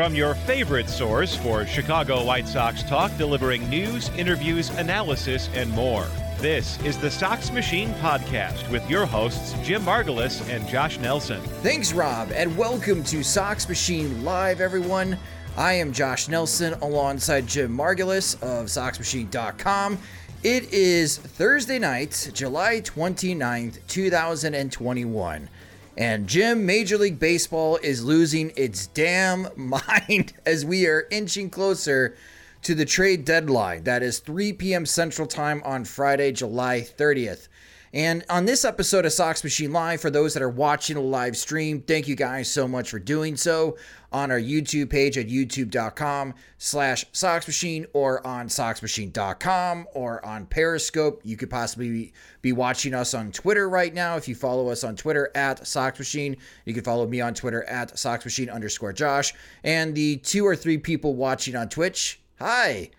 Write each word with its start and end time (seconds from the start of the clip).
From 0.00 0.14
your 0.14 0.34
favorite 0.34 0.88
source 0.88 1.36
for 1.36 1.66
Chicago 1.66 2.24
White 2.24 2.48
Sox 2.48 2.82
talk, 2.82 3.14
delivering 3.18 3.68
news, 3.68 4.08
interviews, 4.16 4.70
analysis, 4.70 5.50
and 5.52 5.68
more. 5.72 6.06
This 6.38 6.82
is 6.84 6.96
the 6.96 7.10
Sox 7.10 7.52
Machine 7.52 7.90
Podcast 8.00 8.66
with 8.70 8.88
your 8.88 9.04
hosts, 9.04 9.54
Jim 9.62 9.82
Margalus 9.82 10.40
and 10.48 10.66
Josh 10.66 10.98
Nelson. 11.00 11.42
Thanks, 11.60 11.92
Rob, 11.92 12.32
and 12.32 12.56
welcome 12.56 13.04
to 13.04 13.22
Sox 13.22 13.68
Machine 13.68 14.24
Live, 14.24 14.62
everyone. 14.62 15.18
I 15.58 15.74
am 15.74 15.92
Josh 15.92 16.28
Nelson 16.28 16.72
alongside 16.80 17.46
Jim 17.46 17.76
Margalus 17.76 18.36
of 18.42 18.68
SoxMachine.com. 18.68 19.98
It 20.42 20.72
is 20.72 21.18
Thursday 21.18 21.78
night, 21.78 22.30
July 22.32 22.80
29th, 22.80 23.86
2021. 23.86 25.50
And 25.96 26.28
Jim, 26.28 26.64
Major 26.64 26.96
League 26.96 27.18
Baseball 27.18 27.78
is 27.82 28.04
losing 28.04 28.52
its 28.56 28.86
damn 28.88 29.48
mind 29.56 30.32
as 30.46 30.64
we 30.64 30.86
are 30.86 31.06
inching 31.10 31.50
closer 31.50 32.16
to 32.62 32.74
the 32.74 32.84
trade 32.84 33.24
deadline. 33.24 33.84
That 33.84 34.02
is 34.02 34.18
3 34.18 34.52
p.m. 34.54 34.86
Central 34.86 35.26
Time 35.26 35.62
on 35.64 35.84
Friday, 35.84 36.32
July 36.32 36.80
30th. 36.80 37.48
And 37.92 38.24
on 38.30 38.44
this 38.44 38.64
episode 38.64 39.04
of 39.04 39.12
Sox 39.12 39.42
Machine 39.42 39.72
Live, 39.72 40.00
for 40.00 40.10
those 40.10 40.32
that 40.34 40.42
are 40.44 40.48
watching 40.48 40.96
a 40.96 41.00
live 41.00 41.36
stream, 41.36 41.82
thank 41.82 42.06
you 42.06 42.14
guys 42.14 42.48
so 42.48 42.68
much 42.68 42.90
for 42.90 43.00
doing 43.00 43.34
so 43.34 43.76
on 44.12 44.30
our 44.30 44.38
YouTube 44.38 44.90
page 44.90 45.18
at 45.18 45.26
youtube.com 45.26 46.34
slash 46.56 47.04
Sox 47.12 47.48
Machine 47.48 47.86
or 47.92 48.24
on 48.24 48.46
SoxMachine.com 48.46 49.88
or 49.92 50.24
on 50.24 50.46
Periscope. 50.46 51.20
You 51.24 51.36
could 51.36 51.50
possibly 51.50 52.12
be 52.42 52.52
watching 52.52 52.94
us 52.94 53.12
on 53.12 53.32
Twitter 53.32 53.68
right 53.68 53.92
now. 53.92 54.16
If 54.16 54.28
you 54.28 54.36
follow 54.36 54.68
us 54.68 54.84
on 54.84 54.94
Twitter 54.94 55.30
at 55.34 55.66
Sox 55.66 55.98
Machine, 55.98 56.36
you 56.66 56.74
can 56.74 56.84
follow 56.84 57.08
me 57.08 57.20
on 57.20 57.34
Twitter 57.34 57.64
at 57.64 57.98
Sox 57.98 58.24
Machine 58.24 58.50
underscore 58.50 58.92
Josh. 58.92 59.34
And 59.64 59.96
the 59.96 60.16
two 60.18 60.46
or 60.46 60.54
three 60.54 60.78
people 60.78 61.16
watching 61.16 61.56
on 61.56 61.68
Twitch, 61.68 62.20
hi. 62.38 62.90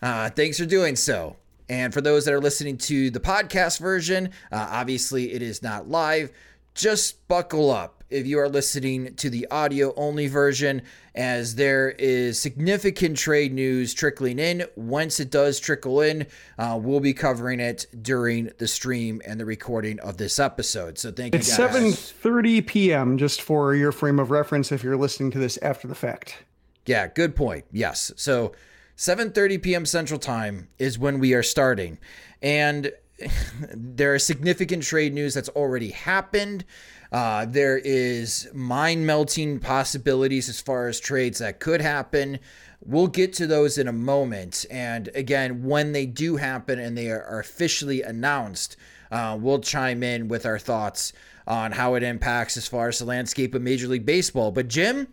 Uh, 0.00 0.30
thanks 0.30 0.58
for 0.58 0.66
doing 0.66 0.96
so. 0.96 1.36
And 1.72 1.94
for 1.94 2.02
those 2.02 2.26
that 2.26 2.34
are 2.34 2.40
listening 2.40 2.76
to 2.76 3.08
the 3.08 3.18
podcast 3.18 3.80
version, 3.80 4.26
uh, 4.52 4.68
obviously 4.72 5.32
it 5.32 5.40
is 5.40 5.62
not 5.62 5.88
live. 5.88 6.30
Just 6.74 7.26
buckle 7.28 7.70
up 7.70 8.04
if 8.10 8.26
you 8.26 8.38
are 8.40 8.48
listening 8.48 9.14
to 9.14 9.30
the 9.30 9.46
audio 9.50 9.94
only 9.96 10.26
version, 10.26 10.82
as 11.14 11.54
there 11.54 11.92
is 11.92 12.38
significant 12.38 13.16
trade 13.16 13.54
news 13.54 13.94
trickling 13.94 14.38
in. 14.38 14.66
Once 14.76 15.18
it 15.18 15.30
does 15.30 15.58
trickle 15.58 16.02
in, 16.02 16.26
uh, 16.58 16.78
we'll 16.78 17.00
be 17.00 17.14
covering 17.14 17.58
it 17.58 17.86
during 18.02 18.50
the 18.58 18.68
stream 18.68 19.22
and 19.26 19.40
the 19.40 19.46
recording 19.46 19.98
of 20.00 20.18
this 20.18 20.38
episode. 20.38 20.98
So 20.98 21.10
thank 21.10 21.34
it's 21.34 21.56
you 21.56 21.56
guys. 21.56 21.74
It's 21.74 22.12
7:30 22.12 22.66
p.m. 22.66 23.16
just 23.16 23.40
for 23.40 23.74
your 23.74 23.92
frame 23.92 24.18
of 24.18 24.30
reference 24.30 24.72
if 24.72 24.84
you're 24.84 24.98
listening 24.98 25.30
to 25.30 25.38
this 25.38 25.58
after 25.62 25.88
the 25.88 25.94
fact. 25.94 26.44
Yeah, 26.84 27.06
good 27.06 27.34
point. 27.34 27.64
Yes. 27.72 28.12
So 28.16 28.52
7:30 29.02 29.60
p.m. 29.60 29.84
Central 29.84 30.20
Time 30.20 30.68
is 30.78 30.96
when 30.96 31.18
we 31.18 31.34
are 31.34 31.42
starting. 31.42 31.98
And 32.40 32.92
there 33.74 34.14
are 34.14 34.18
significant 34.20 34.84
trade 34.84 35.12
news 35.12 35.34
that's 35.34 35.48
already 35.48 35.90
happened. 35.90 36.64
Uh, 37.10 37.44
there 37.44 37.78
is 37.78 38.48
mind 38.54 39.04
melting 39.04 39.58
possibilities 39.58 40.48
as 40.48 40.60
far 40.60 40.86
as 40.86 41.00
trades 41.00 41.40
that 41.40 41.58
could 41.58 41.80
happen. 41.80 42.38
We'll 42.80 43.08
get 43.08 43.32
to 43.34 43.48
those 43.48 43.76
in 43.76 43.88
a 43.88 43.92
moment. 43.92 44.66
And 44.70 45.10
again, 45.16 45.64
when 45.64 45.90
they 45.90 46.06
do 46.06 46.36
happen 46.36 46.78
and 46.78 46.96
they 46.96 47.10
are 47.10 47.40
officially 47.40 48.02
announced, 48.02 48.76
uh, 49.10 49.36
we'll 49.38 49.58
chime 49.58 50.04
in 50.04 50.28
with 50.28 50.46
our 50.46 50.60
thoughts 50.60 51.12
on 51.44 51.72
how 51.72 51.94
it 51.94 52.04
impacts 52.04 52.56
as 52.56 52.68
far 52.68 52.86
as 52.86 53.00
the 53.00 53.04
landscape 53.04 53.52
of 53.52 53.62
Major 53.62 53.88
League 53.88 54.06
Baseball. 54.06 54.52
But 54.52 54.68
Jim, 54.68 55.08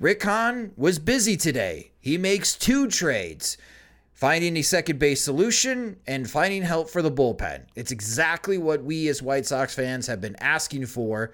Rick 0.00 0.22
Hahn 0.22 0.70
was 0.76 1.00
busy 1.00 1.36
today. 1.36 1.90
He 1.98 2.18
makes 2.18 2.54
two 2.54 2.86
trades 2.86 3.58
finding 4.12 4.56
a 4.56 4.62
second 4.62 5.00
base 5.00 5.22
solution 5.22 5.96
and 6.06 6.30
finding 6.30 6.62
help 6.62 6.88
for 6.88 7.02
the 7.02 7.10
bullpen. 7.10 7.62
It's 7.74 7.90
exactly 7.90 8.58
what 8.58 8.84
we 8.84 9.08
as 9.08 9.22
White 9.22 9.46
Sox 9.46 9.74
fans 9.74 10.06
have 10.06 10.20
been 10.20 10.36
asking 10.36 10.86
for 10.86 11.32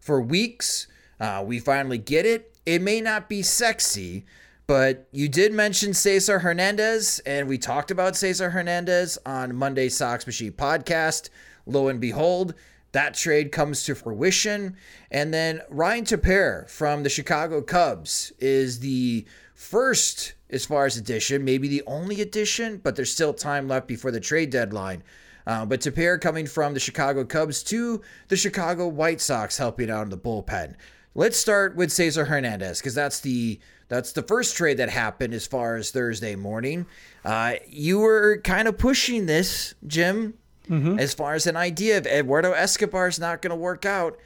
for 0.00 0.20
weeks. 0.20 0.86
Uh, 1.20 1.44
we 1.46 1.58
finally 1.58 1.98
get 1.98 2.24
it. 2.24 2.56
It 2.64 2.80
may 2.80 3.02
not 3.02 3.28
be 3.28 3.42
sexy, 3.42 4.24
but 4.66 5.08
you 5.12 5.28
did 5.28 5.52
mention 5.52 5.92
Cesar 5.92 6.38
Hernandez, 6.38 7.20
and 7.26 7.46
we 7.48 7.58
talked 7.58 7.90
about 7.90 8.16
Cesar 8.16 8.48
Hernandez 8.50 9.18
on 9.26 9.54
Monday 9.54 9.90
Sox 9.90 10.26
Machine 10.26 10.52
podcast. 10.52 11.28
Lo 11.66 11.88
and 11.88 12.00
behold, 12.00 12.54
that 12.96 13.12
trade 13.12 13.52
comes 13.52 13.84
to 13.84 13.94
fruition. 13.94 14.74
And 15.10 15.32
then 15.32 15.60
Ryan 15.68 16.06
Tepera 16.06 16.66
from 16.70 17.02
the 17.02 17.10
Chicago 17.10 17.60
Cubs 17.60 18.32
is 18.38 18.80
the 18.80 19.26
first 19.54 20.32
as 20.48 20.64
far 20.64 20.86
as 20.86 20.96
addition, 20.96 21.44
maybe 21.44 21.68
the 21.68 21.82
only 21.86 22.22
addition, 22.22 22.78
but 22.78 22.96
there's 22.96 23.12
still 23.12 23.34
time 23.34 23.68
left 23.68 23.86
before 23.86 24.10
the 24.10 24.20
trade 24.20 24.48
deadline. 24.48 25.02
Uh, 25.46 25.66
but 25.66 25.80
Tepera 25.80 26.18
coming 26.18 26.46
from 26.46 26.72
the 26.72 26.80
Chicago 26.80 27.22
Cubs 27.22 27.62
to 27.64 28.00
the 28.28 28.36
Chicago 28.36 28.88
White 28.88 29.20
Sox, 29.20 29.58
helping 29.58 29.90
out 29.90 30.04
in 30.04 30.08
the 30.08 30.16
bullpen. 30.16 30.74
Let's 31.14 31.36
start 31.36 31.76
with 31.76 31.92
Cesar 31.92 32.24
Hernandez 32.24 32.80
because 32.80 32.94
that's 32.94 33.20
the 33.20 33.60
that's 33.88 34.12
the 34.12 34.22
first 34.22 34.56
trade 34.56 34.78
that 34.78 34.88
happened 34.88 35.34
as 35.34 35.46
far 35.46 35.76
as 35.76 35.90
Thursday 35.90 36.34
morning. 36.34 36.86
Uh, 37.26 37.56
you 37.68 37.98
were 37.98 38.40
kind 38.42 38.66
of 38.66 38.78
pushing 38.78 39.26
this, 39.26 39.74
Jim, 39.86 40.34
mm-hmm. 40.68 40.98
as 40.98 41.14
far 41.14 41.34
as 41.34 41.46
an 41.46 41.56
idea 41.56 41.98
of 41.98 42.06
Eduardo 42.06 42.52
Escobar 42.52 43.08
is 43.08 43.18
not 43.18 43.42
going 43.42 43.50
to 43.50 43.56
work 43.56 43.84
out. 43.84 44.18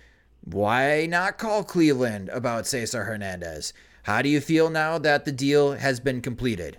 Why 0.42 1.06
not 1.06 1.38
call 1.38 1.64
Cleveland 1.64 2.28
about 2.30 2.66
Cesar 2.66 3.04
Hernandez? 3.04 3.72
How 4.04 4.22
do 4.22 4.28
you 4.28 4.40
feel 4.40 4.70
now 4.70 4.98
that 4.98 5.24
the 5.24 5.32
deal 5.32 5.72
has 5.72 6.00
been 6.00 6.22
completed? 6.22 6.78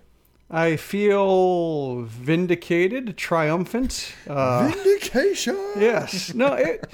I 0.50 0.76
feel 0.76 2.02
vindicated, 2.02 3.16
triumphant. 3.16 4.14
Uh, 4.28 4.68
Vindication. 4.74 5.56
Yes. 5.78 6.34
No. 6.34 6.54
It, 6.54 6.90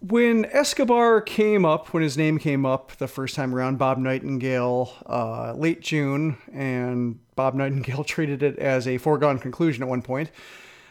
when 0.00 0.46
Escobar 0.46 1.20
came 1.20 1.64
up, 1.64 1.92
when 1.94 2.02
his 2.02 2.18
name 2.18 2.38
came 2.38 2.66
up 2.66 2.92
the 2.96 3.08
first 3.08 3.34
time 3.34 3.54
around, 3.54 3.78
Bob 3.78 3.98
Nightingale, 3.98 4.92
uh, 5.06 5.54
late 5.54 5.80
June, 5.80 6.36
and 6.52 7.18
Bob 7.36 7.54
Nightingale 7.54 8.04
treated 8.04 8.42
it 8.42 8.58
as 8.58 8.86
a 8.86 8.98
foregone 8.98 9.38
conclusion 9.38 9.82
at 9.82 9.88
one 9.88 10.02
point. 10.02 10.30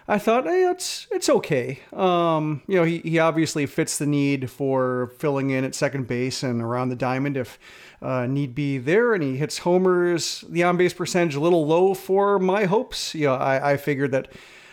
I 0.10 0.18
thought, 0.18 0.48
it's 0.48 1.06
it's 1.12 1.30
okay. 1.30 1.82
Um, 1.94 2.64
you 2.68 2.78
know, 2.78 2.84
he, 2.84 2.98
he 2.98 3.20
obviously 3.20 3.68
fits 3.68 4.00
the 4.00 4.08
need 4.08 4.50
for 4.50 5.12
filling 5.20 5.52
in 5.52 5.64
at 5.64 5.76
second 5.76 6.08
base 6.08 6.42
and 6.42 6.64
around 6.64 6.90
the 6.90 6.96
diamond 6.96 7.38
if 7.38 7.60
uh, 8.02 8.26
need 8.26 8.56
be 8.56 8.80
there, 8.80 9.14
and 9.14 9.22
he 9.22 9.38
hits 9.38 9.60
homers. 9.60 10.44
The 10.50 10.64
on 10.64 10.78
base 10.78 10.96
percentage 10.96 11.36
a 11.36 11.40
little 11.40 11.68
low 11.68 11.94
for 11.94 12.40
my 12.40 12.66
hopes. 12.66 13.14
You 13.14 13.28
know, 13.28 13.36
I, 13.36 13.74
I 13.74 13.78
figured 13.78 14.12
that 14.14 14.32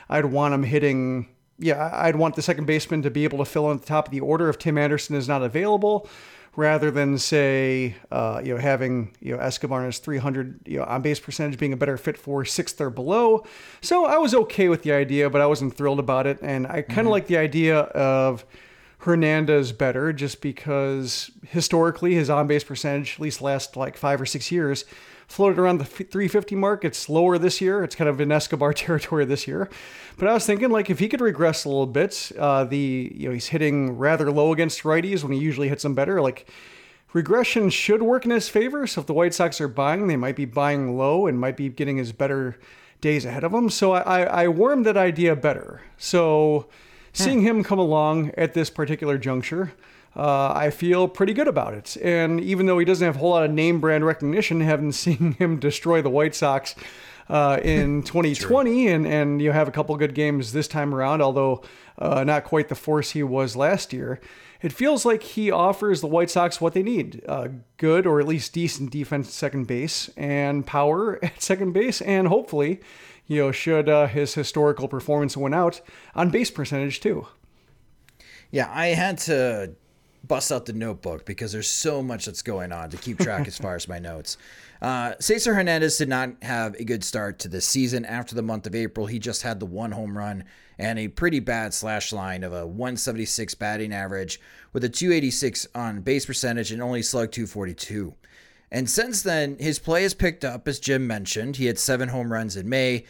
I'd 0.09 0.25
want 0.25 0.55
him 0.55 0.63
hitting 0.63 1.29
yeah, 1.59 1.91
I'd 1.93 2.17
want 2.17 2.35
the 2.37 2.43
second 2.43 2.67
baseman 2.67 3.03
to 3.03 3.11
be 3.11 3.25
able 3.25 3.39
to 3.39 3.45
fill 3.45 3.71
in 3.71 3.77
at 3.77 3.83
the 3.83 3.89
top 3.89 4.07
of 4.07 4.13
the 4.13 4.21
order 4.21 4.49
if 4.49 4.59
Tim 4.59 4.79
Anderson 4.79 5.17
is 5.17 5.29
not 5.29 5.43
available, 5.43 6.09
rather 6.57 6.91
than 6.91 7.19
say, 7.19 7.95
uh, 8.11 8.41
you 8.43 8.55
know, 8.55 8.61
having 8.61 9.15
you 9.21 9.37
know 9.37 9.41
Escobar 9.41 9.81
and 9.81 9.87
his 9.87 9.99
300 9.99 10.61
you 10.67 10.79
know 10.79 10.85
on 10.85 11.03
base 11.03 11.21
percentage 11.21 11.59
being 11.59 11.73
a 11.73 11.77
better 11.77 11.97
fit 11.97 12.17
for 12.17 12.45
sixth 12.45 12.81
or 12.81 12.91
below. 12.91 13.45
So 13.81 14.07
I 14.07 14.19
was 14.19 14.35
okay 14.35 14.69
with 14.69 14.83
the 14.83 14.93
idea, 14.93 15.31
but 15.31 15.41
I 15.41 15.47
wasn't 15.47 15.75
thrilled 15.75 16.01
about 16.01 16.27
it, 16.27 16.39
and 16.43 16.67
I 16.67 16.83
kind 16.83 16.91
of 16.91 16.97
mm-hmm. 16.97 17.09
like 17.09 17.27
the 17.27 17.39
idea 17.39 17.81
of. 17.81 18.45
Hernandez 19.01 19.71
better 19.73 20.13
just 20.13 20.41
because 20.41 21.31
historically 21.51 22.15
his 22.15 22.29
on 22.29 22.49
base 22.49 22.65
percentage, 22.65 23.15
at 23.15 23.21
least 23.21 23.41
last 23.41 23.77
like 23.77 23.97
five 23.97 24.21
or 24.21 24.27
six 24.27 24.51
years, 24.51 24.85
floated 25.27 25.59
around 25.59 25.79
the 25.79 25.85
350 25.85 26.55
mark. 26.57 26.85
It's 26.85 27.09
lower 27.09 27.39
this 27.39 27.61
year. 27.61 27.83
It's 27.83 27.95
kind 27.95 28.09
of 28.09 28.21
in 28.21 28.31
Escobar 28.31 28.73
territory 28.75 29.25
this 29.25 29.47
year. 29.47 29.69
But 30.19 30.29
I 30.29 30.35
was 30.35 30.47
thinking, 30.47 30.71
like, 30.71 30.89
if 30.91 30.99
he 30.99 31.09
could 31.09 31.21
regress 31.21 31.65
a 31.65 31.69
little 31.69 31.87
bit, 31.87 32.33
uh, 32.39 32.65
the 32.65 33.13
you 33.15 33.29
know 33.29 33.35
he's 33.35 33.49
hitting 33.49 33.97
rather 33.97 34.31
low 34.31 34.53
against 34.53 34.83
righties 34.83 35.23
when 35.23 35.33
he 35.33 35.39
usually 35.39 35.69
hits 35.69 35.83
them 35.83 35.95
better. 35.95 36.21
Like, 36.23 36.49
regression 37.13 37.71
should 37.71 38.03
work 38.03 38.25
in 38.25 38.31
his 38.31 38.49
favor. 38.49 38.87
So 38.87 39.01
if 39.01 39.07
the 39.07 39.15
White 39.15 39.35
Sox 39.35 39.61
are 39.61 39.69
buying, 39.69 40.07
they 40.07 40.17
might 40.17 40.37
be 40.37 40.45
buying 40.45 40.97
low 40.97 41.27
and 41.27 41.39
might 41.39 41.57
be 41.57 41.69
getting 41.69 41.97
his 41.97 42.13
better 42.13 42.59
days 43.01 43.25
ahead 43.25 43.45
of 43.45 43.53
them. 43.53 43.71
So 43.71 43.93
I, 43.93 44.23
I 44.23 44.49
warmed 44.49 44.87
that 44.87 44.97
idea 44.97 45.37
better. 45.37 45.83
So 45.97 46.69
seeing 47.13 47.43
him 47.43 47.65
come 47.65 47.79
along 47.79 48.33
at 48.37 48.55
this 48.55 48.69
particular 48.69 49.17
juncture 49.17 49.73
uh, 50.17 50.53
I 50.57 50.71
feel 50.71 51.09
pretty 51.09 51.35
good 51.35 51.47
about 51.47 51.75
it. 51.75 51.97
And 52.03 52.41
even 52.41 52.67
though 52.67 52.79
he 52.79 52.87
doesn't 52.87 53.05
have 53.05 53.17
a 53.17 53.19
whole 53.19 53.31
lot 53.31 53.45
of 53.45 53.51
name 53.51 53.81
brand 53.81 54.05
recognition, 54.07 54.61
having 54.63 54.93
seen 54.93 55.33
him 55.33 55.59
destroy 55.59 56.01
the 56.01 56.11
White 56.11 56.35
Sox 56.35 56.75
uh, 57.29 57.61
in 57.63 58.03
2020 58.05 58.89
and, 58.89 59.07
and 59.07 59.43
you 59.43 59.53
have 59.53 59.69
a 59.69 59.73
couple 59.73 59.95
good 59.97 60.15
games 60.15 60.53
this 60.53 60.69
time 60.69 60.95
around, 60.95 61.21
although 61.21 61.63
uh, 61.99 62.25
not 62.25 62.45
quite 62.45 62.69
the 62.69 62.75
force 62.75 63.11
he 63.11 63.23
was 63.23 63.57
last 63.57 63.93
year, 63.93 64.21
it 64.63 64.73
feels 64.73 65.05
like 65.05 65.23
he 65.23 65.51
offers 65.51 66.01
the 66.01 66.07
White 66.07 66.31
Sox 66.31 66.61
what 66.61 66.73
they 66.73 66.83
need 66.83 67.23
uh, 67.29 67.49
good 67.77 68.07
or 68.07 68.19
at 68.19 68.27
least 68.27 68.55
decent 68.55 68.91
defense 68.91 69.29
at 69.29 69.33
second 69.35 69.67
base 69.67 70.09
and 70.17 70.67
power 70.67 71.19
at 71.23 71.43
second 71.43 71.73
base, 71.73 72.01
and 72.01 72.29
hopefully, 72.29 72.81
you 73.27 73.43
know, 73.43 73.53
should 73.53 73.89
uh, 73.89 74.07
his 74.07 74.33
historical 74.33 74.89
performance 74.89 75.37
win 75.37 75.53
out 75.53 75.83
on 76.15 76.31
base 76.31 76.51
percentage 76.51 77.01
too. 77.01 77.27
Yeah, 78.51 78.71
I 78.73 78.89
had 78.89 79.19
to 79.19 79.75
bust 80.27 80.51
out 80.51 80.67
the 80.67 80.73
notebook 80.73 81.25
because 81.25 81.53
there's 81.53 81.69
so 81.69 82.03
much 82.03 82.27
that's 82.27 82.43
going 82.43 82.73
on 82.73 82.91
to 82.91 82.97
keep 82.97 83.19
track 83.19 83.47
as 83.47 83.59
far 83.59 83.75
as 83.75 83.89
my 83.89 83.99
notes. 83.99 84.37
Uh, 84.81 85.15
Cesar 85.21 85.55
Hernandez 85.55 85.97
did 85.97 86.09
not 86.09 86.31
have 86.43 86.75
a 86.75 86.85
good 86.85 87.05
start 87.05 87.39
to 87.41 87.49
this 87.49 87.67
season. 87.67 88.05
After 88.05 88.35
the 88.35 88.43
month 88.43 88.67
of 88.67 88.75
April, 88.75 89.07
he 89.07 89.19
just 89.19 89.43
had 89.43 89.61
the 89.61 89.67
one 89.67 89.93
home 89.93 90.17
run 90.17 90.45
and 90.79 90.99
a 90.99 91.09
pretty 91.09 91.41
bad 91.41 91.73
slash 91.73 92.13
line 92.13 92.45
of 92.45 92.53
a 92.53 92.67
176 92.67 93.55
batting 93.55 93.93
average 93.93 94.41
with 94.73 94.85
a 94.85 94.89
286 94.89 95.67
on 95.75 96.01
base 96.01 96.27
percentage 96.27 96.73
and 96.73 96.83
only 96.83 97.03
slug 97.03 97.33
242. 97.33 98.15
And 98.71 98.91
since 98.91 99.23
then, 99.23 99.57
his 99.59 99.79
play 99.79 100.03
has 100.03 100.15
picked 100.15 100.45
up, 100.45 100.67
as 100.69 100.81
Jim 100.81 101.07
mentioned. 101.07 101.57
He 101.57 101.67
had 101.67 101.79
seven 101.79 102.09
home 102.09 102.33
runs 102.33 102.57
in 102.57 102.69
May. 102.69 103.05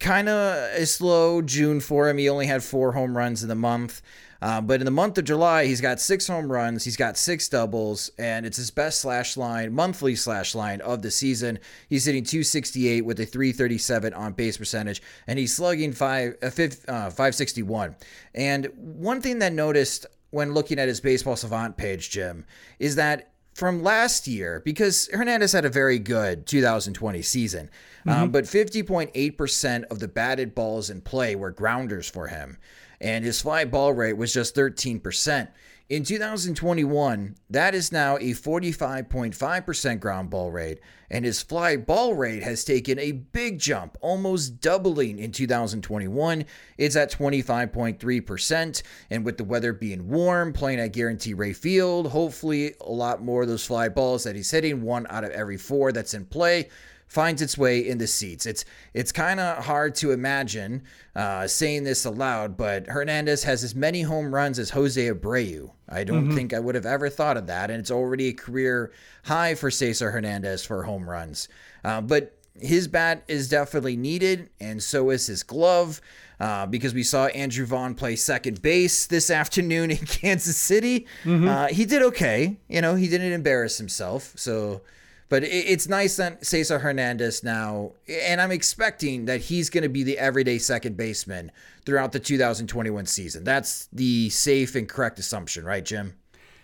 Kind 0.00 0.28
of 0.28 0.54
a 0.74 0.86
slow 0.86 1.42
June 1.42 1.80
for 1.80 2.08
him. 2.08 2.18
He 2.18 2.28
only 2.28 2.46
had 2.46 2.62
four 2.62 2.92
home 2.92 3.16
runs 3.16 3.42
in 3.42 3.48
the 3.48 3.54
month. 3.54 4.02
Uh, 4.46 4.60
but 4.60 4.80
in 4.80 4.84
the 4.84 4.92
month 4.92 5.18
of 5.18 5.24
July, 5.24 5.66
he's 5.66 5.80
got 5.80 5.98
six 5.98 6.28
home 6.28 6.52
runs, 6.52 6.84
he's 6.84 6.96
got 6.96 7.16
six 7.16 7.48
doubles, 7.48 8.12
and 8.16 8.46
it's 8.46 8.58
his 8.58 8.70
best 8.70 9.00
slash 9.00 9.36
line, 9.36 9.74
monthly 9.74 10.14
slash 10.14 10.54
line 10.54 10.80
of 10.82 11.02
the 11.02 11.10
season. 11.10 11.58
He's 11.88 12.04
hitting 12.04 12.22
268 12.22 13.04
with 13.04 13.18
a 13.18 13.26
337 13.26 14.14
on 14.14 14.34
base 14.34 14.56
percentage, 14.56 15.02
and 15.26 15.36
he's 15.36 15.56
slugging 15.56 15.92
five, 15.92 16.36
uh, 16.44 16.50
five 16.50 16.78
uh, 16.86 17.10
561. 17.10 17.96
And 18.36 18.68
one 18.76 19.20
thing 19.20 19.40
that 19.40 19.52
noticed 19.52 20.06
when 20.30 20.54
looking 20.54 20.78
at 20.78 20.86
his 20.86 21.00
baseball 21.00 21.34
savant 21.34 21.76
page, 21.76 22.10
Jim, 22.10 22.44
is 22.78 22.94
that 22.94 23.32
from 23.52 23.82
last 23.82 24.28
year, 24.28 24.62
because 24.64 25.08
Hernandez 25.12 25.50
had 25.50 25.64
a 25.64 25.70
very 25.70 25.98
good 25.98 26.46
2020 26.46 27.20
season, 27.20 27.68
um, 28.06 28.12
mm-hmm. 28.12 28.22
um, 28.22 28.30
but 28.30 28.44
50.8% 28.44 29.84
of 29.86 29.98
the 29.98 30.06
batted 30.06 30.54
balls 30.54 30.88
in 30.88 31.00
play 31.00 31.34
were 31.34 31.50
grounders 31.50 32.08
for 32.08 32.28
him 32.28 32.58
and 33.00 33.24
his 33.24 33.40
fly 33.40 33.64
ball 33.64 33.92
rate 33.92 34.16
was 34.16 34.32
just 34.32 34.54
13%. 34.54 35.48
In 35.88 36.02
2021, 36.02 37.36
that 37.48 37.72
is 37.72 37.92
now 37.92 38.16
a 38.16 38.32
45.5% 38.32 40.00
ground 40.00 40.30
ball 40.30 40.50
rate, 40.50 40.80
and 41.08 41.24
his 41.24 41.42
fly 41.42 41.76
ball 41.76 42.14
rate 42.14 42.42
has 42.42 42.64
taken 42.64 42.98
a 42.98 43.12
big 43.12 43.60
jump, 43.60 43.96
almost 44.00 44.60
doubling 44.60 45.20
in 45.20 45.30
2021. 45.30 46.44
It's 46.76 46.96
at 46.96 47.12
25.3%, 47.12 48.82
and 49.10 49.24
with 49.24 49.36
the 49.36 49.44
weather 49.44 49.72
being 49.72 50.08
warm, 50.08 50.52
playing 50.52 50.80
at 50.80 50.92
Guaranteed 50.92 51.38
Rate 51.38 51.56
Field, 51.56 52.08
hopefully 52.08 52.74
a 52.80 52.90
lot 52.90 53.22
more 53.22 53.42
of 53.42 53.48
those 53.48 53.64
fly 53.64 53.88
balls 53.88 54.24
that 54.24 54.34
he's 54.34 54.50
hitting, 54.50 54.82
one 54.82 55.06
out 55.08 55.22
of 55.22 55.30
every 55.30 55.56
four 55.56 55.92
that's 55.92 56.14
in 56.14 56.24
play, 56.24 56.68
finds 57.06 57.40
its 57.40 57.56
way 57.56 57.86
in 57.86 57.98
the 57.98 58.06
seats. 58.06 58.46
It's 58.46 58.64
it's 58.92 59.12
kind 59.12 59.40
of 59.40 59.64
hard 59.64 59.94
to 59.96 60.12
imagine 60.12 60.82
uh, 61.14 61.46
saying 61.46 61.84
this 61.84 62.04
aloud, 62.04 62.56
but 62.56 62.86
Hernandez 62.86 63.44
has 63.44 63.62
as 63.64 63.74
many 63.74 64.02
home 64.02 64.34
runs 64.34 64.58
as 64.58 64.70
Jose 64.70 65.00
Abreu. 65.00 65.70
I 65.88 66.04
don't 66.04 66.26
mm-hmm. 66.26 66.36
think 66.36 66.52
I 66.52 66.60
would 66.60 66.74
have 66.74 66.86
ever 66.86 67.08
thought 67.08 67.36
of 67.36 67.46
that, 67.46 67.70
and 67.70 67.80
it's 67.80 67.90
already 67.90 68.28
a 68.28 68.32
career 68.32 68.92
high 69.24 69.54
for 69.54 69.70
Cesar 69.70 70.10
Hernandez 70.10 70.64
for 70.64 70.82
home 70.82 71.08
runs. 71.08 71.48
Uh, 71.84 72.00
but 72.00 72.36
his 72.60 72.88
bat 72.88 73.22
is 73.28 73.48
definitely 73.48 73.96
needed, 73.96 74.50
and 74.60 74.82
so 74.82 75.10
is 75.10 75.26
his 75.26 75.42
glove. 75.42 76.00
Uh, 76.38 76.66
because 76.66 76.92
we 76.92 77.02
saw 77.02 77.28
Andrew 77.28 77.64
Vaughn 77.64 77.94
play 77.94 78.14
second 78.14 78.60
base 78.60 79.06
this 79.06 79.30
afternoon 79.42 79.90
in 79.90 79.96
Kansas 79.98 80.58
City. 80.58 81.06
Mm-hmm. 81.24 81.48
Uh, 81.48 81.66
he 81.68 81.86
did 81.86 82.02
okay. 82.02 82.58
You 82.68 82.82
know, 82.82 82.94
he 82.94 83.08
didn't 83.08 83.32
embarrass 83.32 83.78
himself. 83.78 84.34
So 84.36 84.82
but 85.28 85.42
it's 85.42 85.88
nice 85.88 86.16
that 86.16 86.46
Cesar 86.46 86.78
Hernandez 86.78 87.42
now, 87.42 87.92
and 88.08 88.40
I'm 88.40 88.52
expecting 88.52 89.24
that 89.24 89.42
he's 89.42 89.70
going 89.70 89.82
to 89.82 89.88
be 89.88 90.02
the 90.02 90.18
everyday 90.18 90.58
second 90.58 90.96
baseman 90.96 91.50
throughout 91.84 92.12
the 92.12 92.20
2021 92.20 93.06
season. 93.06 93.42
That's 93.42 93.88
the 93.92 94.30
safe 94.30 94.74
and 94.76 94.88
correct 94.88 95.18
assumption, 95.18 95.64
right, 95.64 95.84
Jim? 95.84 96.14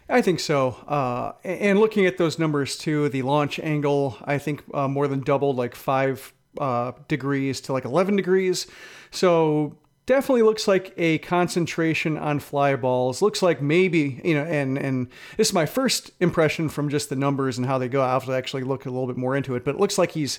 I 0.08 0.20
think 0.20 0.40
so. 0.40 0.70
Uh, 0.86 1.32
and 1.44 1.80
looking 1.80 2.06
at 2.06 2.18
those 2.18 2.38
numbers 2.38 2.76
too, 2.76 3.08
the 3.08 3.22
launch 3.22 3.58
angle, 3.58 4.16
I 4.24 4.38
think 4.38 4.62
uh, 4.74 4.86
more 4.86 5.08
than 5.08 5.20
doubled, 5.20 5.56
like 5.56 5.74
five 5.74 6.32
uh, 6.58 6.92
degrees 7.08 7.60
to 7.62 7.72
like 7.72 7.84
11 7.84 8.16
degrees. 8.16 8.66
So 9.10 9.76
definitely 10.12 10.42
looks 10.42 10.68
like 10.68 10.92
a 10.98 11.16
concentration 11.18 12.18
on 12.18 12.38
fly 12.38 12.76
balls. 12.76 13.22
Looks 13.22 13.40
like 13.40 13.62
maybe, 13.62 14.20
you 14.22 14.34
know, 14.34 14.44
and 14.44 14.76
and 14.76 15.08
this 15.38 15.48
is 15.48 15.54
my 15.54 15.64
first 15.64 16.10
impression 16.20 16.68
from 16.68 16.90
just 16.90 17.08
the 17.08 17.16
numbers 17.16 17.56
and 17.56 17.66
how 17.66 17.78
they 17.78 17.88
go. 17.88 18.02
I 18.02 18.12
have 18.12 18.26
to 18.26 18.32
actually 18.32 18.64
look 18.64 18.84
a 18.84 18.90
little 18.90 19.06
bit 19.06 19.16
more 19.16 19.34
into 19.34 19.54
it, 19.54 19.64
but 19.64 19.76
it 19.76 19.80
looks 19.80 19.96
like 19.96 20.12
he's 20.12 20.38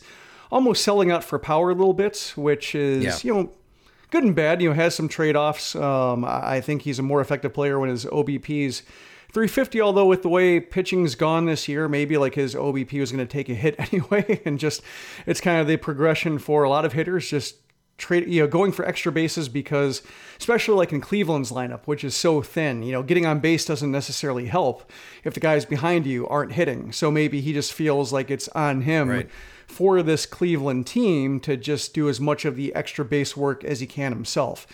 almost 0.51 0.83
selling 0.83 1.09
out 1.09 1.23
for 1.23 1.39
power 1.39 1.71
a 1.71 1.73
little 1.73 1.95
bit, 1.95 2.33
which 2.35 2.75
is, 2.75 3.03
yeah. 3.03 3.17
you 3.23 3.33
know, 3.33 3.51
good 4.11 4.23
and 4.23 4.35
bad. 4.35 4.61
You 4.61 4.69
know, 4.69 4.75
has 4.75 4.93
some 4.93 5.07
trade 5.07 5.35
offs. 5.35 5.75
Um, 5.75 6.23
I 6.23 6.61
think 6.61 6.83
he's 6.83 6.99
a 6.99 7.03
more 7.03 7.19
effective 7.19 7.51
player 7.51 7.79
when 7.79 7.89
his 7.89 8.05
OBP's 8.05 8.83
350. 9.31 9.81
Although 9.81 10.05
with 10.05 10.21
the 10.21 10.29
way 10.29 10.59
pitching's 10.59 11.15
gone 11.15 11.45
this 11.45 11.67
year, 11.67 11.89
maybe 11.89 12.15
like 12.17 12.35
his 12.35 12.53
OBP 12.53 12.99
was 12.99 13.11
going 13.11 13.25
to 13.25 13.31
take 13.31 13.49
a 13.49 13.55
hit 13.55 13.73
anyway, 13.79 14.39
and 14.45 14.59
just 14.59 14.83
it's 15.25 15.41
kind 15.41 15.59
of 15.59 15.65
the 15.65 15.77
progression 15.77 16.37
for 16.37 16.61
a 16.61 16.69
lot 16.69 16.85
of 16.85 16.93
hitters. 16.93 17.27
Just 17.27 17.55
trade, 17.97 18.27
you 18.27 18.41
know, 18.41 18.47
going 18.47 18.71
for 18.71 18.85
extra 18.85 19.11
bases 19.11 19.49
because, 19.49 20.01
especially 20.39 20.75
like 20.75 20.91
in 20.91 21.01
Cleveland's 21.01 21.51
lineup, 21.51 21.81
which 21.85 22.03
is 22.03 22.15
so 22.15 22.41
thin, 22.41 22.83
you 22.83 22.91
know, 22.91 23.03
getting 23.03 23.25
on 23.25 23.39
base 23.39 23.65
doesn't 23.65 23.91
necessarily 23.91 24.45
help 24.45 24.91
if 25.23 25.33
the 25.33 25.39
guys 25.39 25.65
behind 25.65 26.05
you 26.05 26.27
aren't 26.27 26.53
hitting. 26.53 26.91
So 26.91 27.11
maybe 27.11 27.41
he 27.41 27.53
just 27.53 27.73
feels 27.73 28.11
like 28.11 28.31
it's 28.31 28.47
on 28.49 28.81
him 28.81 29.09
right. 29.09 29.29
for 29.67 30.01
this 30.01 30.25
Cleveland 30.25 30.87
team 30.87 31.39
to 31.41 31.55
just 31.55 31.93
do 31.93 32.09
as 32.09 32.19
much 32.19 32.45
of 32.45 32.55
the 32.55 32.73
extra 32.75 33.05
base 33.05 33.37
work 33.37 33.63
as 33.63 33.79
he 33.79 33.87
can 33.87 34.11
himself. 34.11 34.67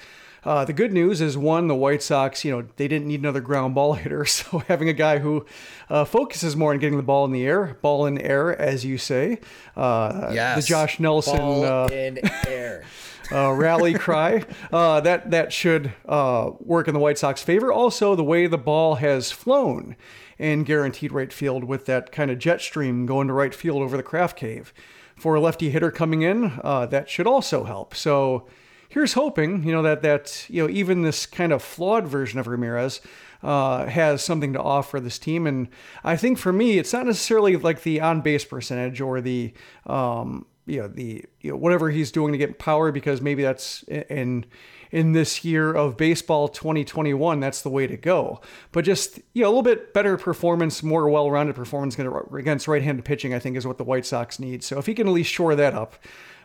Uh, 0.43 0.63
the 0.63 0.73
good 0.73 0.93
news 0.93 1.19
is 1.19 1.37
one, 1.37 1.67
the 1.67 1.75
White 1.75 2.01
Sox, 2.01 2.45
you 2.45 2.51
know, 2.51 2.65
they 2.77 2.87
didn't 2.87 3.07
need 3.07 3.19
another 3.19 3.41
ground 3.41 3.75
ball 3.75 3.93
hitter. 3.95 4.25
So 4.25 4.59
having 4.59 4.87
a 4.87 4.93
guy 4.93 5.19
who 5.19 5.45
uh, 5.89 6.05
focuses 6.05 6.55
more 6.55 6.71
on 6.71 6.79
getting 6.79 6.97
the 6.97 7.03
ball 7.03 7.25
in 7.25 7.31
the 7.31 7.45
air, 7.45 7.77
ball 7.81 8.05
in 8.05 8.17
air, 8.19 8.59
as 8.59 8.85
you 8.85 8.97
say, 8.97 9.39
uh, 9.75 10.31
yes. 10.33 10.63
the 10.63 10.67
Josh 10.67 10.99
Nelson 10.99 11.37
ball 11.37 11.65
uh, 11.65 11.87
in 11.87 12.19
air. 12.47 12.83
uh, 13.31 13.51
rally 13.53 13.93
cry. 13.93 14.43
Uh, 14.71 15.01
that 15.01 15.31
that 15.31 15.51
should 15.51 15.93
uh, 16.07 16.51
work 16.59 16.87
in 16.87 16.93
the 16.93 16.99
White 16.99 17.17
Sox 17.17 17.41
favor. 17.41 17.71
Also, 17.71 18.15
the 18.15 18.23
way 18.23 18.47
the 18.47 18.57
ball 18.57 18.95
has 18.95 19.31
flown 19.31 19.95
in 20.37 20.63
Guaranteed 20.63 21.11
Rate 21.11 21.33
Field 21.33 21.63
with 21.63 21.85
that 21.85 22.11
kind 22.11 22.31
of 22.31 22.39
jet 22.39 22.61
stream 22.61 23.05
going 23.05 23.27
to 23.27 23.33
right 23.33 23.53
field 23.53 23.81
over 23.81 23.97
the 23.97 24.03
craft 24.03 24.37
Cave. 24.37 24.73
For 25.15 25.35
a 25.35 25.41
lefty 25.41 25.69
hitter 25.69 25.91
coming 25.91 26.21
in, 26.21 26.59
uh, 26.63 26.85
that 26.87 27.09
should 27.09 27.27
also 27.27 27.65
help. 27.65 27.93
So 27.93 28.47
here's 28.87 29.13
hoping, 29.13 29.63
you 29.63 29.73
know, 29.73 29.81
that 29.81 30.01
that 30.01 30.45
you 30.49 30.63
know 30.63 30.69
even 30.69 31.01
this 31.01 31.25
kind 31.25 31.51
of 31.51 31.61
flawed 31.61 32.07
version 32.07 32.39
of 32.39 32.47
Ramirez 32.47 33.01
uh, 33.43 33.85
has 33.85 34.23
something 34.23 34.53
to 34.53 34.61
offer 34.61 34.99
this 34.99 35.19
team. 35.19 35.47
And 35.47 35.69
I 36.03 36.17
think 36.17 36.37
for 36.37 36.51
me, 36.51 36.77
it's 36.77 36.91
not 36.91 37.05
necessarily 37.05 37.55
like 37.55 37.83
the 37.83 38.01
on 38.01 38.21
base 38.21 38.45
percentage 38.45 38.99
or 39.01 39.21
the 39.21 39.53
um, 39.85 40.45
you 40.69 40.81
know 40.81 40.87
the 40.87 41.25
you 41.41 41.51
know 41.51 41.57
whatever 41.57 41.89
he's 41.89 42.11
doing 42.11 42.31
to 42.31 42.37
get 42.37 42.59
power 42.59 42.91
because 42.91 43.21
maybe 43.21 43.43
that's 43.43 43.83
in 43.83 44.45
in 44.91 45.11
this 45.11 45.45
year 45.45 45.71
of 45.71 45.97
baseball 45.97 46.47
2021, 46.47 47.39
that's 47.39 47.61
the 47.61 47.69
way 47.69 47.85
to 47.85 47.97
go. 47.97 48.41
But 48.71 48.85
just 48.85 49.19
you 49.33 49.43
know, 49.43 49.47
a 49.47 49.49
little 49.49 49.63
bit 49.63 49.93
better 49.93 50.17
performance, 50.17 50.81
more 50.81 51.07
well-rounded 51.09 51.55
performance 51.55 51.97
against 51.97 52.67
right-handed 52.67 53.05
pitching, 53.05 53.33
I 53.33 53.39
think, 53.39 53.55
is 53.55 53.67
what 53.67 53.77
the 53.77 53.83
White 53.83 54.05
Sox 54.05 54.39
need. 54.39 54.63
So 54.63 54.79
if 54.79 54.85
he 54.85 54.93
can 54.93 55.07
at 55.07 55.13
least 55.13 55.31
shore 55.31 55.55
that 55.55 55.73
up. 55.73 55.95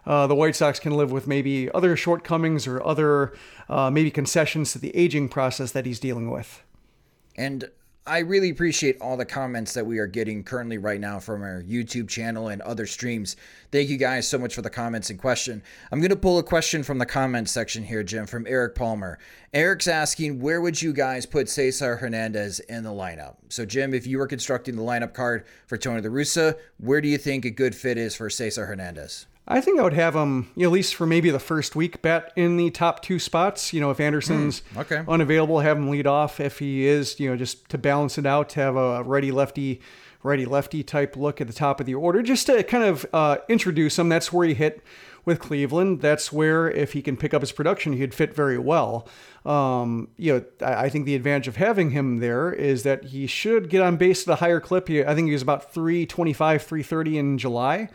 Uh, 0.06 0.26
the 0.26 0.34
White 0.34 0.54
Sox 0.54 0.78
can 0.78 0.92
live 0.92 1.10
with 1.10 1.26
maybe 1.26 1.70
other 1.72 1.96
shortcomings 1.96 2.66
or 2.66 2.86
other 2.86 3.32
uh, 3.70 3.90
maybe 3.90 4.10
concessions 4.10 4.72
to 4.72 4.78
the 4.78 4.94
aging 4.94 5.30
process 5.30 5.72
that 5.72 5.86
he's 5.86 5.98
dealing 5.98 6.30
with. 6.30 6.62
And 7.36 7.70
I 8.06 8.18
really 8.18 8.50
appreciate 8.50 9.00
all 9.00 9.16
the 9.16 9.24
comments 9.24 9.72
that 9.72 9.86
we 9.86 9.98
are 9.98 10.06
getting 10.06 10.44
currently 10.44 10.76
right 10.76 11.00
now 11.00 11.18
from 11.18 11.40
our 11.40 11.62
YouTube 11.62 12.06
channel 12.06 12.48
and 12.48 12.60
other 12.60 12.86
streams. 12.86 13.34
Thank 13.72 13.88
you 13.88 13.96
guys 13.96 14.28
so 14.28 14.36
much 14.36 14.54
for 14.54 14.60
the 14.60 14.68
comments 14.68 15.08
and 15.08 15.18
question. 15.18 15.62
I'm 15.90 16.00
going 16.00 16.10
to 16.10 16.16
pull 16.16 16.38
a 16.38 16.42
question 16.42 16.82
from 16.82 16.98
the 16.98 17.06
comments 17.06 17.52
section 17.52 17.82
here, 17.82 18.02
Jim, 18.02 18.26
from 18.26 18.46
Eric 18.46 18.74
Palmer. 18.74 19.18
Eric's 19.54 19.88
asking, 19.88 20.38
where 20.40 20.60
would 20.60 20.82
you 20.82 20.92
guys 20.92 21.24
put 21.24 21.48
Cesar 21.48 21.96
Hernandez 21.96 22.60
in 22.60 22.84
the 22.84 22.90
lineup? 22.90 23.36
So, 23.48 23.64
Jim, 23.64 23.94
if 23.94 24.06
you 24.06 24.18
were 24.18 24.26
constructing 24.26 24.76
the 24.76 24.82
lineup 24.82 25.14
card 25.14 25.46
for 25.66 25.78
Tony 25.78 26.02
La 26.02 26.10
Russa, 26.10 26.58
where 26.76 27.00
do 27.00 27.08
you 27.08 27.16
think 27.16 27.46
a 27.46 27.50
good 27.50 27.74
fit 27.74 27.96
is 27.96 28.14
for 28.14 28.28
Cesar 28.28 28.66
Hernandez? 28.66 29.24
I 29.46 29.60
think 29.60 29.78
I 29.78 29.82
would 29.82 29.92
have 29.92 30.16
him, 30.16 30.50
you 30.56 30.62
know, 30.62 30.70
at 30.70 30.72
least 30.72 30.94
for 30.94 31.06
maybe 31.06 31.28
the 31.30 31.38
first 31.38 31.76
week, 31.76 32.00
bet 32.00 32.32
in 32.34 32.56
the 32.56 32.70
top 32.70 33.02
two 33.02 33.18
spots. 33.18 33.74
You 33.74 33.80
know, 33.80 33.90
if 33.90 34.00
Anderson's 34.00 34.62
mm, 34.72 34.80
okay. 34.80 35.04
unavailable, 35.06 35.60
have 35.60 35.76
him 35.76 35.90
lead 35.90 36.06
off. 36.06 36.40
If 36.40 36.60
he 36.60 36.86
is, 36.86 37.20
you 37.20 37.28
know, 37.28 37.36
just 37.36 37.68
to 37.68 37.78
balance 37.78 38.16
it 38.16 38.24
out, 38.24 38.48
to 38.50 38.60
have 38.60 38.76
a 38.76 39.02
righty 39.02 39.30
lefty, 39.30 39.82
righty 40.22 40.46
lefty 40.46 40.82
type 40.82 41.14
look 41.14 41.42
at 41.42 41.46
the 41.46 41.52
top 41.52 41.78
of 41.78 41.84
the 41.84 41.94
order, 41.94 42.22
just 42.22 42.46
to 42.46 42.62
kind 42.62 42.84
of 42.84 43.04
uh, 43.12 43.36
introduce 43.48 43.98
him. 43.98 44.08
That's 44.08 44.32
where 44.32 44.48
he 44.48 44.54
hit 44.54 44.82
with 45.26 45.40
Cleveland. 45.40 46.00
That's 46.00 46.32
where, 46.32 46.70
if 46.70 46.94
he 46.94 47.02
can 47.02 47.18
pick 47.18 47.34
up 47.34 47.42
his 47.42 47.52
production, 47.52 47.92
he'd 47.92 48.14
fit 48.14 48.34
very 48.34 48.58
well. 48.58 49.06
Um, 49.44 50.08
you 50.16 50.32
know, 50.32 50.66
I, 50.66 50.84
I, 50.84 50.88
think 50.88 51.04
the 51.04 51.14
advantage 51.14 51.48
of 51.48 51.56
having 51.56 51.90
him 51.90 52.18
there 52.20 52.50
is 52.50 52.82
that 52.84 53.04
he 53.04 53.26
should 53.26 53.68
get 53.68 53.82
on 53.82 53.98
base 53.98 54.26
at 54.26 54.32
a 54.32 54.36
higher 54.36 54.58
clip. 54.58 54.88
He, 54.88 55.04
I 55.04 55.14
think 55.14 55.26
he 55.26 55.34
was 55.34 55.42
about 55.42 55.70
325, 55.74 56.62
330 56.62 57.18
in 57.18 57.36
July. 57.36 57.90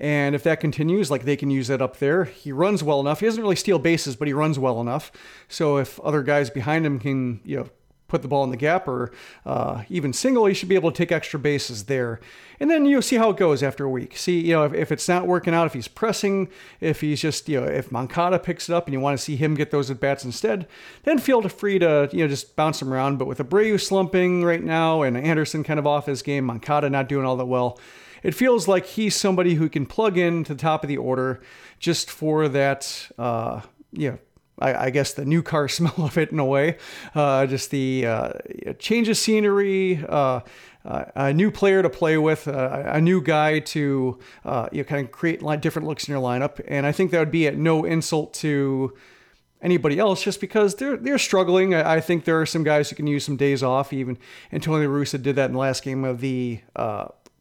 And 0.00 0.34
if 0.34 0.42
that 0.44 0.60
continues, 0.60 1.10
like 1.10 1.24
they 1.24 1.36
can 1.36 1.50
use 1.50 1.68
that 1.68 1.82
up 1.82 1.98
there. 1.98 2.24
He 2.24 2.52
runs 2.52 2.82
well 2.82 3.00
enough. 3.00 3.20
He 3.20 3.26
doesn't 3.26 3.42
really 3.42 3.54
steal 3.54 3.78
bases, 3.78 4.16
but 4.16 4.26
he 4.26 4.34
runs 4.34 4.58
well 4.58 4.80
enough. 4.80 5.12
So 5.46 5.76
if 5.76 6.00
other 6.00 6.22
guys 6.22 6.48
behind 6.48 6.86
him 6.86 6.98
can, 6.98 7.40
you 7.44 7.58
know, 7.58 7.68
put 8.08 8.22
the 8.22 8.28
ball 8.28 8.42
in 8.42 8.50
the 8.50 8.56
gap 8.56 8.88
or 8.88 9.12
uh, 9.46 9.84
even 9.88 10.12
single, 10.12 10.46
he 10.46 10.54
should 10.54 10.68
be 10.68 10.74
able 10.74 10.90
to 10.90 10.96
take 10.96 11.12
extra 11.12 11.38
bases 11.38 11.84
there. 11.84 12.18
And 12.58 12.68
then 12.68 12.84
you'll 12.84 13.02
see 13.02 13.16
how 13.16 13.30
it 13.30 13.36
goes 13.36 13.62
after 13.62 13.84
a 13.84 13.90
week. 13.90 14.16
See, 14.16 14.40
you 14.40 14.54
know, 14.54 14.64
if, 14.64 14.74
if 14.74 14.90
it's 14.90 15.08
not 15.08 15.26
working 15.26 15.54
out, 15.54 15.66
if 15.66 15.74
he's 15.74 15.86
pressing, 15.86 16.48
if 16.80 17.02
he's 17.02 17.20
just, 17.20 17.48
you 17.48 17.60
know, 17.60 17.66
if 17.66 17.92
Moncada 17.92 18.38
picks 18.38 18.68
it 18.68 18.74
up 18.74 18.86
and 18.86 18.94
you 18.94 19.00
want 19.00 19.16
to 19.18 19.22
see 19.22 19.36
him 19.36 19.54
get 19.54 19.70
those 19.70 19.90
at 19.90 20.00
bats 20.00 20.24
instead, 20.24 20.66
then 21.04 21.18
feel 21.18 21.40
free 21.48 21.78
to, 21.78 22.08
you 22.12 22.18
know, 22.24 22.28
just 22.28 22.56
bounce 22.56 22.82
him 22.82 22.92
around. 22.92 23.18
But 23.18 23.28
with 23.28 23.38
Abreu 23.38 23.80
slumping 23.80 24.44
right 24.44 24.62
now 24.62 25.02
and 25.02 25.16
Anderson 25.16 25.62
kind 25.62 25.78
of 25.78 25.86
off 25.86 26.06
his 26.06 26.22
game, 26.22 26.46
Moncada 26.46 26.90
not 26.90 27.08
doing 27.08 27.24
all 27.24 27.36
that 27.36 27.46
well, 27.46 27.78
it 28.22 28.34
feels 28.34 28.68
like 28.68 28.86
he's 28.86 29.16
somebody 29.16 29.54
who 29.54 29.68
can 29.68 29.86
plug 29.86 30.18
in 30.18 30.44
to 30.44 30.54
the 30.54 30.60
top 30.60 30.84
of 30.84 30.88
the 30.88 30.96
order 30.96 31.40
just 31.78 32.10
for 32.10 32.48
that, 32.48 33.10
uh, 33.18 33.62
you 33.92 34.10
know, 34.12 34.18
I, 34.60 34.86
I, 34.86 34.90
guess 34.90 35.14
the 35.14 35.24
new 35.24 35.42
car 35.42 35.68
smell 35.78 35.94
of 35.98 36.18
it 36.18 36.30
in 36.30 36.38
a 36.38 36.44
way. 36.44 36.76
Uh, 37.14 37.46
just 37.46 37.70
the 37.70 38.06
uh, 38.06 38.32
change 38.78 39.08
of 39.08 39.16
scenery, 39.16 40.04
uh, 40.08 40.40
uh 40.84 41.04
a 41.14 41.32
new 41.32 41.50
player 41.50 41.82
to 41.82 41.90
play 41.90 42.18
with, 42.18 42.46
uh, 42.46 42.82
a 42.86 43.00
new 43.00 43.20
guy 43.22 43.58
to 43.60 44.18
uh, 44.44 44.68
you 44.72 44.78
know, 44.78 44.84
kind 44.84 45.04
of 45.04 45.12
create 45.12 45.40
different 45.60 45.88
looks 45.88 46.06
in 46.06 46.12
your 46.12 46.22
lineup. 46.22 46.60
And 46.68 46.86
I 46.86 46.92
think 46.92 47.10
that 47.10 47.18
would 47.18 47.30
be 47.30 47.46
at 47.46 47.56
no 47.56 47.84
insult 47.84 48.34
to 48.34 48.94
anybody 49.62 49.98
else 49.98 50.22
just 50.22 50.40
because 50.40 50.76
they're 50.76 50.96
they're 50.96 51.18
struggling. 51.18 51.74
I, 51.74 51.96
I 51.96 52.00
think 52.00 52.24
there 52.24 52.40
are 52.40 52.46
some 52.46 52.64
guys 52.64 52.90
who 52.90 52.96
can 52.96 53.06
use 53.06 53.24
some 53.24 53.36
days 53.36 53.62
off. 53.62 53.92
Even 53.92 54.18
Tony 54.60 54.86
La 54.86 54.92
Russa 54.92 55.20
did 55.20 55.36
that 55.36 55.46
in 55.46 55.52
the 55.52 55.58
last 55.58 55.82
game 55.82 56.04
of 56.04 56.20
the 56.20 56.60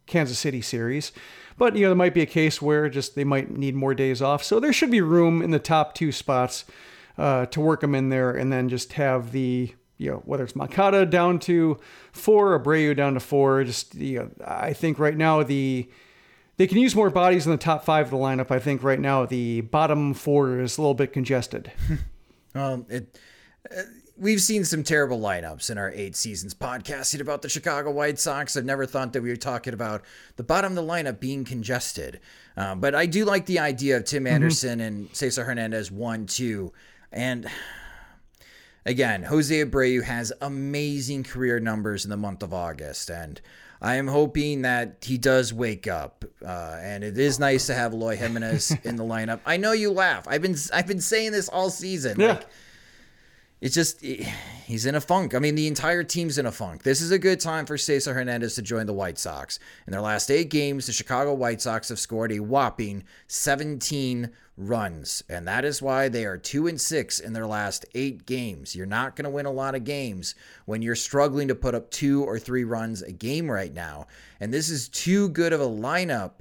Kansas 0.09 0.39
City 0.39 0.61
series. 0.61 1.11
But 1.57 1.75
you 1.75 1.83
know, 1.83 1.89
there 1.89 1.95
might 1.95 2.13
be 2.13 2.21
a 2.21 2.25
case 2.25 2.61
where 2.61 2.89
just 2.89 3.15
they 3.15 3.23
might 3.23 3.51
need 3.51 3.75
more 3.75 3.93
days 3.93 4.21
off. 4.21 4.43
So 4.43 4.59
there 4.59 4.73
should 4.73 4.91
be 4.91 5.01
room 5.01 5.41
in 5.41 5.51
the 5.51 5.59
top 5.59 5.93
two 5.93 6.11
spots 6.11 6.65
uh, 7.17 7.45
to 7.47 7.59
work 7.59 7.81
them 7.81 7.95
in 7.95 8.09
there, 8.09 8.31
and 8.31 8.51
then 8.51 8.69
just 8.69 8.93
have 8.93 9.31
the 9.31 9.73
you 9.97 10.09
know 10.09 10.17
whether 10.25 10.43
it's 10.43 10.55
Moncada 10.55 11.05
down 11.05 11.37
to 11.39 11.77
four, 12.13 12.57
Abreu 12.57 12.95
down 12.95 13.13
to 13.13 13.19
four. 13.19 13.63
Just 13.65 13.93
you 13.95 14.19
know, 14.19 14.29
I 14.45 14.73
think 14.73 14.99
right 14.99 15.17
now 15.17 15.43
the 15.43 15.89
they 16.55 16.65
can 16.65 16.77
use 16.77 16.95
more 16.95 17.09
bodies 17.09 17.45
in 17.45 17.51
the 17.51 17.57
top 17.57 17.83
five 17.83 18.05
of 18.05 18.11
the 18.11 18.17
lineup. 18.17 18.51
I 18.51 18.59
think 18.59 18.81
right 18.81 18.99
now 18.99 19.25
the 19.25 19.61
bottom 19.61 20.13
four 20.13 20.59
is 20.59 20.77
a 20.77 20.81
little 20.81 20.93
bit 20.93 21.11
congested. 21.11 21.71
um, 22.55 22.85
it. 22.89 23.19
We've 24.19 24.41
seen 24.41 24.65
some 24.65 24.83
terrible 24.83 25.17
lineups 25.17 25.69
in 25.69 25.77
our 25.77 25.91
eight 25.91 26.13
seasons 26.13 26.53
podcasting 26.53 27.21
about 27.21 27.41
the 27.41 27.47
Chicago 27.47 27.89
White 27.89 28.19
Sox. 28.19 28.57
I've 28.57 28.65
never 28.65 28.85
thought 28.85 29.13
that 29.13 29.21
we 29.21 29.29
were 29.29 29.37
talking 29.37 29.73
about 29.73 30.03
the 30.35 30.43
bottom 30.43 30.73
of 30.73 30.75
the 30.75 30.91
lineup 30.91 31.21
being 31.21 31.45
congested. 31.45 32.19
Uh, 32.57 32.75
but 32.75 32.93
I 32.95 33.05
do 33.05 33.23
like 33.23 33.45
the 33.45 33.59
idea 33.59 33.95
of 33.95 34.03
Tim 34.03 34.25
mm-hmm. 34.25 34.33
Anderson 34.33 34.79
mm-hmm. 34.79 34.87
and 34.87 35.15
Cesar 35.15 35.45
Hernandez 35.45 35.89
one, 35.89 36.25
two. 36.25 36.73
And 37.13 37.49
again, 38.85 39.23
Jose 39.23 39.55
Abreu 39.55 40.03
has 40.03 40.33
amazing 40.41 41.23
career 41.23 41.61
numbers 41.61 42.03
in 42.03 42.09
the 42.09 42.17
month 42.17 42.43
of 42.43 42.53
August. 42.53 43.09
And 43.09 43.39
I 43.81 43.95
am 43.95 44.09
hoping 44.09 44.63
that 44.63 44.97
he 45.01 45.17
does 45.17 45.53
wake 45.53 45.87
up. 45.87 46.25
Uh, 46.45 46.77
and 46.81 47.05
it 47.05 47.17
is 47.17 47.39
nice 47.39 47.67
to 47.67 47.73
have 47.73 47.93
Eloy 47.93 48.17
Jimenez 48.17 48.75
in 48.83 48.97
the 48.97 49.05
lineup. 49.05 49.39
I 49.45 49.55
know 49.55 49.71
you 49.71 49.93
laugh. 49.93 50.27
I've 50.27 50.41
been 50.41 50.57
I've 50.73 50.87
been 50.87 50.99
saying 50.99 51.31
this 51.31 51.47
all 51.47 51.69
season. 51.69 52.19
Yeah. 52.19 52.27
Like, 52.33 52.47
it's 53.61 53.75
just 53.75 54.01
he's 54.01 54.85
in 54.85 54.95
a 54.95 55.01
funk. 55.01 55.35
I 55.35 55.39
mean, 55.39 55.55
the 55.55 55.67
entire 55.67 56.03
team's 56.03 56.37
in 56.37 56.45
a 56.45 56.51
funk. 56.51 56.83
This 56.83 57.01
is 57.01 57.11
a 57.11 57.19
good 57.19 57.39
time 57.39 57.65
for 57.65 57.77
Cesar 57.77 58.13
Hernandez 58.13 58.55
to 58.55 58.61
join 58.61 58.85
the 58.85 58.93
White 58.93 59.17
Sox. 59.17 59.59
In 59.85 59.91
their 59.91 60.01
last 60.01 60.31
eight 60.31 60.49
games, 60.49 60.85
the 60.85 60.93
Chicago 60.93 61.33
White 61.33 61.61
Sox 61.61 61.89
have 61.89 61.99
scored 61.99 62.31
a 62.31 62.39
whopping 62.39 63.03
17 63.27 64.29
runs, 64.55 65.23
and 65.27 65.47
that 65.47 65.65
is 65.65 65.81
why 65.81 66.07
they 66.07 66.25
are 66.25 66.37
two 66.37 66.67
and 66.67 66.79
six 66.79 67.19
in 67.19 67.33
their 67.33 67.47
last 67.47 67.85
eight 67.95 68.25
games. 68.25 68.75
You're 68.75 68.85
not 68.85 69.15
going 69.15 69.25
to 69.25 69.29
win 69.29 69.45
a 69.45 69.51
lot 69.51 69.75
of 69.75 69.83
games 69.83 70.35
when 70.65 70.81
you're 70.81 70.95
struggling 70.95 71.49
to 71.49 71.55
put 71.55 71.75
up 71.75 71.91
two 71.91 72.23
or 72.23 72.39
three 72.39 72.63
runs 72.63 73.01
a 73.01 73.11
game 73.11 73.51
right 73.51 73.73
now. 73.73 74.07
And 74.39 74.53
this 74.53 74.69
is 74.69 74.87
too 74.87 75.29
good 75.29 75.51
of 75.51 75.59
a 75.59 75.67
lineup 75.67 76.31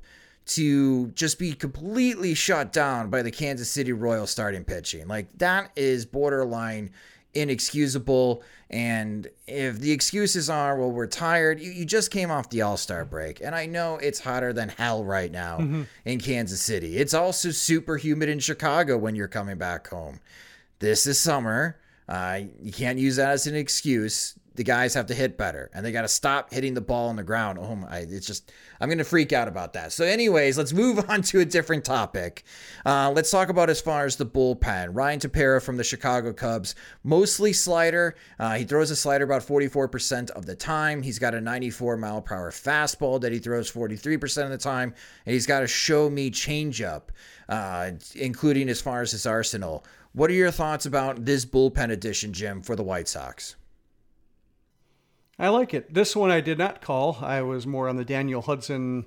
to 0.49 1.09
just 1.09 1.38
be 1.38 1.52
completely 1.52 2.35
shut 2.35 2.73
down 2.73 3.11
by 3.11 3.23
the 3.23 3.31
Kansas 3.31 3.71
City 3.71 3.93
Royals 3.93 4.31
starting 4.31 4.64
pitching. 4.64 5.07
Like 5.07 5.26
that 5.38 5.71
is 5.76 6.07
borderline 6.07 6.90
inexcusable. 7.35 8.43
And 8.71 9.28
if 9.47 9.78
the 9.78 9.93
excuses 9.93 10.50
are, 10.50 10.76
well, 10.76 10.90
we're 10.90 11.07
tired, 11.07 11.61
you, 11.61 11.71
you 11.71 11.85
just 11.85 12.11
came 12.11 12.31
off 12.31 12.50
the 12.50 12.62
All 12.62 12.76
Star 12.76 13.05
break. 13.05 13.40
And 13.43 13.55
I 13.55 13.67
know 13.67 13.97
it's 13.97 14.21
hotter 14.21 14.52
than 14.52 14.71
hell 14.71 15.05
right 15.05 15.31
now 15.31 15.59
mm-hmm. 15.59 15.83
in 16.05 16.19
Kansas 16.19 16.61
City. 16.61 16.97
It's 16.97 17.14
also 17.14 17.50
super 17.50 17.97
humid 17.97 18.28
in 18.28 18.38
Chicago 18.38 18.97
when 18.97 19.14
you're 19.14 19.28
coming 19.28 19.59
back 19.59 19.88
home. 19.88 20.21
This 20.78 21.07
is 21.07 21.19
summer. 21.19 21.78
Uh, 22.09 22.40
you 22.62 22.73
can't 22.73 22.99
use 22.99 23.17
that 23.17 23.31
as 23.31 23.47
an 23.47 23.55
excuse 23.55 24.35
the 24.59 24.65
guys 24.65 24.93
have 24.93 25.07
to 25.07 25.15
hit 25.15 25.38
better 25.38 25.71
and 25.73 25.87
they 25.87 25.93
got 25.93 26.03
to 26.03 26.09
stop 26.09 26.53
hitting 26.53 26.75
the 26.75 26.81
ball 26.81 27.09
on 27.09 27.17
the 27.17 27.23
ground. 27.23 27.61
Oh 27.62 27.77
my, 27.77 27.99
it's 27.99 28.27
just, 28.27 28.53
I'm 28.81 28.88
going 28.88 28.99
to 28.99 29.05
freak 29.05 29.33
out 29.33 29.47
about 29.47 29.73
that. 29.75 29.93
So, 29.93 30.05
anyways, 30.05 30.59
let's 30.59 30.73
move 30.73 31.03
on 31.09 31.23
to 31.23 31.41
a 31.41 31.45
different 31.45 31.85
topic. 31.85 32.43
Uh, 32.85 33.12
let's 33.15 33.31
talk 33.31 33.49
about 33.49 33.71
as 33.71 33.81
far 33.81 34.05
as 34.05 34.17
the 34.17 34.27
bullpen. 34.27 34.91
Ryan 34.93 35.21
Tepera 35.21 35.62
from 35.62 35.77
the 35.77 35.85
Chicago 35.85 36.33
Cubs, 36.33 36.75
mostly 37.05 37.53
slider. 37.53 38.17
Uh, 38.41 38.57
he 38.57 38.65
throws 38.65 38.91
a 38.91 38.97
slider 38.97 39.25
about 39.25 39.43
44% 39.43 40.31
of 40.31 40.45
the 40.45 40.57
time. 40.57 41.03
He's 41.03 41.21
got 41.21 41.35
a 41.35 41.41
94 41.41 41.97
mile 41.97 42.21
per 42.21 42.35
hour 42.35 42.50
fastball 42.50 43.21
that 43.21 43.31
he 43.31 43.38
throws 43.38 43.71
43% 43.71 44.43
of 44.43 44.50
the 44.50 44.59
time. 44.59 44.93
And 45.25 45.33
he's 45.33 45.47
got 45.47 45.62
a 45.62 45.69
show 45.69 46.11
me 46.11 46.33
changeup, 46.33 47.03
uh, 47.49 47.93
including 48.17 48.69
as 48.69 48.81
far 48.81 49.03
as 49.03 49.12
his 49.12 49.25
arsenal. 49.25 49.85
What 50.15 50.31
are 50.31 50.35
your 50.35 50.50
thoughts 50.50 50.85
about 50.85 51.25
this 51.25 51.45
bullpen 51.45 51.93
addition, 51.93 52.33
Jim, 52.33 52.61
for 52.61 52.75
the 52.75 52.83
White 52.83 53.07
Sox? 53.07 53.55
I 55.38 55.49
like 55.49 55.73
it. 55.73 55.95
This 55.95 56.16
one 56.16 56.30
I 56.30 56.40
did 56.40 56.59
not 56.59 56.80
call. 56.80 57.18
I 57.21 57.42
was 57.42 57.66
more 57.66 57.88
on 57.88 57.97
the 57.97 58.04
Daniel 58.04 58.42
Hudson 58.42 59.07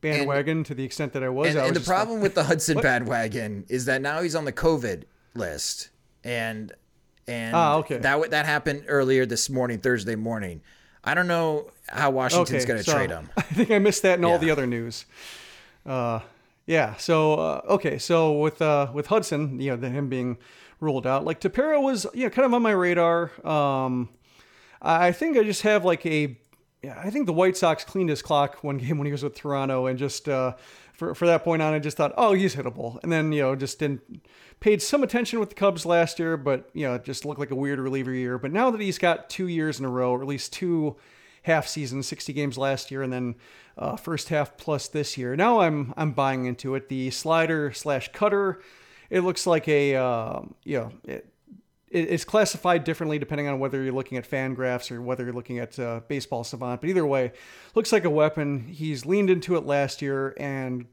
bandwagon 0.00 0.58
and, 0.58 0.66
to 0.66 0.74
the 0.74 0.84
extent 0.84 1.12
that 1.14 1.24
I 1.24 1.28
was. 1.28 1.48
And, 1.50 1.58
I 1.58 1.62
was 1.62 1.68
and 1.70 1.76
the 1.76 1.86
problem 1.86 2.18
like, 2.18 2.22
with 2.24 2.34
the 2.34 2.44
Hudson 2.44 2.76
what? 2.76 2.82
bandwagon 2.82 3.64
is 3.68 3.86
that 3.86 4.00
now 4.00 4.22
he's 4.22 4.36
on 4.36 4.44
the 4.44 4.52
COVID 4.52 5.04
list, 5.34 5.90
and 6.22 6.72
and 7.26 7.56
ah, 7.56 7.76
okay. 7.78 7.98
that 7.98 8.30
that 8.30 8.46
happened 8.46 8.84
earlier 8.86 9.26
this 9.26 9.50
morning, 9.50 9.78
Thursday 9.78 10.14
morning. 10.14 10.60
I 11.02 11.14
don't 11.14 11.26
know 11.26 11.70
how 11.88 12.10
Washington's 12.10 12.62
okay, 12.62 12.66
going 12.66 12.78
to 12.78 12.84
so 12.84 12.96
trade 12.96 13.10
him. 13.10 13.28
I 13.36 13.42
think 13.42 13.70
I 13.70 13.78
missed 13.78 14.02
that 14.02 14.18
in 14.18 14.24
yeah. 14.24 14.30
all 14.30 14.38
the 14.38 14.50
other 14.50 14.66
news. 14.66 15.06
Uh, 15.84 16.20
yeah. 16.66 16.94
So 16.96 17.34
uh, 17.34 17.60
okay. 17.70 17.98
So 17.98 18.32
with 18.38 18.62
uh, 18.62 18.90
with 18.94 19.08
Hudson, 19.08 19.60
you 19.60 19.70
know, 19.70 19.76
the, 19.76 19.90
him 19.90 20.08
being 20.08 20.38
ruled 20.80 21.06
out, 21.06 21.24
like 21.24 21.40
Tepera 21.40 21.82
was, 21.82 22.06
you 22.14 22.24
know, 22.24 22.30
kind 22.30 22.46
of 22.46 22.54
on 22.54 22.62
my 22.62 22.70
radar. 22.70 23.32
Um, 23.46 24.08
I 24.84 25.12
think 25.12 25.38
I 25.38 25.42
just 25.42 25.62
have 25.62 25.84
like 25.84 26.04
a 26.04 26.36
I 26.90 27.10
think 27.10 27.26
the 27.26 27.32
White 27.32 27.56
Sox 27.56 27.84
cleaned 27.84 28.10
his 28.10 28.22
clock 28.22 28.62
one 28.62 28.78
game 28.78 28.98
when 28.98 29.06
he 29.06 29.12
was 29.12 29.22
with 29.22 29.34
Toronto, 29.34 29.86
and 29.86 29.98
just 29.98 30.28
uh, 30.28 30.54
for 30.92 31.14
for 31.14 31.26
that 31.26 31.44
point 31.44 31.62
on, 31.62 31.74
I 31.74 31.78
just 31.78 31.96
thought, 31.96 32.12
oh, 32.16 32.34
he's 32.34 32.54
hittable, 32.54 33.02
and 33.02 33.10
then 33.10 33.32
you 33.32 33.42
know 33.42 33.56
just 33.56 33.78
didn't 33.78 34.26
paid 34.60 34.80
some 34.80 35.02
attention 35.02 35.40
with 35.40 35.50
the 35.50 35.54
Cubs 35.54 35.84
last 35.84 36.18
year, 36.18 36.36
but 36.36 36.68
you 36.72 36.86
know 36.86 36.98
just 36.98 37.24
looked 37.24 37.40
like 37.40 37.50
a 37.50 37.56
weird 37.56 37.78
reliever 37.78 38.12
year. 38.12 38.38
But 38.38 38.52
now 38.52 38.70
that 38.70 38.80
he's 38.80 38.98
got 38.98 39.30
two 39.30 39.48
years 39.48 39.78
in 39.78 39.84
a 39.84 39.90
row, 39.90 40.12
or 40.12 40.22
at 40.22 40.28
least 40.28 40.52
two 40.52 40.96
half 41.42 41.66
seasons, 41.66 42.06
60 42.06 42.32
games 42.32 42.56
last 42.56 42.90
year, 42.90 43.02
and 43.02 43.12
then 43.12 43.34
uh, 43.76 43.96
first 43.96 44.30
half 44.30 44.56
plus 44.56 44.88
this 44.88 45.18
year, 45.18 45.36
now 45.36 45.60
I'm 45.60 45.94
I'm 45.96 46.12
buying 46.12 46.46
into 46.46 46.74
it. 46.74 46.88
The 46.88 47.10
slider 47.10 47.72
slash 47.72 48.12
cutter, 48.12 48.60
it 49.10 49.20
looks 49.20 49.46
like 49.46 49.68
a 49.68 49.96
uh, 49.96 50.40
you 50.64 50.78
know. 50.78 50.92
It, 51.04 51.30
it's 51.94 52.24
classified 52.24 52.82
differently 52.82 53.18
depending 53.18 53.46
on 53.46 53.60
whether 53.60 53.82
you're 53.82 53.92
looking 53.92 54.18
at 54.18 54.28
Fangraphs 54.28 54.90
or 54.90 55.00
whether 55.00 55.24
you're 55.24 55.32
looking 55.32 55.60
at 55.60 55.78
uh, 55.78 56.00
Baseball 56.08 56.42
Savant. 56.42 56.80
But 56.80 56.90
either 56.90 57.06
way, 57.06 57.32
looks 57.74 57.92
like 57.92 58.04
a 58.04 58.10
weapon. 58.10 58.66
He's 58.66 59.06
leaned 59.06 59.30
into 59.30 59.56
it 59.56 59.64
last 59.64 60.02
year, 60.02 60.34
and 60.38 60.86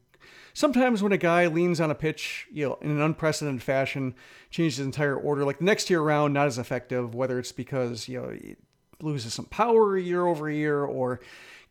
sometimes 0.53 1.01
when 1.01 1.11
a 1.11 1.17
guy 1.17 1.47
leans 1.47 1.81
on 1.81 1.89
a 1.89 1.95
pitch, 1.95 2.47
you 2.51 2.67
know, 2.67 2.77
in 2.81 2.91
an 2.91 3.01
unprecedented 3.01 3.63
fashion, 3.63 4.13
changes 4.51 4.77
his 4.77 4.85
entire 4.85 5.15
order. 5.15 5.43
Like 5.43 5.57
the 5.57 5.65
next 5.65 5.89
year 5.89 6.01
around, 6.01 6.33
not 6.33 6.47
as 6.47 6.59
effective. 6.59 7.15
Whether 7.15 7.39
it's 7.39 7.51
because 7.51 8.07
you 8.07 8.21
know 8.21 8.29
it 8.29 8.59
loses 9.01 9.33
some 9.33 9.45
power 9.45 9.97
year 9.97 10.27
over 10.27 10.49
year 10.49 10.83
or 10.83 11.19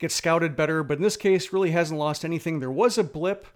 gets 0.00 0.14
scouted 0.14 0.56
better, 0.56 0.82
but 0.82 0.96
in 0.96 1.02
this 1.04 1.16
case, 1.16 1.52
really 1.52 1.70
hasn't 1.70 2.00
lost 2.00 2.24
anything. 2.24 2.58
There 2.58 2.70
was 2.70 2.98
a 2.98 3.04
blip 3.04 3.46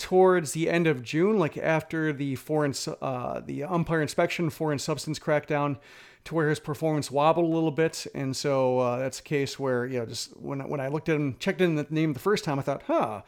towards 0.00 0.52
the 0.52 0.68
end 0.68 0.86
of 0.86 1.02
June, 1.02 1.38
like 1.38 1.56
after 1.58 2.12
the 2.12 2.34
foreign 2.34 2.74
uh, 3.02 3.40
the 3.44 3.62
umpire 3.62 4.00
inspection, 4.00 4.48
foreign 4.50 4.78
substance 4.78 5.18
crackdown, 5.18 5.76
to 6.24 6.34
where 6.34 6.48
his 6.48 6.58
performance 6.58 7.10
wobbled 7.10 7.44
a 7.44 7.54
little 7.54 7.70
bit, 7.70 8.06
and 8.14 8.34
so 8.34 8.78
uh, 8.78 8.98
that's 8.98 9.20
a 9.20 9.22
case 9.22 9.58
where 9.58 9.86
you 9.86 9.98
know 10.00 10.06
just 10.06 10.36
when 10.38 10.66
when 10.68 10.80
I 10.80 10.88
looked 10.88 11.08
at 11.10 11.16
him, 11.16 11.36
checked 11.38 11.60
in 11.60 11.76
the 11.76 11.86
name 11.90 12.14
the 12.14 12.18
first 12.18 12.44
time, 12.44 12.58
I 12.58 12.62
thought, 12.62 12.82
huh, 12.86 13.22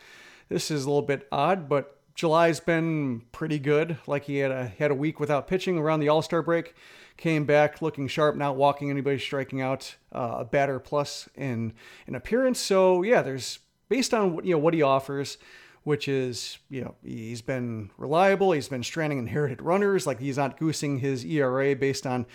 this 0.48 0.70
is 0.70 0.84
a 0.84 0.88
little 0.88 1.02
bit 1.02 1.28
odd, 1.30 1.68
but 1.68 1.98
July's 2.14 2.58
been 2.60 3.22
pretty 3.32 3.58
good. 3.58 3.98
Like 4.06 4.24
he 4.24 4.38
had 4.38 4.50
a 4.50 4.66
had 4.66 4.90
a 4.90 4.94
week 4.94 5.20
without 5.20 5.46
pitching 5.46 5.76
around 5.76 6.00
the 6.00 6.08
All 6.08 6.22
Star 6.22 6.42
break, 6.42 6.74
came 7.18 7.44
back 7.44 7.82
looking 7.82 8.08
sharp, 8.08 8.34
not 8.34 8.56
walking 8.56 8.90
anybody, 8.90 9.18
striking 9.18 9.60
out, 9.60 9.96
uh, 10.10 10.36
a 10.38 10.44
batter 10.46 10.78
plus 10.78 11.28
in 11.36 11.74
in 12.06 12.14
appearance. 12.14 12.58
So 12.58 13.02
yeah, 13.02 13.20
there's 13.20 13.58
based 13.90 14.14
on 14.14 14.42
you 14.42 14.52
know 14.52 14.58
what 14.58 14.72
he 14.72 14.80
offers 14.80 15.36
which 15.84 16.06
is, 16.06 16.58
you 16.68 16.82
know, 16.82 16.94
he's 17.04 17.42
been 17.42 17.90
reliable. 17.98 18.52
He's 18.52 18.68
been 18.68 18.82
stranding 18.82 19.18
inherited 19.18 19.60
runners. 19.60 20.06
Like 20.06 20.20
he's 20.20 20.36
not 20.36 20.58
goosing 20.58 20.98
his 20.98 21.24
ERA 21.24 21.74
based 21.74 22.06
on 22.06 22.26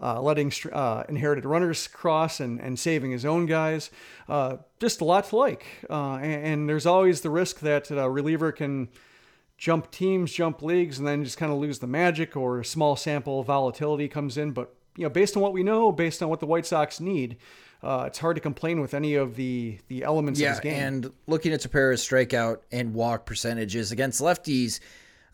uh, 0.00 0.20
letting 0.20 0.52
uh, 0.72 1.04
inherited 1.08 1.44
runners 1.44 1.86
cross 1.86 2.40
and, 2.40 2.60
and 2.60 2.78
saving 2.78 3.10
his 3.10 3.24
own 3.24 3.46
guys. 3.46 3.90
Uh, 4.28 4.56
just 4.80 5.00
a 5.00 5.04
lot 5.04 5.24
to 5.24 5.36
like. 5.36 5.64
Uh, 5.88 6.16
and, 6.16 6.46
and, 6.46 6.68
there's 6.68 6.86
always 6.86 7.20
the 7.20 7.30
risk 7.30 7.60
that 7.60 7.90
a 7.90 8.10
reliever 8.10 8.50
can 8.50 8.88
jump 9.58 9.90
teams, 9.90 10.32
jump 10.32 10.62
leagues, 10.62 10.98
and 10.98 11.06
then 11.06 11.22
just 11.22 11.38
kind 11.38 11.52
of 11.52 11.58
lose 11.58 11.78
the 11.78 11.86
magic 11.86 12.36
or 12.36 12.64
small 12.64 12.96
sample 12.96 13.42
volatility 13.44 14.08
comes 14.08 14.36
in. 14.36 14.50
But, 14.50 14.74
you 14.96 15.04
know, 15.04 15.10
based 15.10 15.36
on 15.36 15.42
what 15.42 15.52
we 15.52 15.62
know, 15.62 15.92
based 15.92 16.22
on 16.22 16.28
what 16.28 16.40
the 16.40 16.46
White 16.46 16.66
Sox 16.66 16.98
need, 16.98 17.36
uh, 17.82 18.04
it's 18.06 18.18
hard 18.18 18.36
to 18.36 18.40
complain 18.40 18.80
with 18.80 18.94
any 18.94 19.14
of 19.14 19.36
the 19.36 19.78
the 19.88 20.04
elements 20.04 20.38
yeah, 20.38 20.50
of 20.50 20.54
his 20.56 20.60
game. 20.60 20.82
and 20.82 21.12
looking 21.26 21.52
at 21.52 21.60
Tepera's 21.60 22.00
strikeout 22.00 22.58
and 22.70 22.94
walk 22.94 23.26
percentages 23.26 23.90
against 23.90 24.20
lefties, 24.20 24.78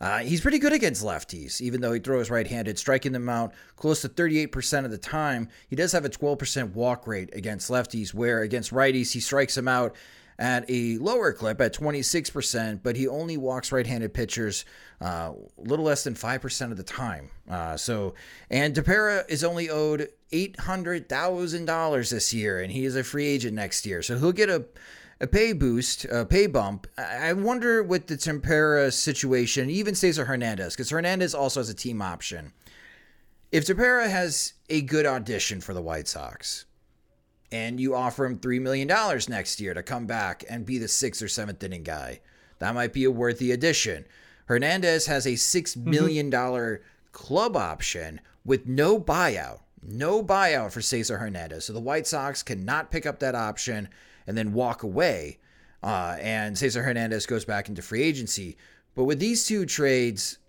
uh, 0.01 0.19
he's 0.19 0.41
pretty 0.41 0.59
good 0.59 0.73
against 0.73 1.03
lefties, 1.03 1.61
even 1.61 1.81
though 1.81 1.91
he 1.91 1.99
throws 1.99 2.29
right-handed, 2.29 2.79
striking 2.79 3.11
them 3.11 3.29
out 3.29 3.53
close 3.75 4.01
to 4.01 4.09
38% 4.09 4.85
of 4.85 4.91
the 4.91 4.97
time. 4.97 5.49
He 5.67 5.75
does 5.75 5.91
have 5.91 6.05
a 6.05 6.09
12% 6.09 6.73
walk 6.73 7.05
rate 7.05 7.29
against 7.33 7.69
lefties, 7.69 8.13
where 8.13 8.41
against 8.41 8.71
righties 8.71 9.11
he 9.11 9.19
strikes 9.19 9.55
them 9.55 9.67
out 9.67 9.95
at 10.39 10.63
a 10.69 10.97
lower 10.99 11.33
clip 11.33 11.59
at 11.59 11.73
26%, 11.73 12.79
but 12.81 12.95
he 12.95 13.07
only 13.09 13.35
walks 13.35 13.73
right-handed 13.73 14.13
pitchers 14.13 14.63
uh, 15.01 15.33
a 15.33 15.61
little 15.61 15.83
less 15.83 16.05
than 16.05 16.15
5% 16.15 16.71
of 16.71 16.77
the 16.77 16.83
time. 16.83 17.29
Uh, 17.49 17.75
so, 17.75 18.15
and 18.49 18.73
Tepera 18.73 19.29
is 19.29 19.43
only 19.43 19.69
owed 19.69 20.07
$800,000 20.31 22.09
this 22.09 22.33
year, 22.33 22.61
and 22.61 22.71
he 22.71 22.85
is 22.85 22.95
a 22.95 23.03
free 23.03 23.27
agent 23.27 23.53
next 23.53 23.85
year. 23.85 24.01
So 24.01 24.17
he'll 24.17 24.31
get 24.31 24.49
a, 24.49 24.65
a 25.19 25.27
pay 25.27 25.51
boost, 25.51 26.05
a 26.05 26.25
pay 26.25 26.47
bump. 26.47 26.87
I 26.97 27.33
wonder 27.33 27.83
with 27.83 28.07
the 28.07 28.15
Tepera 28.15 28.93
situation, 28.93 29.69
even 29.69 29.93
Cesar 29.93 30.23
Hernandez, 30.23 30.73
because 30.73 30.89
Hernandez 30.89 31.35
also 31.35 31.59
has 31.59 31.69
a 31.69 31.73
team 31.73 32.01
option. 32.01 32.53
If 33.51 33.65
Tepera 33.65 34.09
has 34.09 34.53
a 34.69 34.81
good 34.83 35.05
audition 35.05 35.59
for 35.59 35.73
the 35.73 35.81
White 35.81 36.07
Sox, 36.07 36.63
and 37.51 37.79
you 37.79 37.95
offer 37.95 38.25
him 38.25 38.37
$3 38.37 38.61
million 38.61 38.87
next 39.29 39.59
year 39.59 39.73
to 39.73 39.83
come 39.83 40.05
back 40.05 40.43
and 40.49 40.65
be 40.65 40.77
the 40.77 40.87
sixth 40.87 41.21
or 41.21 41.27
seventh 41.27 41.63
inning 41.63 41.83
guy. 41.83 42.19
That 42.59 42.75
might 42.75 42.93
be 42.93 43.05
a 43.05 43.11
worthy 43.11 43.51
addition. 43.51 44.05
Hernandez 44.45 45.05
has 45.07 45.25
a 45.25 45.31
$6 45.31 45.77
mm-hmm. 45.77 45.93
mm-hmm. 45.93 46.83
club 47.11 47.55
option 47.55 48.21
with 48.45 48.67
no 48.67 48.99
buyout. 48.99 49.59
No 49.81 50.23
buyout 50.23 50.71
for 50.71 50.81
Cesar 50.81 51.17
Hernandez. 51.17 51.65
So 51.65 51.73
the 51.73 51.79
White 51.79 52.05
Sox 52.05 52.43
cannot 52.43 52.91
pick 52.91 53.05
up 53.05 53.19
that 53.19 53.35
option 53.35 53.89
and 54.27 54.37
then 54.37 54.53
walk 54.53 54.83
away. 54.83 55.39
Uh, 55.81 56.17
and 56.19 56.57
Cesar 56.57 56.83
Hernandez 56.83 57.25
goes 57.25 57.45
back 57.45 57.69
into 57.69 57.81
free 57.81 58.03
agency. 58.03 58.57
But 58.95 59.05
with 59.05 59.19
these 59.19 59.47
two 59.47 59.65
trades, 59.65 60.39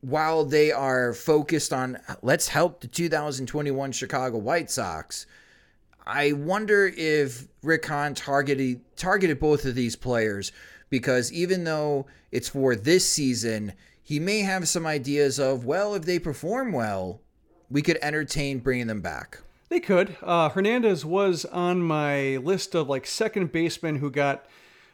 while 0.00 0.44
they 0.44 0.72
are 0.72 1.12
focused 1.12 1.72
on 1.72 1.98
let's 2.22 2.48
help 2.48 2.80
the 2.80 2.86
2021 2.86 3.92
Chicago 3.92 4.38
White 4.38 4.70
Sox, 4.70 5.26
I 6.06 6.32
wonder 6.32 6.86
if 6.96 7.48
Rick 7.62 7.86
Hahn 7.86 8.14
targeted 8.14 8.80
targeted 8.96 9.40
both 9.40 9.64
of 9.64 9.74
these 9.74 9.96
players 9.96 10.52
because 10.88 11.32
even 11.32 11.64
though 11.64 12.06
it's 12.30 12.48
for 12.48 12.76
this 12.76 13.08
season, 13.08 13.72
he 14.02 14.20
may 14.20 14.40
have 14.40 14.68
some 14.68 14.86
ideas 14.86 15.40
of 15.40 15.64
well, 15.64 15.94
if 15.94 16.04
they 16.04 16.18
perform 16.18 16.72
well, 16.72 17.20
we 17.68 17.82
could 17.82 17.98
entertain 18.00 18.60
bringing 18.60 18.86
them 18.86 19.00
back. 19.00 19.40
They 19.68 19.80
could. 19.80 20.16
Uh, 20.22 20.48
Hernandez 20.48 21.04
was 21.04 21.44
on 21.46 21.82
my 21.82 22.36
list 22.36 22.76
of 22.76 22.88
like 22.88 23.04
second 23.04 23.50
basemen 23.50 23.96
who 23.96 24.10
got 24.10 24.46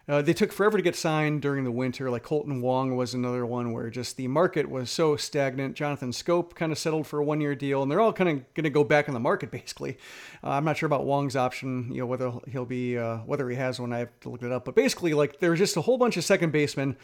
uh, 0.09 0.21
they 0.21 0.33
took 0.33 0.53
forever 0.53 0.77
to 0.77 0.83
get 0.83 0.97
signed 0.97 1.43
during 1.43 1.62
the 1.62 1.71
winter. 1.71 2.11
Like 2.11 2.25
Kolten 2.25 2.61
Wong 2.61 2.97
was 2.97 3.15
another 3.15 3.47
one 3.47 3.73
where 3.73 3.88
just 3.88 4.17
the 4.17 4.27
market 4.27 4.69
was 4.69 4.91
so 4.91 5.17
stagnant. 5.17 5.77
Jonathan 5.77 6.11
Schoop 6.11 6.55
kind 6.55 6.73
of 6.73 6.79
settled 6.79 7.07
for 7.07 7.21
a 7.21 7.25
one 7.25 7.41
year 7.41 7.55
deal, 7.55 7.83
and 7.83 7.91
they're 7.91 8.01
all 8.01 8.12
kind 8.12 8.29
of 8.29 8.55
going 8.55 8.65
to 8.65 8.71
go 8.71 8.83
back 8.83 9.07
in 9.07 9.15
the 9.15 9.21
market 9.21 9.51
basically. 9.53 9.99
Uh, 10.43 10.51
I'm 10.51 10.65
not 10.65 10.77
sure 10.77 10.88
about 10.88 11.05
Wong's 11.05 11.37
option, 11.37 11.93
you 11.93 12.01
know, 12.01 12.07
whether 12.07 12.33
he'll 12.51 12.65
be, 12.65 12.99
uh, 12.99 13.19
whether 13.19 13.49
he 13.49 13.57
has 13.57 13.79
one. 13.79 13.93
I 13.93 14.01
have 14.01 14.21
to 14.21 14.29
look 14.29 14.43
it 14.43 14.51
up. 14.51 14.65
But 14.65 14.75
basically, 14.75 15.15
like 15.15 15.38
there's 15.38 15.61
just 15.61 15.77
a 15.77 15.83
whole 15.83 15.99
bunch 15.99 16.17
of 16.17 16.25
second 16.25 16.51
basemen, 16.51 16.97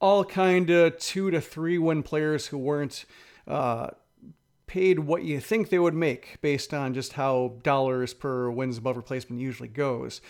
all 0.00 0.24
kind 0.24 0.70
of 0.70 0.98
two 0.98 1.30
to 1.30 1.42
three 1.42 1.76
win 1.76 2.02
players 2.02 2.46
who 2.46 2.56
weren't 2.56 3.04
uh, 3.46 3.88
paid 4.66 5.00
what 5.00 5.24
you 5.24 5.40
think 5.40 5.68
they 5.68 5.78
would 5.78 5.94
make 5.94 6.40
based 6.40 6.72
on 6.72 6.94
just 6.94 7.14
how 7.14 7.54
dollars 7.62 8.14
per 8.14 8.48
wins 8.50 8.78
above 8.78 8.96
replacement 8.96 9.42
usually 9.42 9.68
goes. 9.68 10.22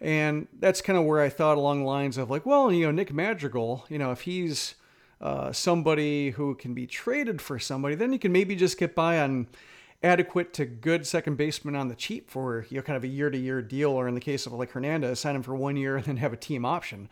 And 0.00 0.46
that's 0.58 0.80
kind 0.80 0.98
of 0.98 1.04
where 1.04 1.20
I 1.20 1.28
thought 1.28 1.58
along 1.58 1.80
the 1.80 1.86
lines 1.86 2.18
of 2.18 2.30
like, 2.30 2.46
well, 2.46 2.72
you 2.72 2.86
know, 2.86 2.92
Nick 2.92 3.12
Madrigal, 3.12 3.84
you 3.88 3.98
know, 3.98 4.12
if 4.12 4.22
he's 4.22 4.74
uh, 5.20 5.52
somebody 5.52 6.30
who 6.30 6.54
can 6.54 6.74
be 6.74 6.86
traded 6.86 7.42
for 7.42 7.58
somebody, 7.58 7.94
then 7.94 8.12
you 8.12 8.18
can 8.18 8.30
maybe 8.30 8.54
just 8.54 8.78
get 8.78 8.94
by 8.94 9.18
on 9.18 9.48
adequate 10.02 10.52
to 10.54 10.64
good 10.64 11.06
second 11.06 11.36
baseman 11.36 11.74
on 11.74 11.88
the 11.88 11.94
cheap 11.94 12.30
for 12.30 12.64
you 12.70 12.76
know 12.76 12.82
kind 12.82 12.96
of 12.96 13.02
a 13.02 13.08
year 13.08 13.30
to 13.30 13.38
year 13.38 13.60
deal, 13.60 13.90
or 13.90 14.06
in 14.06 14.14
the 14.14 14.20
case 14.20 14.46
of 14.46 14.52
like 14.52 14.70
Hernandez, 14.70 15.18
sign 15.18 15.34
him 15.34 15.42
for 15.42 15.56
one 15.56 15.76
year 15.76 15.96
and 15.96 16.04
then 16.04 16.16
have 16.18 16.32
a 16.32 16.36
team 16.36 16.64
option. 16.64 17.08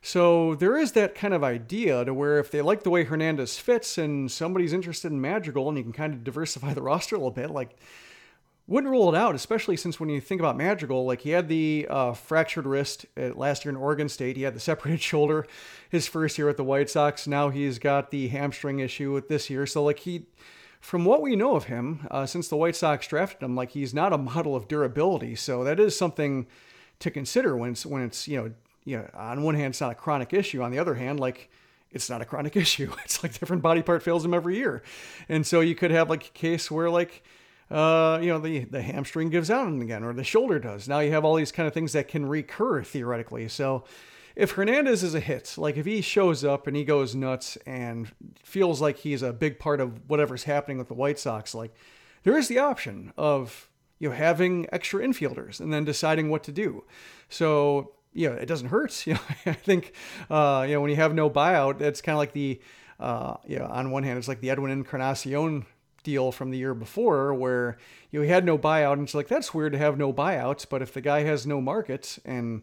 So 0.00 0.56
there 0.56 0.76
is 0.76 0.92
that 0.92 1.14
kind 1.14 1.32
of 1.32 1.44
idea 1.44 2.04
to 2.04 2.12
where 2.12 2.40
if 2.40 2.50
they 2.50 2.60
like 2.60 2.82
the 2.82 2.90
way 2.90 3.04
Hernandez 3.04 3.56
fits 3.58 3.98
and 3.98 4.30
somebody's 4.30 4.72
interested 4.72 5.12
in 5.12 5.20
Madrigal 5.20 5.68
and 5.68 5.78
you 5.78 5.84
can 5.84 5.92
kind 5.92 6.12
of 6.12 6.24
diversify 6.24 6.74
the 6.74 6.82
roster 6.90 7.14
a 7.14 7.18
little 7.18 7.30
bit, 7.30 7.50
like 7.50 7.76
wouldn't 8.66 8.90
rule 8.90 9.12
it 9.12 9.16
out, 9.16 9.34
especially 9.34 9.76
since 9.76 9.98
when 9.98 10.08
you 10.08 10.20
think 10.20 10.40
about 10.40 10.56
Madrigal, 10.56 11.04
like 11.04 11.22
he 11.22 11.30
had 11.30 11.48
the 11.48 11.86
uh, 11.90 12.12
fractured 12.12 12.66
wrist 12.66 13.06
last 13.16 13.64
year 13.64 13.70
in 13.70 13.76
Oregon 13.76 14.08
State. 14.08 14.36
He 14.36 14.44
had 14.44 14.54
the 14.54 14.60
separated 14.60 15.00
shoulder 15.02 15.46
his 15.90 16.06
first 16.06 16.38
year 16.38 16.48
at 16.48 16.56
the 16.56 16.64
White 16.64 16.88
Sox. 16.88 17.26
Now 17.26 17.50
he's 17.50 17.78
got 17.78 18.10
the 18.10 18.28
hamstring 18.28 18.78
issue 18.78 19.12
with 19.12 19.28
this 19.28 19.50
year. 19.50 19.66
So 19.66 19.82
like 19.82 20.00
he, 20.00 20.26
from 20.80 21.04
what 21.04 21.22
we 21.22 21.34
know 21.34 21.56
of 21.56 21.64
him, 21.64 22.06
uh, 22.10 22.24
since 22.24 22.48
the 22.48 22.56
White 22.56 22.76
Sox 22.76 23.06
drafted 23.06 23.42
him, 23.42 23.56
like 23.56 23.70
he's 23.70 23.92
not 23.92 24.12
a 24.12 24.18
model 24.18 24.54
of 24.54 24.68
durability. 24.68 25.34
So 25.34 25.64
that 25.64 25.80
is 25.80 25.96
something 25.96 26.46
to 27.00 27.10
consider 27.10 27.56
when 27.56 27.70
it's 27.70 27.84
when 27.84 28.02
it's 28.02 28.28
you 28.28 28.36
know 28.36 28.52
you 28.84 28.98
know 28.98 29.10
on 29.12 29.42
one 29.42 29.56
hand 29.56 29.72
it's 29.72 29.80
not 29.80 29.92
a 29.92 29.96
chronic 29.96 30.32
issue. 30.32 30.62
On 30.62 30.70
the 30.70 30.78
other 30.78 30.94
hand, 30.94 31.18
like 31.18 31.50
it's 31.90 32.08
not 32.08 32.22
a 32.22 32.24
chronic 32.24 32.56
issue. 32.64 32.92
It's 33.04 33.24
like 33.24 33.38
different 33.38 33.62
body 33.62 33.82
part 33.82 34.04
fails 34.04 34.24
him 34.24 34.32
every 34.32 34.56
year, 34.56 34.82
and 35.28 35.44
so 35.44 35.60
you 35.60 35.74
could 35.74 35.90
have 35.90 36.08
like 36.08 36.28
a 36.28 36.30
case 36.30 36.70
where 36.70 36.88
like 36.88 37.24
uh, 37.72 38.18
you 38.20 38.28
know, 38.28 38.38
the, 38.38 38.60
the 38.64 38.82
hamstring 38.82 39.30
gives 39.30 39.50
out 39.50 39.66
again, 39.68 40.04
or 40.04 40.12
the 40.12 40.24
shoulder 40.24 40.58
does. 40.58 40.88
Now 40.88 41.00
you 41.00 41.10
have 41.12 41.24
all 41.24 41.34
these 41.36 41.52
kind 41.52 41.66
of 41.66 41.72
things 41.72 41.92
that 41.92 42.06
can 42.06 42.26
recur 42.26 42.82
theoretically. 42.82 43.48
So 43.48 43.84
if 44.36 44.52
Hernandez 44.52 45.02
is 45.02 45.14
a 45.14 45.20
hit, 45.20 45.54
like 45.56 45.76
if 45.76 45.86
he 45.86 46.02
shows 46.02 46.44
up 46.44 46.66
and 46.66 46.76
he 46.76 46.84
goes 46.84 47.14
nuts 47.14 47.56
and 47.66 48.12
feels 48.42 48.80
like 48.80 48.98
he's 48.98 49.22
a 49.22 49.32
big 49.32 49.58
part 49.58 49.80
of 49.80 50.08
whatever's 50.08 50.44
happening 50.44 50.78
with 50.78 50.88
the 50.88 50.94
White 50.94 51.18
Sox, 51.18 51.54
like 51.54 51.74
there 52.24 52.36
is 52.36 52.48
the 52.48 52.58
option 52.58 53.12
of, 53.16 53.70
you 54.02 54.08
know 54.08 54.14
having 54.16 54.66
extra 54.72 55.00
infielders 55.00 55.60
and 55.60 55.72
then 55.72 55.84
deciding 55.84 56.28
what 56.28 56.42
to 56.42 56.52
do. 56.52 56.84
So 57.28 57.92
you 58.12 58.28
know 58.28 58.34
it 58.34 58.46
doesn't 58.46 58.68
hurt. 58.68 58.92
You 59.06 59.14
know 59.14 59.20
I 59.46 59.52
think 59.52 59.94
uh, 60.28 60.66
you 60.68 60.74
know 60.74 60.80
when 60.80 60.90
you 60.90 60.96
have 60.96 61.14
no 61.14 61.30
buyout, 61.30 61.80
it's 61.80 62.02
kind 62.02 62.14
of 62.14 62.18
like 62.18 62.32
the 62.32 62.60
uh, 62.98 63.36
you 63.46 63.60
know 63.60 63.66
on 63.66 63.92
one 63.92 64.02
hand 64.02 64.18
it's 64.18 64.28
like 64.28 64.40
the 64.40 64.50
Edwin 64.50 64.72
Encarnacion 64.72 65.64
deal 66.02 66.32
from 66.32 66.50
the 66.50 66.58
year 66.58 66.74
before 66.74 67.32
where 67.34 67.78
you 68.10 68.18
know, 68.18 68.24
he 68.24 68.30
had 68.30 68.44
no 68.44 68.58
buyout 68.58 68.94
and 68.94 69.02
it's 69.02 69.14
like 69.14 69.28
that's 69.28 69.54
weird 69.54 69.72
to 69.72 69.78
have 69.78 69.96
no 69.96 70.12
buyouts 70.12 70.66
but 70.68 70.82
if 70.82 70.92
the 70.92 71.00
guy 71.00 71.22
has 71.22 71.46
no 71.46 71.60
market 71.60 72.18
and 72.24 72.62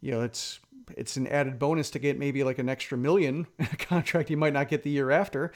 you 0.00 0.10
know 0.10 0.22
it's 0.22 0.60
it's 0.96 1.16
an 1.16 1.26
added 1.28 1.58
bonus 1.58 1.90
to 1.90 1.98
get 1.98 2.18
maybe 2.18 2.42
like 2.42 2.58
an 2.58 2.68
extra 2.68 2.98
million 2.98 3.46
contract 3.78 4.30
you 4.30 4.36
might 4.36 4.52
not 4.52 4.68
get 4.68 4.82
the 4.82 4.90
year 4.90 5.10
after 5.10 5.52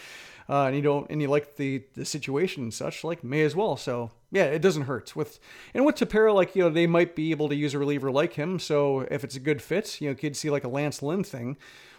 uh, 0.49 0.67
and 0.67 0.77
you 0.77 0.83
don't 0.83 1.11
and 1.11 1.21
you 1.21 1.29
like 1.29 1.57
the 1.57 1.83
the 1.95 2.05
situation 2.05 2.65
and 2.65 2.75
such 2.75 3.03
like 3.03 3.25
may 3.25 3.43
as 3.43 3.57
well. 3.57 3.77
So 3.77 4.11
yeah 4.31 4.45
it 4.45 4.63
doesn't 4.63 4.83
hurt. 4.83 5.17
With 5.17 5.39
and 5.75 5.85
with 5.85 5.97
Tepera 5.97 6.35
like 6.35 6.55
you 6.55 6.63
know 6.63 6.71
they 6.71 6.87
might 6.87 7.17
be 7.17 7.31
able 7.31 7.49
to 7.49 7.55
use 7.55 7.75
a 7.75 7.79
reliever 7.79 8.11
like 8.11 8.35
him. 8.35 8.59
So 8.59 9.01
if 9.11 9.25
it's 9.25 9.37
a 9.37 9.41
good 9.41 9.61
fit 9.61 10.01
you 10.01 10.09
know 10.09 10.15
could 10.15 10.37
see 10.37 10.51
like 10.51 10.65
a 10.65 10.69
Lance 10.69 11.03
Lynn 11.03 11.25
thing 11.25 11.57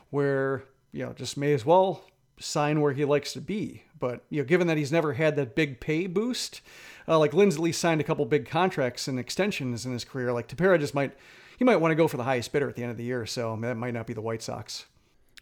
where 0.09 0.63
you 0.91 1.05
know 1.05 1.13
just 1.13 1.37
may 1.37 1.53
as 1.53 1.65
well 1.65 2.03
sign 2.39 2.81
where 2.81 2.93
he 2.93 3.05
likes 3.05 3.33
to 3.33 3.41
be. 3.41 3.83
But 3.99 4.23
you 4.29 4.41
know, 4.41 4.45
given 4.45 4.67
that 4.67 4.77
he's 4.77 4.91
never 4.91 5.13
had 5.13 5.35
that 5.35 5.55
big 5.55 5.79
pay 5.79 6.07
boost, 6.07 6.61
uh, 7.07 7.17
like 7.17 7.33
least 7.33 7.79
signed 7.79 8.01
a 8.01 8.03
couple 8.03 8.25
big 8.25 8.47
contracts 8.47 9.07
and 9.07 9.19
extensions 9.19 9.85
in 9.85 9.93
his 9.93 10.03
career. 10.03 10.33
Like 10.33 10.47
Tepera 10.47 10.79
just 10.79 10.93
might 10.93 11.13
he 11.57 11.65
might 11.65 11.77
want 11.77 11.91
to 11.91 11.95
go 11.95 12.07
for 12.07 12.17
the 12.17 12.23
highest 12.23 12.51
bidder 12.51 12.69
at 12.69 12.75
the 12.75 12.83
end 12.83 12.91
of 12.91 12.97
the 12.97 13.03
year, 13.03 13.25
so 13.25 13.57
that 13.61 13.75
might 13.77 13.93
not 13.93 14.07
be 14.07 14.13
the 14.13 14.21
White 14.21 14.41
Sox. 14.41 14.85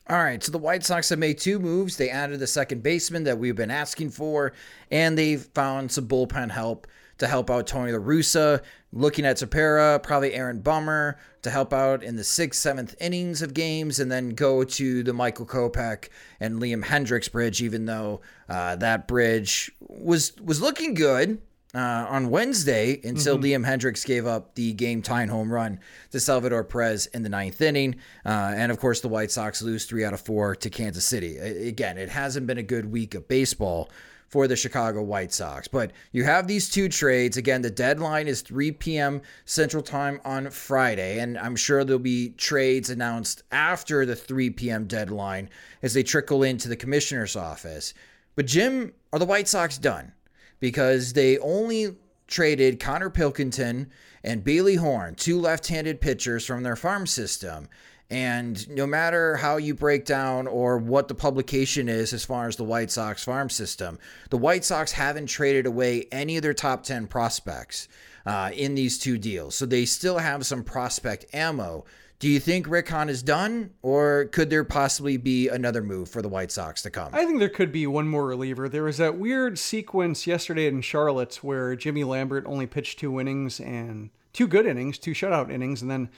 All 0.07 0.17
right, 0.17 0.41
so 0.41 0.51
the 0.51 0.59
White 0.59 0.83
Sox 0.83 1.09
have 1.09 1.17
made 1.17 1.39
two 1.39 1.57
moves. 1.57 1.97
They 1.97 2.11
added 2.11 2.39
the 2.39 2.47
second 2.47 2.83
baseman 2.83 3.23
that 3.23 3.39
we've 3.39 3.55
been 3.55 3.71
asking 3.71 4.11
for, 4.11 4.53
and 4.91 5.17
they've 5.17 5.41
found 5.41 5.91
some 5.91 6.07
bullpen 6.07 6.51
help 6.51 6.85
to 7.17 7.27
help 7.27 7.49
out 7.49 7.65
Tony 7.65 7.91
La 7.91 7.99
Russa, 7.99 8.61
looking 8.95 9.25
at 9.25 9.36
Tepera, 9.36 10.01
probably 10.01 10.34
Aaron 10.34 10.62
Bummer 10.62 11.19
to 11.43 11.51
help 11.51 11.73
out 11.73 12.01
in 12.01 12.15
the 12.15 12.23
sixth, 12.23 12.62
seventh 12.62 12.95
innings 12.99 13.41
of 13.43 13.53
games, 13.53 13.99
and 13.99 14.12
then 14.12 14.29
go 14.29 14.63
to 14.63 15.03
the 15.03 15.13
Michael 15.13 15.45
Kopech 15.45 16.10
and 16.39 16.60
Liam 16.60 16.84
Hendriks 16.84 17.31
bridge, 17.31 17.62
even 17.62 17.86
though 17.86 18.21
uh, 18.49 18.77
that 18.77 19.08
bridge 19.08 19.71
was 19.79 20.34
was 20.41 20.62
looking 20.62 20.95
good. 20.95 21.41
Uh, 21.73 22.08
on 22.08 22.29
Wednesday 22.29 23.01
until 23.03 23.38
mm-hmm. 23.38 23.65
Liam 23.65 23.67
Hendriks 23.67 24.05
gave 24.05 24.25
up 24.25 24.55
the 24.55 24.71
game 24.71 25.01
tying 25.01 25.27
home 25.27 25.51
run 25.51 25.77
to 26.12 26.21
Salvador 26.21 26.63
Perez 26.63 27.08
in 27.08 27.21
the 27.21 27.27
ninth 27.27 27.60
inning. 27.60 27.95
Uh, 28.25 28.53
and 28.55 28.71
of 28.71 28.79
course, 28.79 29.01
the 29.01 29.10
White 29.10 29.29
Sox 29.29 29.62
lose 29.62 29.84
three 29.84 30.05
out 30.05 30.13
of 30.13 30.21
four 30.21 30.55
to 30.55 30.69
Kansas 30.69 31.03
City. 31.03 31.38
Again, 31.38 31.97
it 31.97 32.08
hasn't 32.08 32.47
been 32.47 32.58
a 32.58 32.63
good 32.63 32.89
week 32.89 33.13
of 33.13 33.27
baseball 33.27 33.89
for 34.27 34.47
the 34.47 34.55
Chicago 34.55 35.01
White 35.01 35.31
Sox. 35.31 35.67
But 35.67 35.91
you 36.11 36.23
have 36.23 36.47
these 36.47 36.69
two 36.69 36.89
trades. 36.89 37.38
Again, 37.38 37.61
the 37.61 37.69
deadline 37.69 38.27
is 38.27 38.41
3 38.41 38.71
p.m. 38.73 39.21
Central 39.45 39.83
Time 39.83 40.19
on 40.25 40.49
Friday, 40.49 41.19
and 41.19 41.38
I'm 41.38 41.55
sure 41.55 41.83
there'll 41.83 41.99
be 41.99 42.29
trades 42.29 42.89
announced 42.89 43.43
after 43.51 44.05
the 44.05 44.15
3 44.15 44.49
p.m. 44.51 44.85
deadline 44.85 45.49
as 45.81 45.93
they 45.93 46.03
trickle 46.03 46.43
into 46.43 46.67
the 46.67 46.75
commissioner's 46.75 47.35
office. 47.35 47.93
But, 48.35 48.47
Jim, 48.47 48.93
are 49.13 49.19
the 49.19 49.25
White 49.25 49.47
Sox 49.47 49.77
done? 49.77 50.11
Because 50.59 51.13
they 51.13 51.38
only 51.39 51.95
traded 52.27 52.79
Connor 52.79 53.09
Pilkington 53.09 53.91
and 54.23 54.43
Bailey 54.43 54.75
Horn, 54.75 55.15
two 55.15 55.39
left 55.39 55.67
handed 55.67 56.01
pitchers 56.01 56.45
from 56.45 56.63
their 56.63 56.75
farm 56.75 57.05
system. 57.05 57.67
And 58.09 58.69
no 58.69 58.85
matter 58.85 59.37
how 59.37 59.57
you 59.57 59.73
break 59.73 60.05
down 60.05 60.47
or 60.47 60.77
what 60.77 61.07
the 61.07 61.15
publication 61.15 61.89
is 61.89 62.13
as 62.13 62.23
far 62.23 62.47
as 62.47 62.55
the 62.55 62.63
White 62.63 62.91
Sox 62.91 63.23
farm 63.23 63.49
system, 63.49 63.97
the 64.29 64.37
White 64.37 64.63
Sox 64.63 64.91
haven't 64.91 65.25
traded 65.25 65.65
away 65.65 66.07
any 66.11 66.37
of 66.37 66.43
their 66.43 66.53
top 66.53 66.83
10 66.83 67.07
prospects 67.07 67.87
uh, 68.25 68.51
in 68.53 68.75
these 68.75 68.99
two 68.99 69.17
deals. 69.17 69.55
So 69.55 69.65
they 69.65 69.85
still 69.85 70.19
have 70.19 70.45
some 70.45 70.63
prospect 70.63 71.25
ammo. 71.33 71.85
Do 72.19 72.29
you 72.29 72.39
think 72.39 72.67
Rick 72.67 72.89
Hahn 72.89 73.09
is 73.09 73.21
done, 73.21 73.71
or 73.81 74.25
could 74.25 74.49
there 74.49 74.63
possibly 74.63 75.17
be 75.17 75.49
another 75.49 75.83
move 75.83 76.07
for 76.07 76.21
the 76.21 76.29
White 76.29 76.51
Sox 76.51 76.81
to 76.83 76.89
come? 76.89 77.09
I 77.11 77.25
think 77.25 77.39
there 77.39 77.49
could 77.49 77.71
be 77.71 77.85
one 77.87 78.07
more 78.07 78.25
reliever. 78.25 78.69
There 78.69 78.83
was 78.83 78.97
that 78.97 79.17
weird 79.17 79.59
sequence 79.59 80.25
yesterday 80.25 80.67
in 80.67 80.81
Charlotte 80.81 81.35
where 81.43 81.75
Jimmy 81.75 82.03
Lambert 82.03 82.45
only 82.45 82.67
pitched 82.67 82.99
two 82.99 83.19
innings 83.19 83.59
and 83.59 84.11
two 84.31 84.47
good 84.47 84.65
innings, 84.65 84.97
two 84.97 85.11
shutout 85.11 85.51
innings, 85.51 85.81
and 85.81 85.91
then 85.91 86.09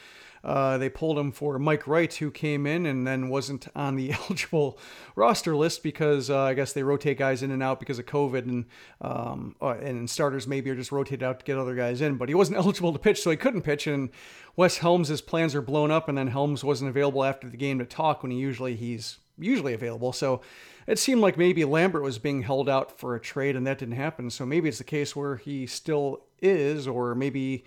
uh, 0.48 0.78
they 0.78 0.88
pulled 0.88 1.20
him 1.20 1.30
for 1.30 1.60
Mike 1.60 1.86
Wright, 1.88 2.14
who 2.14 2.32
came 2.32 2.66
in 2.66 2.86
and 2.86 3.06
then 3.06 3.28
wasn't 3.28 3.68
on 3.76 3.98
the 3.98 4.12
eligible 4.30 4.80
roster 5.14 5.54
list 5.58 5.84
because 5.84 6.30
uh, 6.30 6.40
I 6.40 6.54
guess 6.54 6.72
they 6.72 6.84
rotate 6.84 7.18
guys 7.18 7.44
in 7.44 7.52
and 7.52 7.62
out 7.62 7.82
because 7.82 8.00
of 8.00 8.06
COVID, 8.06 8.48
and 8.48 8.66
um, 9.02 9.58
uh, 9.62 9.72
and 9.72 10.10
starters 10.10 10.48
maybe 10.48 10.70
are 10.70 10.76
just 10.76 10.94
rotated 10.94 11.22
out 11.22 11.40
to 11.40 11.46
get 11.46 11.58
other 11.58 11.76
guys 11.76 12.00
in. 12.00 12.16
But 12.16 12.30
he 12.30 12.36
wasn't 12.36 12.58
eligible 12.64 12.94
to 12.94 13.00
pitch, 13.00 13.22
so 13.22 13.30
he 13.30 13.36
couldn't 13.36 13.64
pitch. 13.64 13.88
And 13.88 14.10
Wes 14.56 14.78
Helms' 14.78 15.20
plans 15.20 15.54
are 15.54 15.62
blown 15.62 15.92
up, 15.92 16.08
and 16.08 16.18
then 16.18 16.28
Helms 16.28 16.64
wasn't 16.64 16.90
available 16.90 17.26
after 17.26 17.50
the 17.50 17.58
game 17.58 17.78
to 17.80 17.86
talk 17.86 18.24
when 18.24 18.32
he 18.32 18.38
usually 18.38 18.78
he's 18.78 19.18
usually 19.38 19.74
available. 19.74 20.14
So 20.14 20.40
it 20.88 20.98
seemed 20.98 21.20
like 21.20 21.38
maybe 21.38 21.66
Lambert 21.66 22.04
was 22.04 22.20
being 22.20 22.44
held 22.44 22.70
out 22.70 22.98
for 22.98 23.16
a 23.16 23.20
trade, 23.20 23.58
and 23.58 23.68
that 23.68 23.80
didn't 23.80 23.96
happen. 23.96 24.30
So 24.30 24.46
maybe 24.46 24.70
it's 24.70 24.78
the 24.78 24.86
case 24.86 25.14
where 25.14 25.36
he 25.36 25.68
still 25.68 26.24
is, 26.42 26.88
or 26.88 27.16
maybe 27.16 27.66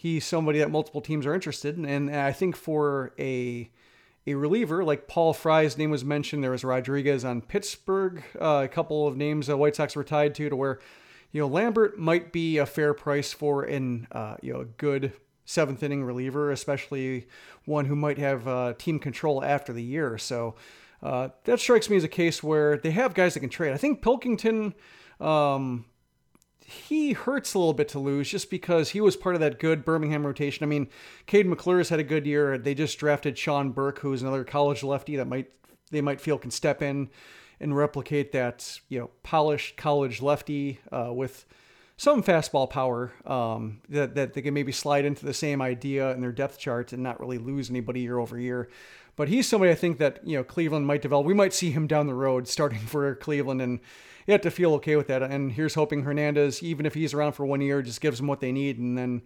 he's 0.00 0.24
somebody 0.24 0.58
that 0.60 0.70
multiple 0.70 1.02
teams 1.02 1.26
are 1.26 1.34
interested 1.34 1.76
in. 1.76 1.84
And 1.84 2.16
I 2.16 2.32
think 2.32 2.56
for 2.56 3.12
a 3.18 3.70
a 4.26 4.34
reliever 4.34 4.82
like 4.82 5.06
Paul 5.06 5.34
Fry's 5.34 5.76
name 5.76 5.90
was 5.90 6.04
mentioned. 6.04 6.42
There 6.42 6.50
was 6.50 6.64
Rodriguez 6.64 7.22
on 7.22 7.42
Pittsburgh. 7.42 8.22
Uh, 8.40 8.62
a 8.64 8.68
couple 8.68 9.06
of 9.06 9.16
names 9.18 9.46
the 9.46 9.58
White 9.58 9.76
Sox 9.76 9.94
were 9.94 10.04
tied 10.04 10.34
to, 10.36 10.48
to 10.48 10.56
where 10.56 10.78
you 11.32 11.42
know 11.42 11.46
Lambert 11.46 11.98
might 11.98 12.32
be 12.32 12.56
a 12.56 12.64
fair 12.64 12.94
price 12.94 13.34
for 13.34 13.62
an 13.64 14.08
uh, 14.12 14.36
you 14.40 14.54
know 14.54 14.60
a 14.60 14.64
good 14.64 15.12
seventh 15.44 15.82
inning 15.82 16.02
reliever, 16.02 16.50
especially 16.50 17.28
one 17.66 17.84
who 17.84 17.96
might 17.96 18.16
have 18.16 18.48
uh, 18.48 18.72
team 18.78 18.98
control 18.98 19.44
after 19.44 19.70
the 19.70 19.82
year. 19.82 20.16
So 20.16 20.54
uh, 21.02 21.28
that 21.44 21.60
strikes 21.60 21.90
me 21.90 21.98
as 21.98 22.04
a 22.04 22.08
case 22.08 22.42
where 22.42 22.78
they 22.78 22.92
have 22.92 23.12
guys 23.12 23.34
that 23.34 23.40
can 23.40 23.50
trade. 23.50 23.74
I 23.74 23.76
think 23.76 24.00
Pilkington. 24.00 24.72
Um, 25.20 25.84
he 26.70 27.12
hurts 27.14 27.54
a 27.54 27.58
little 27.58 27.74
bit 27.74 27.88
to 27.88 27.98
lose 27.98 28.28
just 28.28 28.48
because 28.48 28.90
he 28.90 29.00
was 29.00 29.16
part 29.16 29.34
of 29.34 29.40
that 29.40 29.58
good 29.58 29.84
Birmingham 29.84 30.24
rotation. 30.24 30.62
I 30.62 30.66
mean, 30.66 30.88
Kade 31.26 31.46
McClure's 31.46 31.88
had 31.88 31.98
a 31.98 32.04
good 32.04 32.26
year. 32.26 32.56
They 32.58 32.74
just 32.74 32.96
drafted 32.98 33.36
Sean 33.36 33.70
Burke, 33.72 33.98
who's 33.98 34.22
another 34.22 34.44
college 34.44 34.84
lefty 34.84 35.16
that 35.16 35.26
might 35.26 35.50
they 35.90 36.00
might 36.00 36.20
feel 36.20 36.38
can 36.38 36.52
step 36.52 36.80
in 36.80 37.10
and 37.58 37.76
replicate 37.76 38.30
that 38.32 38.78
you 38.88 39.00
know 39.00 39.10
polished 39.24 39.76
college 39.76 40.22
lefty 40.22 40.78
uh, 40.92 41.12
with 41.12 41.44
some 42.00 42.22
fastball 42.22 42.68
power 42.68 43.12
um, 43.26 43.82
that 43.90 44.14
that 44.14 44.32
they 44.32 44.40
can 44.40 44.54
maybe 44.54 44.72
slide 44.72 45.04
into 45.04 45.26
the 45.26 45.34
same 45.34 45.60
idea 45.60 46.12
in 46.12 46.22
their 46.22 46.32
depth 46.32 46.58
chart 46.58 46.94
and 46.94 47.02
not 47.02 47.20
really 47.20 47.36
lose 47.36 47.68
anybody 47.68 48.00
year 48.00 48.18
over 48.18 48.40
year. 48.40 48.70
But 49.16 49.28
he's 49.28 49.46
somebody 49.46 49.70
I 49.70 49.74
think 49.74 49.98
that 49.98 50.26
you 50.26 50.38
know 50.38 50.42
Cleveland 50.42 50.86
might 50.86 51.02
develop. 51.02 51.26
We 51.26 51.34
might 51.34 51.52
see 51.52 51.72
him 51.72 51.86
down 51.86 52.06
the 52.06 52.14
road 52.14 52.48
starting 52.48 52.78
for 52.86 53.14
Cleveland 53.16 53.60
and 53.60 53.80
you 54.26 54.32
have 54.32 54.40
to 54.40 54.50
feel 54.50 54.72
okay 54.74 54.96
with 54.96 55.08
that. 55.08 55.22
And 55.22 55.52
here's 55.52 55.74
hoping 55.74 56.04
Hernandez, 56.04 56.62
even 56.62 56.86
if 56.86 56.94
he's 56.94 57.12
around 57.12 57.32
for 57.32 57.44
one 57.44 57.60
year, 57.60 57.82
just 57.82 58.00
gives 58.00 58.16
them 58.16 58.28
what 58.28 58.40
they 58.40 58.50
need, 58.50 58.78
and 58.78 58.96
then 58.96 59.22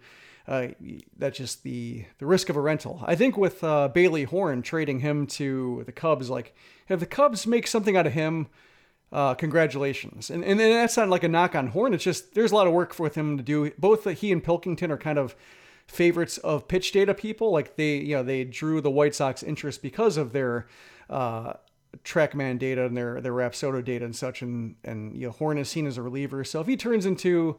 uh, 0.49 0.69
that's 1.17 1.39
just 1.39 1.63
the 1.63 2.07
the 2.19 2.27
risk 2.27 2.49
of 2.49 2.57
a 2.57 2.61
rental. 2.61 3.05
I 3.07 3.15
think 3.15 3.37
with 3.37 3.63
uh, 3.63 3.87
Bailey 3.87 4.25
Horn 4.25 4.63
trading 4.63 4.99
him 4.99 5.29
to 5.29 5.85
the 5.87 5.93
Cubs, 5.93 6.29
like 6.29 6.57
if 6.89 6.99
the 6.99 7.07
Cubs 7.07 7.47
make 7.47 7.69
something 7.69 7.97
out 7.97 8.09
of 8.09 8.15
him, 8.15 8.49
uh, 9.15 9.33
congratulations. 9.33 10.29
And, 10.29 10.45
and 10.45 10.59
that's 10.59 10.97
not 10.97 11.09
like 11.09 11.23
a 11.23 11.29
knock 11.29 11.55
on 11.55 11.69
Horn. 11.69 11.95
It's 11.95 12.03
just 12.03 12.35
there's 12.35 12.51
a 12.51 12.55
lot 12.57 12.67
of 12.67 12.73
work 12.73 12.93
for 12.93 13.09
him 13.09 13.37
to 13.37 13.45
do. 13.45 13.71
Both 13.79 14.11
he 14.11 14.33
and 14.33 14.43
Pilkington 14.43 14.91
are 14.91 14.99
kind 14.99 15.19
of 15.19 15.37
favorites 15.87 16.37
of 16.39 16.67
pitch 16.67 16.91
data 16.91 17.15
people. 17.15 17.53
Like 17.53 17.77
they, 17.77 17.99
you 17.99 18.17
know, 18.17 18.25
they 18.25 18.43
drew 18.43 18.81
the 18.81 18.91
White 18.91 19.15
Sox 19.15 19.45
interest 19.45 19.83
because 19.83 20.17
of 20.17 20.33
their 20.33 20.67
uh, 21.09 21.53
TrackMan 22.03 22.59
data 22.59 22.87
and 22.87 22.97
their 22.97 23.21
their 23.21 23.33
Rapsodo 23.33 23.85
data 23.85 24.05
and 24.05 24.17
such, 24.17 24.43
and 24.43 24.75
and 24.83 25.17
you 25.17 25.29
know 25.29 25.33
Horn 25.33 25.59
is 25.59 25.69
seen 25.69 25.87
as 25.87 25.97
a 25.97 26.03
reliever. 26.03 26.43
So 26.43 26.61
if 26.61 26.67
he 26.67 26.77
turns 26.77 27.07
into 27.07 27.57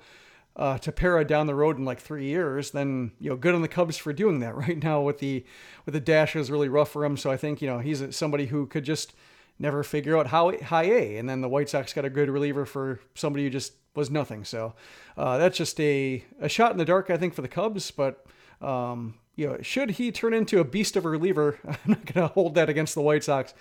uh, 0.57 0.77
Tepera 0.77 1.25
down 1.25 1.47
the 1.47 1.55
road 1.55 1.77
in 1.77 1.85
like 1.85 2.01
three 2.01 2.25
years, 2.25 2.71
then 2.71 3.13
you 3.17 3.29
know 3.29 3.37
good 3.37 3.55
on 3.55 3.61
the 3.61 3.69
Cubs 3.69 3.95
for 3.95 4.11
doing 4.11 4.39
that. 4.39 4.55
Right 4.65 4.83
now 4.83 4.99
with 4.99 5.19
the 5.19 5.45
with 5.85 5.93
the 5.93 6.01
dash 6.01 6.35
is 6.35 6.51
really 6.51 6.67
rough 6.67 6.89
for 6.91 7.05
him, 7.05 7.15
so 7.15 7.31
I 7.31 7.37
think 7.37 7.61
you 7.61 7.69
know 7.69 7.79
he's 7.79 8.13
somebody 8.13 8.47
who 8.47 8.67
could 8.67 8.83
just 8.83 9.13
never 9.59 9.83
figure 9.83 10.17
out 10.17 10.27
how 10.27 10.57
high 10.59 10.83
A, 10.83 11.17
and 11.17 11.29
then 11.29 11.41
the 11.41 11.49
White 11.49 11.69
Sox 11.69 11.93
got 11.93 12.05
a 12.05 12.09
good 12.09 12.29
reliever 12.29 12.65
for 12.65 12.99
somebody 13.13 13.45
who 13.45 13.49
just 13.49 13.73
was 13.95 14.09
nothing. 14.09 14.43
So 14.43 14.73
uh, 15.17 15.37
that's 15.37 15.57
just 15.57 15.79
a 15.79 16.23
a 16.39 16.49
shot 16.49 16.71
in 16.71 16.77
the 16.77 16.85
dark, 16.85 17.09
I 17.09 17.17
think, 17.17 17.33
for 17.33 17.41
the 17.41 17.47
Cubs, 17.47 17.91
but. 17.91 18.25
Um, 18.61 19.15
you 19.35 19.47
know, 19.47 19.57
should 19.61 19.91
he 19.91 20.13
turn 20.13 20.33
into 20.33 20.59
a 20.59 20.63
beast 20.63 20.95
of 20.95 21.03
a 21.03 21.09
reliever, 21.09 21.59
I'm 21.67 21.77
not 21.87 22.05
going 22.05 22.27
to 22.27 22.33
hold 22.33 22.55
that 22.55 22.69
against 22.69 22.95
the 22.95 23.01
White 23.01 23.23
Sox 23.23 23.53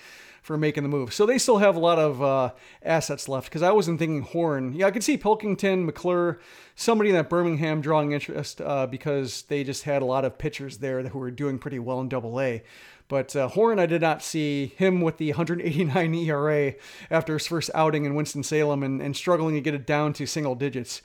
for 0.44 0.59
making 0.59 0.83
the 0.83 0.88
move. 0.90 1.14
So 1.14 1.24
they 1.24 1.38
still 1.38 1.57
have 1.57 1.74
a 1.74 1.80
lot 1.80 1.98
of 1.98 2.22
uh, 2.22 2.52
assets 2.83 3.30
left 3.30 3.48
because 3.48 3.62
I 3.62 3.72
wasn't 3.72 3.98
thinking 3.98 4.20
Horn. 4.20 4.74
Yeah, 4.74 4.87
I 4.87 4.90
could 4.90 5.02
see 5.02 5.16
Pilkington, 5.16 5.87
McClure, 5.87 6.38
somebody 6.76 7.09
in 7.09 7.16
that 7.16 7.30
Birmingham 7.30 7.80
drawing 7.80 8.12
interest 8.12 8.61
uh, 8.61 8.87
because 8.87 9.42
they 9.42 9.64
just 9.64 9.85
had 9.85 10.02
a 10.02 10.04
lot 10.04 10.26
of 10.26 10.37
pitchers 10.37 10.78
there 10.78 11.02
who 11.02 11.18
were 11.18 11.30
doing 11.30 11.59
pretty 11.59 11.78
well 11.78 11.98
in 12.00 12.11
Double 12.11 12.38
A. 12.42 12.62
But 13.09 13.37
uh, 13.37 13.49
Horn, 13.49 13.79
I 13.79 13.87
did 13.87 14.01
not 14.01 14.23
see 14.23 14.75
him 14.77 15.01
with 15.01 15.19
the 15.19 15.29
189 15.29 16.14
ERA 16.14 16.75
after 17.11 17.35
his 17.35 17.47
first 17.47 17.71
outing 17.75 18.05
in 18.05 18.14
Winston 18.14 18.43
Salem 18.43 18.83
and, 18.83 19.03
and 19.03 19.17
struggling 19.17 19.55
to 19.55 19.61
get 19.61 19.75
it 19.75 19.87
down 19.87 20.12
to 20.14 20.27
single 20.27 20.55
digits. 20.55 21.03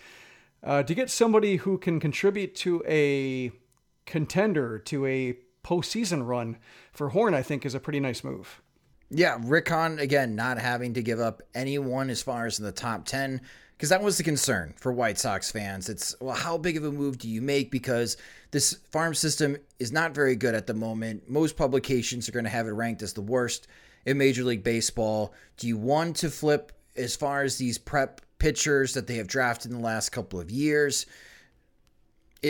Uh, 0.63 0.83
to 0.83 0.93
get 0.93 1.09
somebody 1.09 1.57
who 1.57 1.77
can 1.77 1.99
contribute 1.99 2.55
to 2.55 2.83
a 2.85 3.51
contender, 4.05 4.79
to 4.79 5.05
a 5.05 5.37
postseason 5.63 6.27
run 6.27 6.57
for 6.91 7.09
Horn, 7.09 7.33
I 7.33 7.41
think 7.41 7.65
is 7.65 7.75
a 7.75 7.79
pretty 7.79 7.99
nice 7.99 8.23
move. 8.23 8.61
Yeah, 9.09 9.37
Rick 9.41 9.69
Hahn, 9.69 9.99
again, 9.99 10.35
not 10.35 10.59
having 10.59 10.93
to 10.93 11.01
give 11.01 11.19
up 11.19 11.41
anyone 11.55 12.09
as 12.09 12.21
far 12.21 12.45
as 12.45 12.59
in 12.59 12.65
the 12.65 12.71
top 12.71 13.05
10, 13.05 13.41
because 13.79 13.91
that 13.91 14.03
was 14.03 14.17
the 14.17 14.25
concern 14.25 14.73
for 14.75 14.91
White 14.91 15.17
Sox 15.17 15.49
fans. 15.49 15.87
It's, 15.87 16.13
well, 16.19 16.35
how 16.35 16.57
big 16.57 16.75
of 16.75 16.83
a 16.83 16.91
move 16.91 17.17
do 17.17 17.29
you 17.29 17.41
make? 17.41 17.71
Because 17.71 18.17
this 18.51 18.73
farm 18.91 19.15
system 19.15 19.55
is 19.79 19.93
not 19.93 20.13
very 20.13 20.35
good 20.35 20.53
at 20.53 20.67
the 20.67 20.73
moment. 20.73 21.29
Most 21.29 21.55
publications 21.55 22.27
are 22.27 22.33
going 22.33 22.43
to 22.43 22.51
have 22.51 22.67
it 22.67 22.71
ranked 22.71 23.01
as 23.03 23.13
the 23.13 23.21
worst 23.21 23.69
in 24.05 24.17
Major 24.17 24.43
League 24.43 24.65
Baseball. 24.65 25.33
Do 25.55 25.65
you 25.65 25.77
want 25.77 26.17
to 26.17 26.29
flip 26.29 26.73
as 26.97 27.15
far 27.15 27.43
as 27.43 27.57
these 27.57 27.77
prep 27.77 28.19
pitchers 28.37 28.93
that 28.95 29.07
they 29.07 29.15
have 29.15 29.27
drafted 29.27 29.71
in 29.71 29.77
the 29.77 29.83
last 29.83 30.09
couple 30.09 30.41
of 30.41 30.51
years? 30.51 31.05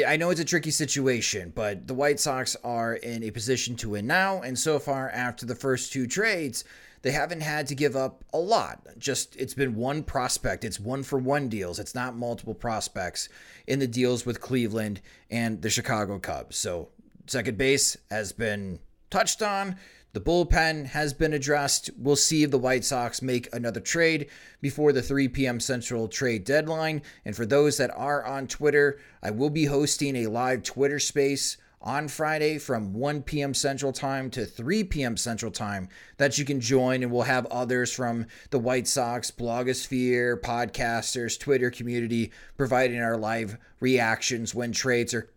I 0.08 0.18
know 0.18 0.32
it's 0.32 0.42
a 0.42 0.46
tricky 0.46 0.72
situation, 0.72 1.52
but 1.54 1.86
the 1.86 1.94
White 1.94 2.20
Sox 2.20 2.56
are 2.64 2.96
in 2.96 3.22
a 3.22 3.30
position 3.30 3.76
to 3.76 3.90
win 3.90 4.08
now. 4.08 4.42
And 4.42 4.58
so 4.58 4.80
far, 4.80 5.12
after 5.12 5.46
the 5.46 5.54
first 5.54 5.94
two 5.94 6.08
trades, 6.08 6.64
they 7.02 7.12
haven't 7.12 7.42
had 7.42 7.68
to 7.68 7.76
give 7.76 7.96
up 7.96 8.24
a 8.34 8.38
lot. 8.38 8.86
Just 8.98 9.36
it's 9.36 9.54
been 9.54 9.76
one 9.76 10.04
prospect. 10.04 10.64
It's 10.64 10.80
one 10.80 11.04
for 11.04 11.20
one 11.20 11.50
deals. 11.50 11.80
It's 11.80 11.96
not 11.96 12.16
multiple 12.16 12.54
prospects 12.54 13.30
in 13.68 13.80
the 13.80 13.88
deals 13.88 14.26
with 14.26 14.42
Cleveland 14.42 15.02
and 15.30 15.62
the 15.62 15.70
Chicago 15.70 16.20
Cubs. 16.20 16.58
So 16.58 16.90
second 17.28 17.58
base 17.58 17.98
has 18.10 18.32
been 18.32 18.80
touched 19.10 19.42
on. 19.42 19.78
The 20.12 20.20
bullpen 20.20 20.88
has 20.88 21.14
been 21.14 21.34
addressed. 21.34 21.92
We'll 21.96 22.16
see 22.16 22.42
if 22.42 22.50
the 22.50 22.58
White 22.58 22.84
Sox 22.84 23.22
make 23.22 23.48
another 23.54 23.80
trade 23.80 24.28
before 24.60 24.92
the 24.92 25.04
3 25.04 25.28
p.m. 25.28 25.60
Central 25.60 26.08
trade 26.08 26.44
deadline. 26.44 27.04
And 27.26 27.36
for 27.36 27.46
those 27.46 27.78
that 27.78 27.96
are 27.96 28.26
on 28.26 28.48
Twitter, 28.48 29.00
I 29.22 29.30
will 29.30 29.52
be 29.52 29.66
hosting 29.66 30.16
a 30.16 30.28
live 30.28 30.64
Twitter 30.64 30.98
space 30.98 31.58
on 31.82 32.08
Friday 32.08 32.58
from 32.58 32.94
1 32.94 33.24
p.m. 33.24 33.54
Central 33.54 33.92
Time 33.92 34.30
to 34.32 34.46
3 34.46 34.84
p.m. 34.86 35.18
Central 35.18 35.52
Time 35.52 35.88
that 36.18 36.38
you 36.38 36.46
can 36.46 36.60
join. 36.60 37.04
And 37.04 37.12
we'll 37.12 37.24
have 37.24 37.46
others 37.48 37.94
from 37.94 38.26
the 38.50 38.60
White 38.60 38.88
Sox, 38.88 39.32
blogosphere, 39.32 40.40
podcasters, 40.40 41.40
Twitter 41.40 41.72
community 41.72 42.32
providing 42.58 43.00
our 43.00 43.18
live 43.18 43.58
reactions 43.80 44.54
when 44.54 44.72
trades 44.72 45.14
are 45.14 45.30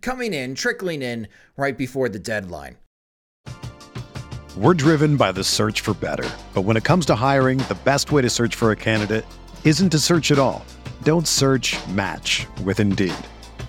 coming 0.00 0.32
in, 0.34 0.54
trickling 0.54 1.02
in 1.02 1.28
right 1.56 1.76
before 1.76 2.08
the 2.08 2.18
deadline. 2.18 2.76
We're 4.56 4.74
driven 4.74 5.16
by 5.16 5.32
the 5.32 5.44
search 5.44 5.80
for 5.80 5.94
better. 5.94 6.28
But 6.54 6.62
when 6.62 6.76
it 6.76 6.84
comes 6.84 7.06
to 7.06 7.14
hiring, 7.14 7.58
the 7.58 7.78
best 7.84 8.12
way 8.12 8.22
to 8.22 8.30
search 8.30 8.56
for 8.56 8.72
a 8.72 8.76
candidate 8.76 9.24
isn't 9.64 9.90
to 9.90 9.98
search 9.98 10.32
at 10.32 10.38
all. 10.38 10.64
Don't 11.04 11.26
search 11.26 11.76
match 11.88 12.46
with 12.64 12.80
Indeed. 12.80 13.14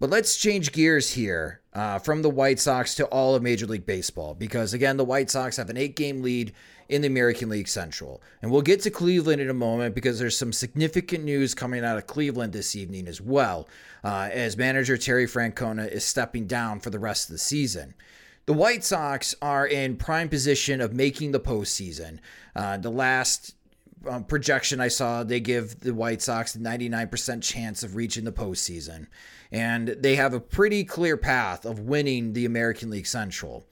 But 0.00 0.10
let's 0.10 0.36
change 0.36 0.72
gears 0.72 1.12
here 1.12 1.60
uh, 1.72 1.98
from 1.98 2.22
the 2.22 2.30
White 2.30 2.58
Sox 2.58 2.94
to 2.96 3.06
all 3.06 3.34
of 3.34 3.42
Major 3.42 3.66
League 3.66 3.86
Baseball 3.86 4.34
because, 4.34 4.74
again, 4.74 4.96
the 4.96 5.04
White 5.04 5.30
Sox 5.30 5.56
have 5.56 5.70
an 5.70 5.76
eight 5.76 5.96
game 5.96 6.22
lead 6.22 6.52
in 6.88 7.00
the 7.00 7.08
American 7.08 7.48
League 7.48 7.68
Central. 7.68 8.22
And 8.42 8.50
we'll 8.50 8.62
get 8.62 8.82
to 8.82 8.90
Cleveland 8.90 9.40
in 9.40 9.50
a 9.50 9.54
moment 9.54 9.94
because 9.94 10.18
there's 10.18 10.36
some 10.36 10.52
significant 10.52 11.24
news 11.24 11.54
coming 11.54 11.84
out 11.84 11.96
of 11.96 12.06
Cleveland 12.06 12.52
this 12.52 12.76
evening 12.76 13.08
as 13.08 13.20
well, 13.20 13.68
uh, 14.02 14.28
as 14.32 14.56
manager 14.56 14.96
Terry 14.96 15.26
Francona 15.26 15.88
is 15.88 16.04
stepping 16.04 16.46
down 16.46 16.80
for 16.80 16.90
the 16.90 16.98
rest 16.98 17.28
of 17.28 17.32
the 17.32 17.38
season. 17.38 17.94
The 18.46 18.52
White 18.52 18.84
Sox 18.84 19.34
are 19.40 19.66
in 19.66 19.96
prime 19.96 20.28
position 20.28 20.80
of 20.80 20.92
making 20.92 21.32
the 21.32 21.40
postseason. 21.40 22.18
Uh, 22.54 22.76
the 22.76 22.90
last 22.90 23.54
um, 24.06 24.24
projection 24.24 24.80
I 24.80 24.88
saw, 24.88 25.24
they 25.24 25.40
give 25.40 25.80
the 25.80 25.94
White 25.94 26.20
Sox 26.20 26.54
a 26.54 26.58
99% 26.58 27.42
chance 27.42 27.82
of 27.82 27.96
reaching 27.96 28.24
the 28.24 28.32
postseason. 28.32 29.06
And 29.54 29.88
they 29.88 30.16
have 30.16 30.34
a 30.34 30.40
pretty 30.40 30.82
clear 30.82 31.16
path 31.16 31.64
of 31.64 31.78
winning 31.78 32.32
the 32.32 32.44
American 32.44 32.90
League 32.90 33.06
Central. 33.06 33.66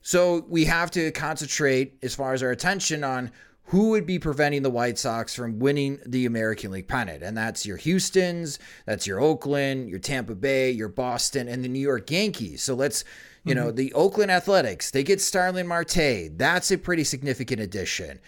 So 0.00 0.46
we 0.48 0.64
have 0.64 0.90
to 0.92 1.10
concentrate 1.12 1.98
as 2.02 2.14
far 2.14 2.32
as 2.32 2.42
our 2.42 2.50
attention 2.50 3.04
on 3.04 3.30
who 3.64 3.90
would 3.90 4.06
be 4.06 4.18
preventing 4.18 4.62
the 4.62 4.70
White 4.70 4.98
Sox 4.98 5.34
from 5.34 5.58
winning 5.58 5.98
the 6.06 6.24
American 6.24 6.70
League 6.70 6.88
pennant. 6.88 7.22
And 7.22 7.36
that's 7.36 7.66
your 7.66 7.76
Houston's, 7.76 8.58
that's 8.86 9.06
your 9.06 9.20
Oakland, 9.20 9.90
your 9.90 9.98
Tampa 9.98 10.34
Bay, 10.34 10.70
your 10.70 10.88
Boston, 10.88 11.48
and 11.48 11.62
the 11.62 11.68
New 11.68 11.80
York 11.80 12.10
Yankees. 12.10 12.62
So 12.62 12.74
let's, 12.74 13.04
you 13.44 13.54
mm-hmm. 13.54 13.64
know, 13.64 13.70
the 13.72 13.92
Oakland 13.92 14.30
Athletics, 14.30 14.90
they 14.90 15.02
get 15.02 15.20
Starling 15.20 15.66
Marte. 15.66 16.38
That's 16.38 16.70
a 16.70 16.78
pretty 16.78 17.04
significant 17.04 17.60
addition. 17.60 18.20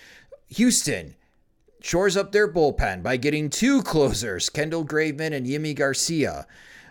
Houston, 0.49 1.15
shores 1.81 2.17
up 2.17 2.33
their 2.33 2.53
bullpen 2.53 3.03
by 3.03 3.17
getting 3.17 3.49
two 3.49 3.83
closers, 3.85 4.51
Kendall 4.51 4.85
Graveman 4.85 5.33
and 5.33 5.47
Yimi 5.47 5.75
Garcia. 5.75 6.47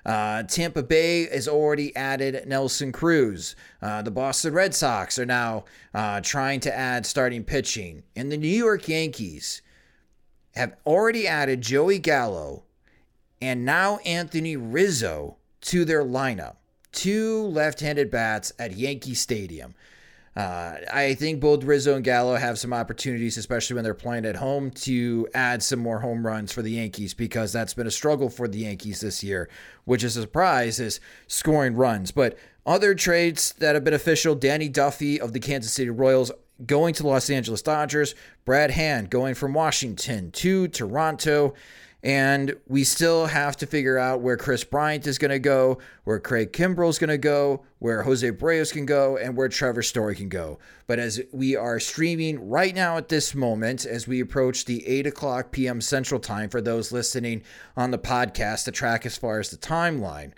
Uh, 0.08 0.42
Tampa 0.44 0.82
Bay 0.82 1.28
has 1.28 1.50
already 1.50 1.94
added 1.94 2.48
Nelson 2.48 2.94
Cruz. 2.94 3.58
Uh, 3.82 4.02
the 4.02 4.10
Boston 4.10 4.54
Red 4.54 4.74
Sox 4.74 5.20
are 5.20 5.26
now 5.26 5.66
uh, 5.94 6.22
trying 6.22 6.62
to 6.62 6.74
add 6.74 7.06
starting 7.06 7.44
pitching. 7.44 8.04
And 8.16 8.32
the 8.32 8.38
New 8.38 8.48
York 8.48 8.88
Yankees 8.88 9.62
have 10.56 10.78
already 10.86 11.28
added 11.28 11.60
Joey 11.60 12.00
Gallo 12.00 12.64
and 13.42 13.66
now 13.66 13.98
Anthony 13.98 14.56
Rizzo 14.56 15.36
to 15.62 15.84
their 15.84 16.06
lineup. 16.06 16.56
Two 16.94 17.44
left 17.44 17.82
handed 17.82 18.10
bats 18.10 18.54
at 18.58 18.78
Yankee 18.78 19.14
Stadium. 19.14 19.76
Uh, 20.38 20.78
I 20.94 21.16
think 21.16 21.40
both 21.40 21.64
Rizzo 21.64 21.96
and 21.96 22.04
Gallo 22.04 22.36
have 22.36 22.60
some 22.60 22.72
opportunities, 22.72 23.38
especially 23.38 23.74
when 23.74 23.84
they're 23.84 23.96
playing 23.96 24.24
at 24.24 24.36
home, 24.36 24.70
to 24.70 25.28
add 25.34 25.64
some 25.64 25.80
more 25.80 26.00
home 26.00 26.24
runs 26.24 26.52
for 26.52 26.62
the 26.62 26.74
Yankees 26.74 27.16
because 27.16 27.52
that's 27.52 27.74
been 27.74 27.88
a 27.88 27.92
struggle 27.92 28.30
for 28.30 28.48
the 28.48 28.60
Yankees 28.60 29.02
this 29.02 29.24
year, 29.24 29.50
which 29.86 30.04
is 30.04 30.16
a 30.16 30.22
surprise, 30.22 30.80
is 30.80 31.00
scoring 31.26 31.76
runs. 31.76 32.12
But 32.12 32.38
other 32.68 32.94
trades 32.94 33.54
that 33.54 33.74
have 33.74 33.84
been 33.84 33.96
official 33.96 34.36
Danny 34.36 34.70
Duffy 34.70 35.20
of 35.20 35.34
the 35.34 35.40
Kansas 35.40 35.74
City 35.74 35.90
Royals 35.90 36.32
going 36.64 36.94
to 36.94 37.08
Los 37.08 37.32
Angeles 37.32 37.64
Dodgers, 37.64 38.14
Brad 38.46 38.70
Hand 38.70 39.10
going 39.10 39.34
from 39.34 39.56
Washington 39.56 40.30
to 40.34 40.68
Toronto. 40.68 41.56
And 42.08 42.56
we 42.70 42.86
still 42.86 43.26
have 43.26 43.58
to 43.58 43.66
figure 43.66 43.98
out 43.98 44.22
where 44.22 44.38
Chris 44.38 44.64
Bryant 44.64 45.06
is 45.08 45.18
going 45.18 45.32
to 45.32 45.40
go, 45.40 45.80
where 46.06 46.22
Craig 46.22 46.54
Kimbrel 46.54 46.88
is 46.88 47.00
going 47.00 47.10
to 47.10 47.18
go, 47.18 47.66
where 47.80 48.04
Jose 48.04 48.32
Berrios 48.32 48.72
can 48.72 48.86
go, 48.86 49.18
and 49.18 49.36
where 49.36 49.50
Trevor 49.50 49.84
Story 49.84 50.16
can 50.16 50.30
go. 50.30 50.58
But 50.88 51.00
as 51.00 51.20
we 51.34 51.58
are 51.58 51.82
streaming 51.82 52.48
right 52.48 52.74
now 52.74 52.96
at 52.96 53.10
this 53.10 53.36
moment, 53.36 53.86
as 53.86 54.08
we 54.08 54.22
approach 54.22 54.64
the 54.64 54.88
8 54.88 55.06
o'clock 55.08 55.52
p.m. 55.52 55.82
Central 55.82 56.22
Time 56.22 56.48
for 56.48 56.62
those 56.62 56.94
listening 56.94 57.44
on 57.76 57.92
the 57.92 58.00
podcast 58.00 58.64
to 58.64 58.72
track 58.72 59.06
as 59.06 59.18
far 59.18 59.42
as 59.42 59.50
the 59.50 59.58
timeline, 59.58 60.32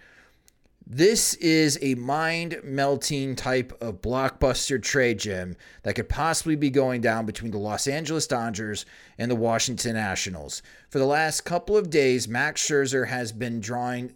this 0.92 1.36
is 1.36 1.78
a 1.84 1.94
mind 1.94 2.60
melting 2.64 3.36
type 3.36 3.78
of 3.80 4.02
blockbuster 4.02 4.82
trade, 4.82 5.20
Jim, 5.20 5.56
that 5.84 5.94
could 5.94 6.10
possibly 6.10 6.56
be 6.56 6.72
going 6.72 7.00
down 7.00 7.28
between 7.28 7.52
the 7.52 7.60
Los 7.60 7.86
Angeles 7.86 8.26
Dodgers 8.26 8.88
and 9.20 9.30
the 9.30 9.36
Washington 9.36 9.94
Nationals. 9.94 10.64
For 10.90 10.98
the 10.98 11.06
last 11.06 11.42
couple 11.42 11.78
of 11.78 11.92
days, 11.92 12.28
Max 12.28 12.68
Scherzer 12.68 13.08
has 13.08 13.32
been 13.32 13.60
drawing 13.60 14.14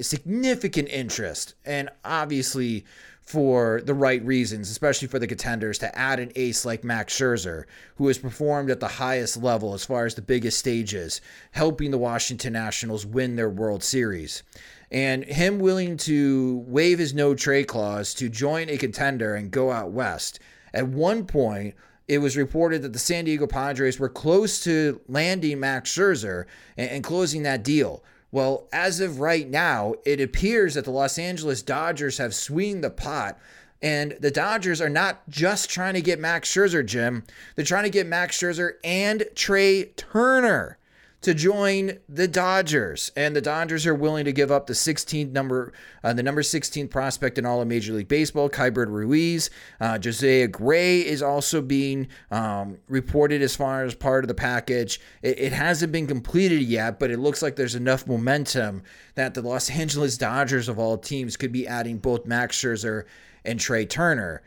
significant 0.00 0.88
interest, 0.88 1.54
and 1.64 1.88
obviously 2.04 2.84
for 3.20 3.82
the 3.84 3.94
right 3.94 4.24
reasons, 4.24 4.70
especially 4.70 5.06
for 5.06 5.18
the 5.18 5.26
contenders, 5.26 5.78
to 5.78 5.96
add 5.96 6.18
an 6.18 6.32
ace 6.34 6.64
like 6.64 6.82
Max 6.82 7.16
Scherzer, 7.16 7.64
who 7.96 8.08
has 8.08 8.18
performed 8.18 8.70
at 8.70 8.80
the 8.80 8.88
highest 8.88 9.36
level 9.36 9.74
as 9.74 9.84
far 9.84 10.06
as 10.06 10.14
the 10.14 10.22
biggest 10.22 10.58
stages, 10.58 11.20
helping 11.52 11.90
the 11.90 11.98
Washington 11.98 12.54
Nationals 12.54 13.04
win 13.04 13.36
their 13.36 13.50
World 13.50 13.84
Series. 13.84 14.42
And 14.90 15.24
him 15.24 15.58
willing 15.58 15.96
to 15.98 16.64
waive 16.66 16.98
his 16.98 17.12
no 17.12 17.34
trade 17.34 17.68
clause 17.68 18.14
to 18.14 18.28
join 18.28 18.70
a 18.70 18.78
contender 18.78 19.34
and 19.34 19.50
go 19.50 19.70
out 19.70 19.90
west. 19.90 20.40
At 20.72 20.88
one 20.88 21.26
point, 21.26 21.74
it 22.06 22.18
was 22.18 22.36
reported 22.36 22.82
that 22.82 22.94
the 22.94 22.98
San 22.98 23.26
Diego 23.26 23.46
Padres 23.46 24.00
were 24.00 24.08
close 24.08 24.64
to 24.64 25.00
landing 25.08 25.60
Max 25.60 25.94
Scherzer 25.94 26.46
and, 26.76 26.90
and 26.90 27.04
closing 27.04 27.42
that 27.42 27.62
deal. 27.62 28.02
Well, 28.32 28.66
as 28.72 29.00
of 29.00 29.20
right 29.20 29.48
now, 29.48 29.94
it 30.04 30.20
appears 30.20 30.74
that 30.74 30.84
the 30.84 30.90
Los 30.90 31.18
Angeles 31.18 31.62
Dodgers 31.62 32.18
have 32.18 32.34
swinged 32.34 32.82
the 32.82 32.90
pot. 32.90 33.38
And 33.80 34.16
the 34.20 34.30
Dodgers 34.30 34.80
are 34.80 34.88
not 34.88 35.28
just 35.28 35.70
trying 35.70 35.94
to 35.94 36.02
get 36.02 36.18
Max 36.18 36.52
Scherzer, 36.52 36.84
Jim. 36.84 37.24
They're 37.54 37.64
trying 37.64 37.84
to 37.84 37.90
get 37.90 38.06
Max 38.06 38.38
Scherzer 38.38 38.72
and 38.82 39.24
Trea 39.34 39.84
Turner 39.84 40.77
to 41.20 41.34
join 41.34 41.98
the 42.08 42.28
Dodgers, 42.28 43.10
and 43.16 43.34
the 43.34 43.40
Dodgers 43.40 43.86
are 43.86 43.94
willing 43.94 44.24
to 44.24 44.32
give 44.32 44.52
up 44.52 44.68
the 44.68 44.72
16th 44.72 45.32
number, 45.32 45.72
uh, 46.04 46.12
the 46.12 46.22
number 46.22 46.44
16 46.44 46.86
prospect 46.86 47.38
in 47.38 47.44
all 47.44 47.60
of 47.60 47.66
Major 47.66 47.92
League 47.92 48.06
Baseball, 48.06 48.48
Keibert 48.48 48.88
Ruiz. 48.88 49.50
Uh, 49.80 49.98
Josiah 49.98 50.46
Gray 50.46 51.00
is 51.00 51.20
also 51.20 51.60
being 51.60 52.06
um, 52.30 52.78
reported 52.88 53.42
as 53.42 53.56
far 53.56 53.82
as 53.82 53.96
part 53.96 54.22
of 54.22 54.28
the 54.28 54.34
package. 54.34 55.00
It, 55.22 55.40
it 55.40 55.52
hasn't 55.52 55.90
been 55.90 56.06
completed 56.06 56.62
yet, 56.62 57.00
but 57.00 57.10
it 57.10 57.18
looks 57.18 57.42
like 57.42 57.56
there's 57.56 57.74
enough 57.74 58.06
momentum 58.06 58.84
that 59.16 59.34
the 59.34 59.42
Los 59.42 59.70
Angeles 59.70 60.16
Dodgers 60.18 60.68
of 60.68 60.78
all 60.78 60.96
teams 60.96 61.36
could 61.36 61.52
be 61.52 61.66
adding 61.66 61.98
both 61.98 62.26
Max 62.26 62.56
Scherzer 62.56 63.04
and 63.44 63.58
Trea 63.58 63.86
Turner. 63.86 64.42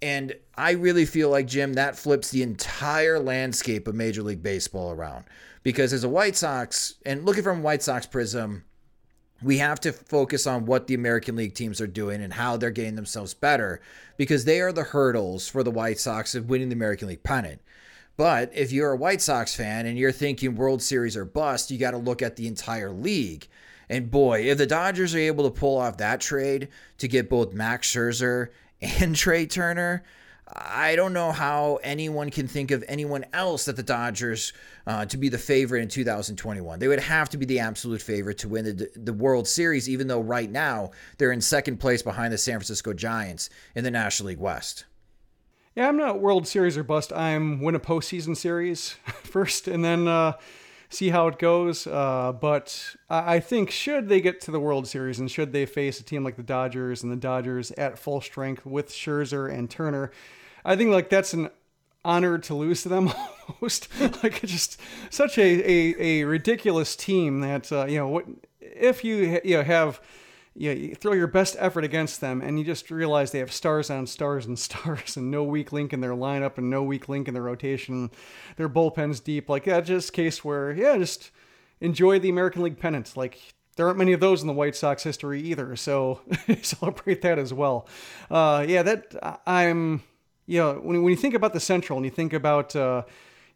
And 0.00 0.34
I 0.54 0.72
really 0.72 1.04
feel 1.04 1.30
like, 1.30 1.46
Jim, 1.46 1.74
that 1.74 1.96
flips 1.96 2.30
the 2.30 2.42
entire 2.42 3.18
landscape 3.18 3.88
of 3.88 3.94
Major 3.94 4.22
League 4.22 4.42
Baseball 4.42 4.92
around 4.92 5.24
because 5.66 5.92
as 5.92 6.04
a 6.04 6.08
White 6.08 6.36
Sox, 6.36 6.94
and 7.04 7.24
looking 7.24 7.42
from 7.42 7.60
White 7.60 7.82
Sox 7.82 8.06
prism, 8.06 8.62
we 9.42 9.58
have 9.58 9.80
to 9.80 9.90
focus 9.90 10.46
on 10.46 10.64
what 10.64 10.86
the 10.86 10.94
American 10.94 11.34
League 11.34 11.54
teams 11.54 11.80
are 11.80 11.88
doing 11.88 12.22
and 12.22 12.32
how 12.32 12.56
they're 12.56 12.70
getting 12.70 12.94
themselves 12.94 13.34
better 13.34 13.80
because 14.16 14.44
they 14.44 14.60
are 14.60 14.70
the 14.70 14.84
hurdles 14.84 15.48
for 15.48 15.64
the 15.64 15.72
White 15.72 15.98
Sox 15.98 16.36
of 16.36 16.48
winning 16.48 16.68
the 16.68 16.76
American 16.76 17.08
League 17.08 17.24
pennant. 17.24 17.60
But 18.16 18.52
if 18.54 18.70
you're 18.70 18.92
a 18.92 18.96
White 18.96 19.20
Sox 19.20 19.56
fan 19.56 19.86
and 19.86 19.98
you're 19.98 20.12
thinking 20.12 20.54
World 20.54 20.82
Series 20.82 21.16
or 21.16 21.24
bust, 21.24 21.72
you 21.72 21.78
got 21.78 21.90
to 21.90 21.96
look 21.96 22.22
at 22.22 22.36
the 22.36 22.46
entire 22.46 22.92
league. 22.92 23.48
And 23.88 24.08
boy, 24.08 24.42
if 24.42 24.58
the 24.58 24.66
Dodgers 24.66 25.16
are 25.16 25.18
able 25.18 25.50
to 25.50 25.60
pull 25.60 25.78
off 25.78 25.96
that 25.96 26.20
trade 26.20 26.68
to 26.98 27.08
get 27.08 27.28
both 27.28 27.52
Max 27.52 27.92
Scherzer 27.92 28.50
and 28.80 29.16
Trea 29.16 29.46
Turner, 29.48 30.04
I 30.52 30.94
don't 30.94 31.12
know 31.12 31.32
how 31.32 31.80
anyone 31.82 32.30
can 32.30 32.46
think 32.46 32.70
of 32.70 32.84
anyone 32.86 33.26
else 33.32 33.64
that 33.64 33.74
the 33.74 33.82
Dodgers 33.82 34.52
uh, 34.86 35.04
to 35.06 35.16
be 35.16 35.28
the 35.28 35.38
favorite 35.38 35.82
in 35.82 35.88
2021. 35.88 36.78
They 36.78 36.86
would 36.86 37.00
have 37.00 37.28
to 37.30 37.36
be 37.36 37.46
the 37.46 37.58
absolute 37.58 38.00
favorite 38.00 38.38
to 38.38 38.48
win 38.48 38.64
the, 38.64 38.88
the 38.94 39.12
World 39.12 39.48
Series, 39.48 39.88
even 39.88 40.06
though 40.06 40.20
right 40.20 40.50
now 40.50 40.92
they're 41.18 41.32
in 41.32 41.40
second 41.40 41.78
place 41.78 42.02
behind 42.02 42.32
the 42.32 42.38
San 42.38 42.54
Francisco 42.54 42.92
Giants 42.92 43.50
in 43.74 43.82
the 43.82 43.90
National 43.90 44.28
League 44.28 44.38
West. 44.38 44.84
Yeah, 45.74 45.88
I'm 45.88 45.96
not 45.96 46.20
World 46.20 46.46
Series 46.46 46.76
or 46.76 46.84
bust. 46.84 47.12
I'm 47.12 47.60
win 47.60 47.74
a 47.74 47.80
postseason 47.80 48.36
series 48.36 48.90
first, 49.24 49.66
and 49.66 49.84
then 49.84 50.06
uh, 50.06 50.34
see 50.96 51.10
how 51.10 51.28
it 51.28 51.38
goes. 51.38 51.86
Uh, 51.86 52.32
but 52.32 52.96
I 53.08 53.40
think 53.40 53.70
should 53.70 54.08
they 54.08 54.20
get 54.20 54.40
to 54.42 54.50
the 54.50 54.60
World 54.60 54.88
Series 54.88 55.18
and 55.18 55.30
should 55.30 55.52
they 55.52 55.66
face 55.66 56.00
a 56.00 56.02
team 56.02 56.24
like 56.24 56.36
the 56.36 56.42
Dodgers 56.42 57.02
and 57.02 57.12
the 57.12 57.16
Dodgers 57.16 57.70
at 57.72 57.98
full 57.98 58.20
strength 58.20 58.64
with 58.64 58.88
Scherzer 58.90 59.52
and 59.52 59.70
Turner, 59.70 60.10
I 60.64 60.76
think 60.76 60.90
like 60.90 61.10
that's 61.10 61.34
an 61.34 61.50
honor 62.04 62.38
to 62.38 62.54
lose 62.54 62.82
to 62.82 62.88
them 62.88 63.12
almost. 63.48 63.88
like 64.22 64.40
just 64.42 64.80
such 65.10 65.38
a, 65.38 65.42
a, 65.42 66.20
a 66.20 66.24
ridiculous 66.24 66.96
team 66.96 67.40
that 67.40 67.70
uh, 67.70 67.86
you 67.86 67.98
know 67.98 68.08
what 68.08 68.24
if 68.60 69.04
you 69.04 69.40
you 69.44 69.58
know 69.58 69.62
have 69.62 70.00
you, 70.56 70.94
throw 70.94 71.12
your 71.12 71.26
best 71.26 71.56
effort 71.58 71.84
against 71.84 72.20
them 72.20 72.40
and 72.40 72.58
you 72.58 72.64
just 72.64 72.90
realize 72.90 73.30
they 73.30 73.38
have 73.38 73.52
stars 73.52 73.90
on 73.90 74.06
stars 74.06 74.46
and 74.46 74.58
stars 74.58 75.16
and 75.16 75.30
no 75.30 75.44
weak 75.44 75.72
link 75.72 75.92
in 75.92 76.00
their 76.00 76.12
lineup 76.12 76.58
and 76.58 76.70
no 76.70 76.82
weak 76.82 77.08
link 77.08 77.28
in 77.28 77.34
their 77.34 77.42
rotation. 77.42 78.10
Their 78.56 78.68
bullpen's 78.68 79.20
deep. 79.20 79.48
Like 79.48 79.64
that 79.64 79.84
just 79.84 80.12
case 80.12 80.44
where 80.44 80.72
yeah, 80.72 80.96
just 80.96 81.30
enjoy 81.80 82.18
the 82.18 82.30
American 82.30 82.62
League 82.62 82.78
pennant. 82.78 83.16
Like 83.16 83.54
there 83.76 83.86
aren't 83.86 83.98
many 83.98 84.12
of 84.12 84.20
those 84.20 84.40
in 84.40 84.46
the 84.46 84.54
White 84.54 84.74
Sox 84.74 85.02
history 85.02 85.42
either, 85.42 85.76
so 85.76 86.20
celebrate 86.62 87.22
that 87.22 87.38
as 87.38 87.52
well. 87.52 87.86
Uh, 88.30 88.64
yeah, 88.66 88.82
that 88.82 89.40
I'm 89.46 90.02
you 90.46 90.60
know, 90.60 90.74
when, 90.74 91.02
when 91.02 91.10
you 91.10 91.16
think 91.16 91.34
about 91.34 91.52
the 91.52 91.60
Central 91.60 91.98
and 91.98 92.04
you 92.04 92.10
think 92.10 92.32
about, 92.32 92.74
uh, 92.74 93.02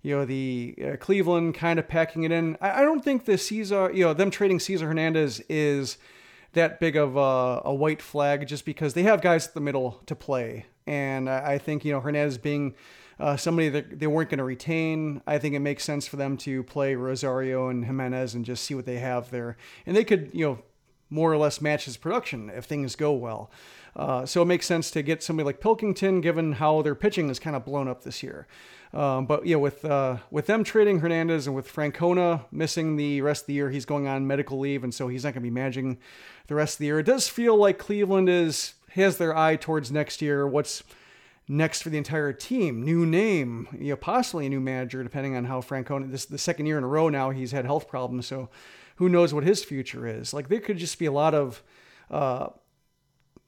you 0.02 0.16
know, 0.16 0.24
the 0.24 0.74
uh, 0.84 0.96
Cleveland 0.96 1.54
kind 1.54 1.78
of 1.78 1.88
packing 1.88 2.24
it 2.24 2.32
in, 2.32 2.56
I, 2.60 2.80
I, 2.80 2.82
don't 2.82 3.04
think 3.04 3.24
the 3.24 3.38
Cesar, 3.38 3.90
you 3.92 4.04
know, 4.04 4.12
them 4.12 4.30
trading 4.30 4.58
Cesar 4.60 4.88
Hernandez 4.88 5.40
is 5.48 5.98
that 6.52 6.80
big 6.80 6.96
of 6.96 7.16
a, 7.16 7.62
a, 7.64 7.74
white 7.74 8.02
flag 8.02 8.46
just 8.46 8.64
because 8.64 8.94
they 8.94 9.04
have 9.04 9.20
guys 9.20 9.48
at 9.48 9.54
the 9.54 9.60
middle 9.60 10.00
to 10.06 10.16
play. 10.16 10.66
And 10.86 11.30
I, 11.30 11.58
think, 11.58 11.84
you 11.84 11.92
know, 11.92 12.00
Hernandez 12.00 12.38
being 12.38 12.74
uh, 13.20 13.36
somebody 13.36 13.68
that 13.68 14.00
they 14.00 14.06
weren't 14.06 14.30
going 14.30 14.38
to 14.38 14.44
retain, 14.44 15.22
I 15.26 15.38
think 15.38 15.54
it 15.54 15.60
makes 15.60 15.84
sense 15.84 16.06
for 16.06 16.16
them 16.16 16.36
to 16.38 16.62
play 16.64 16.94
Rosario 16.94 17.68
and 17.68 17.84
Gimenez 17.84 18.34
and 18.34 18.44
just 18.44 18.64
see 18.64 18.74
what 18.74 18.86
they 18.86 18.98
have 18.98 19.30
there. 19.30 19.56
And 19.86 19.94
they 19.94 20.04
could, 20.04 20.30
you 20.32 20.44
know, 20.46 20.58
more 21.10 21.32
or 21.32 21.36
less 21.36 21.60
match 21.60 21.84
his 21.84 21.96
production 21.96 22.50
if 22.54 22.64
things 22.64 22.96
go 22.96 23.12
well. 23.12 23.50
Uh, 23.96 24.24
so 24.24 24.42
it 24.42 24.46
makes 24.46 24.66
sense 24.66 24.90
to 24.92 25.02
get 25.02 25.22
somebody 25.22 25.44
like 25.44 25.60
Pilkington, 25.60 26.20
given 26.20 26.52
how 26.52 26.80
their 26.80 26.94
pitching 26.94 27.28
is 27.28 27.38
kind 27.38 27.56
of 27.56 27.64
blown 27.64 27.88
up 27.88 28.04
this 28.04 28.22
year. 28.22 28.46
Um, 28.92 29.26
but 29.26 29.46
yeah, 29.46 29.56
with 29.56 29.84
uh, 29.84 30.18
with 30.30 30.46
them 30.46 30.64
trading 30.64 31.00
Hernandez 31.00 31.46
and 31.46 31.54
with 31.54 31.72
Francona 31.72 32.44
missing 32.50 32.96
the 32.96 33.20
rest 33.20 33.42
of 33.42 33.46
the 33.46 33.54
year, 33.54 33.70
he's 33.70 33.84
going 33.84 34.08
on 34.08 34.26
medical 34.26 34.58
leave, 34.58 34.82
and 34.82 34.92
so 34.92 35.08
he's 35.08 35.22
not 35.24 35.34
going 35.34 35.42
to 35.42 35.48
be 35.48 35.50
managing 35.50 35.98
the 36.48 36.56
rest 36.56 36.74
of 36.74 36.78
the 36.78 36.86
year. 36.86 36.98
It 36.98 37.06
does 37.06 37.28
feel 37.28 37.56
like 37.56 37.78
Cleveland 37.78 38.28
is 38.28 38.74
has 38.92 39.18
their 39.18 39.36
eye 39.36 39.56
towards 39.56 39.92
next 39.92 40.20
year. 40.20 40.46
What's 40.46 40.82
next 41.46 41.82
for 41.82 41.90
the 41.90 41.98
entire 41.98 42.32
team? 42.32 42.82
New 42.84 43.06
name, 43.06 43.68
you 43.72 43.90
know, 43.90 43.96
possibly 43.96 44.46
a 44.46 44.48
new 44.48 44.60
manager, 44.60 45.04
depending 45.04 45.36
on 45.36 45.44
how 45.44 45.60
Francona. 45.60 46.10
This 46.10 46.22
is 46.22 46.28
the 46.28 46.38
second 46.38 46.66
year 46.66 46.78
in 46.78 46.82
a 46.82 46.88
row 46.88 47.08
now 47.08 47.30
he's 47.30 47.52
had 47.52 47.64
health 47.64 47.86
problems, 47.88 48.26
so 48.26 48.48
who 49.00 49.08
knows 49.08 49.32
what 49.32 49.44
his 49.44 49.64
future 49.64 50.06
is? 50.06 50.34
Like 50.34 50.50
there 50.50 50.60
could 50.60 50.76
just 50.76 50.98
be 50.98 51.06
a 51.06 51.12
lot 51.12 51.34
of 51.34 51.62
uh, 52.10 52.48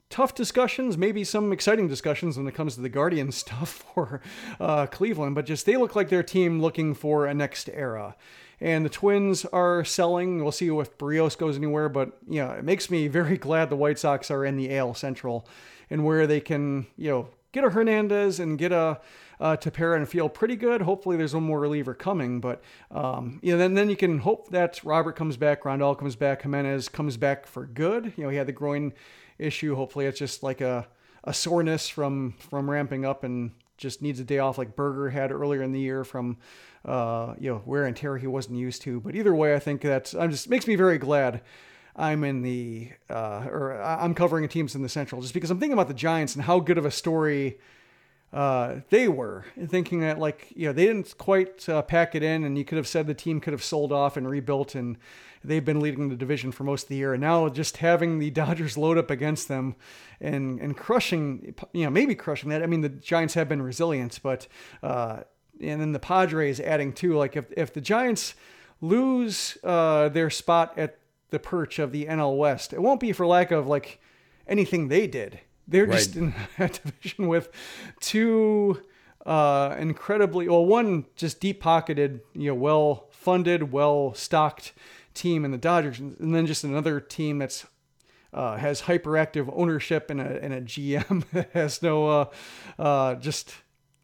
tough 0.09 0.35
discussions, 0.35 0.97
maybe 0.97 1.25
some 1.25 1.53
exciting 1.53 1.89
discussions 1.89 2.39
when 2.39 2.49
it 2.49 2.55
comes 2.55 2.75
to 2.75 2.81
the 2.81 2.89
Guardian 2.89 3.31
stuff 3.33 3.85
for 3.95 4.23
uh, 4.59 4.87
Cleveland, 4.87 5.35
but 5.35 5.45
just 5.45 5.67
they 5.67 5.77
look 5.77 5.95
like 5.95 6.09
their 6.09 6.23
team 6.23 6.63
looking 6.63 6.95
for 6.95 7.27
a 7.27 7.35
next 7.35 7.69
era. 7.75 8.17
And 8.63 8.83
the 8.83 8.89
Twins 8.89 9.45
are 9.45 9.85
selling. 9.85 10.43
We'll 10.43 10.53
see 10.53 10.69
if 10.69 10.97
Berrios 10.97 11.37
goes 11.37 11.59
anywhere, 11.59 11.91
but 11.91 12.17
you 12.27 12.41
know, 12.43 12.53
it 12.53 12.65
makes 12.65 12.91
me 12.91 13.07
very 13.09 13.37
glad 13.47 13.69
the 13.69 13.77
White 13.77 13.99
Sox 13.99 14.31
are 14.31 14.47
in 14.47 14.57
the 14.57 14.75
AL 14.75 14.95
Central 14.95 15.47
and 15.91 16.03
where 16.03 16.27
they 16.27 16.41
can, 16.41 16.87
you 16.97 17.11
know, 17.11 17.29
get 17.53 17.63
a 17.63 17.69
Hernandez 17.69 18.41
and 18.41 18.57
get 18.57 18.73
a 18.73 19.03
uh, 19.43 19.57
Tepera 19.57 19.97
and 19.97 20.09
feel 20.09 20.29
pretty 20.29 20.55
good. 20.55 20.83
Hopefully, 20.83 21.17
there's 21.17 21.35
one 21.35 21.43
more 21.43 21.59
reliever 21.59 21.95
coming, 21.95 22.41
but 22.41 22.63
um, 22.93 23.41
you 23.43 23.51
know, 23.51 23.59
then 23.59 23.75
then 23.75 23.91
you 23.91 23.97
can 23.97 24.21
hope 24.21 24.51
that 24.51 24.83
Robert 24.85 25.17
comes 25.17 25.37
back, 25.37 25.65
Grandal 25.65 25.99
comes 25.99 26.15
back, 26.15 26.43
Jimenez 26.43 26.89
comes 26.89 27.17
back 27.17 27.49
for 27.49 27.67
good. 27.67 28.13
You 28.17 28.23
know, 28.23 28.31
he 28.31 28.37
had 28.37 28.47
the 28.47 28.53
groin 28.53 28.93
issue. 29.39 29.75
Hopefully, 29.75 30.07
it's 30.07 30.19
just 30.19 30.45
like 30.45 30.61
a, 30.61 30.87
a 31.25 31.35
soreness 31.35 31.89
from 31.89 32.35
from 32.39 32.71
ramping 32.71 33.05
up 33.05 33.25
and 33.25 33.51
just 33.79 34.01
needs 34.01 34.21
a 34.21 34.25
day 34.25 34.39
off, 34.39 34.59
like 34.59 34.77
Berger 34.77 35.11
had 35.11 35.33
earlier 35.33 35.61
in 35.61 35.73
the 35.73 35.81
year 35.81 36.05
from 36.05 36.37
uh, 36.85 37.35
you 37.37 37.51
know 37.51 37.63
wear 37.67 37.85
and 37.85 37.97
tear 37.97 38.17
he 38.19 38.29
wasn't 38.29 38.59
used 38.59 38.83
to. 38.83 39.01
But 39.01 39.17
either 39.17 39.35
way, 39.35 39.57
I 39.57 39.59
think 39.59 39.81
that 39.81 40.15
I'm 40.17 40.31
just 40.31 40.49
makes 40.49 40.69
me 40.69 40.77
very 40.77 40.99
glad. 40.99 41.43
I'm 41.97 42.23
in 42.23 42.43
the 42.43 42.91
uh, 43.11 43.49
or 43.51 43.83
I'm 43.83 44.15
covering 44.15 44.49
teams 44.49 44.77
in 44.77 44.83
the 44.83 44.89
Central 44.89 45.21
just 45.21 45.35
because 45.35 45.51
I'm 45.51 45.59
thinking 45.59 45.75
about 45.75 45.89
the 45.89 45.95
Giants 45.95 46.37
and 46.37 46.45
how 46.45 46.61
good 46.61 46.79
of 46.79 46.87
a 46.87 46.93
story 46.93 47.59
uh, 48.33 48.77
they 48.89 49.09
were 49.09 49.45
thinking 49.67 50.01
that 50.01 50.19
like 50.19 50.53
you 50.57 50.67
know 50.67 50.73
they 50.73 50.87
didn't 50.87 51.17
quite 51.19 51.69
uh, 51.69 51.83
pack 51.83 52.15
it 52.15 52.23
in 52.23 52.45
and 52.45 52.57
you 52.57 52.65
could 52.65 52.77
have 52.77 52.89
said 52.89 53.07
the 53.07 53.15
team 53.15 53.41
could 53.41 53.53
have 53.53 53.63
sold 53.63 53.93
off 53.93 54.17
and 54.17 54.29
rebuilt 54.29 54.75
and 54.75 54.97
they've 55.45 55.65
been 55.65 55.81
leading 55.81 56.09
the 56.09 56.17
division 56.17 56.53
for 56.53 56.65
most 56.65 56.85
of 56.85 56.89
the 56.89 56.97
year. 56.97 57.13
And 57.15 57.21
now 57.21 57.49
just 57.49 57.79
having 57.79 58.19
the 58.19 58.31
Dodgers 58.43 58.77
load 58.79 58.99
up 58.99 59.11
against 59.11 59.49
them 59.49 59.77
and 60.21 60.61
and 60.61 60.77
crushing, 60.77 61.55
you 61.73 61.85
know, 61.85 61.91
maybe 61.91 62.15
crushing 62.15 62.51
that. 62.51 62.63
I 62.63 62.67
mean, 62.67 62.81
the 62.81 62.89
Giants 62.89 63.35
have 63.35 63.49
been 63.49 63.63
resilient, 63.63 64.21
but 64.23 64.47
uh, 64.83 65.21
and 65.61 65.81
then 65.81 65.93
the 65.93 65.99
Padres 65.99 66.61
adding 66.61 66.93
too. 66.93 67.17
Like 67.17 67.37
if 67.37 67.53
if 67.57 67.73
the 67.73 67.81
Giants 67.81 68.35
lose 68.81 69.59
uh, 69.63 70.09
their 70.09 70.31
spot 70.31 70.77
at 70.77 70.99
the 71.31 71.39
perch 71.39 71.79
of 71.79 71.93
the 71.93 72.07
NL 72.07 72.37
West, 72.37 72.73
it 72.73 72.81
won't 72.81 73.01
be 73.01 73.13
for 73.13 73.27
lack 73.27 73.51
of 73.51 73.67
like 73.67 74.01
anything 74.47 74.89
they 74.89 75.07
did. 75.07 75.41
They're 75.73 75.87
right. 75.87 75.99
just 75.99 76.17
in 76.17 76.35
a 76.59 76.69
division 76.69 77.27
with 77.29 77.51
two 78.01 78.81
uh, 79.27 79.77
incredibly 79.79 80.49
well, 80.49 80.65
one 80.65 81.07
just 81.17 81.41
deep 81.41 81.61
pocketed, 81.61 82.21
you 82.35 82.49
know, 82.49 82.55
well 82.55 83.09
funded, 83.11 83.73
well 83.73 84.15
stocked 84.15 84.73
team 85.15 85.45
in 85.45 85.51
the 85.51 85.59
Dodgers, 85.59 85.99
and 85.99 86.35
then 86.35 86.47
just 86.47 86.65
another 86.65 87.01
team 87.01 87.39
that's 87.39 87.67
uh, 88.33 88.57
has 88.57 88.83
hyperactive 88.83 89.53
ownership 89.55 90.11
and 90.11 90.21
a, 90.21 90.43
and 90.43 90.55
a 90.55 90.61
GM 90.61 91.25
that 91.33 91.51
has 91.53 91.83
no 91.83 92.09
uh, 92.09 92.25
uh, 92.79 93.15
just 93.17 93.55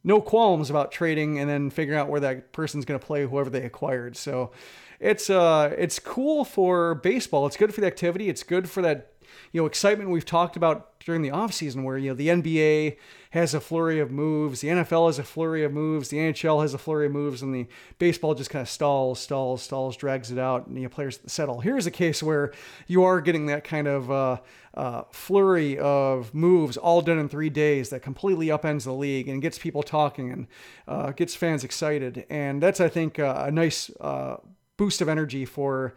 no 0.04 0.20
qualms 0.20 0.70
about 0.70 0.92
trading 0.92 1.38
and 1.38 1.50
then 1.50 1.70
figuring 1.70 1.98
out 1.98 2.08
where 2.08 2.20
that 2.20 2.52
person's 2.52 2.84
going 2.84 2.98
to 2.98 3.04
play 3.04 3.24
whoever 3.24 3.50
they 3.50 3.64
acquired. 3.64 4.16
So 4.16 4.52
it's 5.00 5.30
uh 5.30 5.74
it's 5.76 5.98
cool 5.98 6.44
for 6.44 6.94
baseball. 6.96 7.46
It's 7.46 7.56
good 7.56 7.74
for 7.74 7.80
the 7.80 7.86
activity. 7.86 8.28
It's 8.28 8.42
good 8.42 8.68
for 8.68 8.82
that 8.82 9.12
you 9.52 9.60
know 9.60 9.66
excitement 9.66 10.10
we've 10.10 10.24
talked 10.24 10.56
about 10.56 10.98
during 11.00 11.22
the 11.22 11.30
offseason 11.30 11.84
where 11.84 11.96
you 11.96 12.10
know 12.10 12.14
the 12.14 12.28
NBA 12.28 12.96
has 13.30 13.54
a 13.54 13.60
flurry 13.60 14.00
of 14.00 14.10
moves, 14.10 14.60
the 14.60 14.68
NFL 14.68 15.06
has 15.06 15.18
a 15.18 15.22
flurry 15.22 15.62
of 15.62 15.72
moves, 15.72 16.08
the 16.08 16.16
NHL 16.16 16.62
has 16.62 16.74
a 16.74 16.78
flurry 16.78 17.06
of 17.06 17.12
moves, 17.12 17.42
and 17.42 17.54
the 17.54 17.66
baseball 17.98 18.34
just 18.34 18.50
kind 18.50 18.62
of 18.62 18.68
stalls, 18.68 19.18
stalls, 19.18 19.62
stalls, 19.62 19.96
drags 19.96 20.30
it 20.30 20.38
out, 20.38 20.66
and 20.66 20.76
the 20.76 20.86
players 20.88 21.20
settle. 21.26 21.60
Here's 21.60 21.86
a 21.86 21.90
case 21.90 22.22
where 22.22 22.52
you 22.86 23.04
are 23.04 23.20
getting 23.20 23.46
that 23.46 23.64
kind 23.64 23.86
of 23.86 24.10
uh, 24.10 24.36
uh, 24.74 25.02
flurry 25.10 25.78
of 25.78 26.34
moves 26.34 26.76
all 26.76 27.02
done 27.02 27.18
in 27.18 27.28
three 27.28 27.50
days 27.50 27.90
that 27.90 28.00
completely 28.00 28.48
upends 28.48 28.84
the 28.84 28.92
league 28.92 29.28
and 29.28 29.42
gets 29.42 29.58
people 29.58 29.82
talking 29.82 30.30
and 30.30 30.46
uh, 30.86 31.12
gets 31.12 31.34
fans 31.34 31.64
excited, 31.64 32.24
and 32.30 32.62
that's 32.62 32.80
I 32.80 32.88
think 32.88 33.18
uh, 33.18 33.44
a 33.46 33.50
nice 33.50 33.90
uh, 34.00 34.36
boost 34.76 35.00
of 35.00 35.08
energy 35.08 35.44
for 35.44 35.94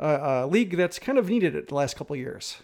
a, 0.00 0.46
league 0.46 0.76
that's 0.76 0.98
kind 0.98 1.18
of 1.18 1.28
needed 1.28 1.54
it 1.54 1.68
the 1.68 1.74
last 1.74 1.96
couple 1.96 2.16
years. 2.16 2.58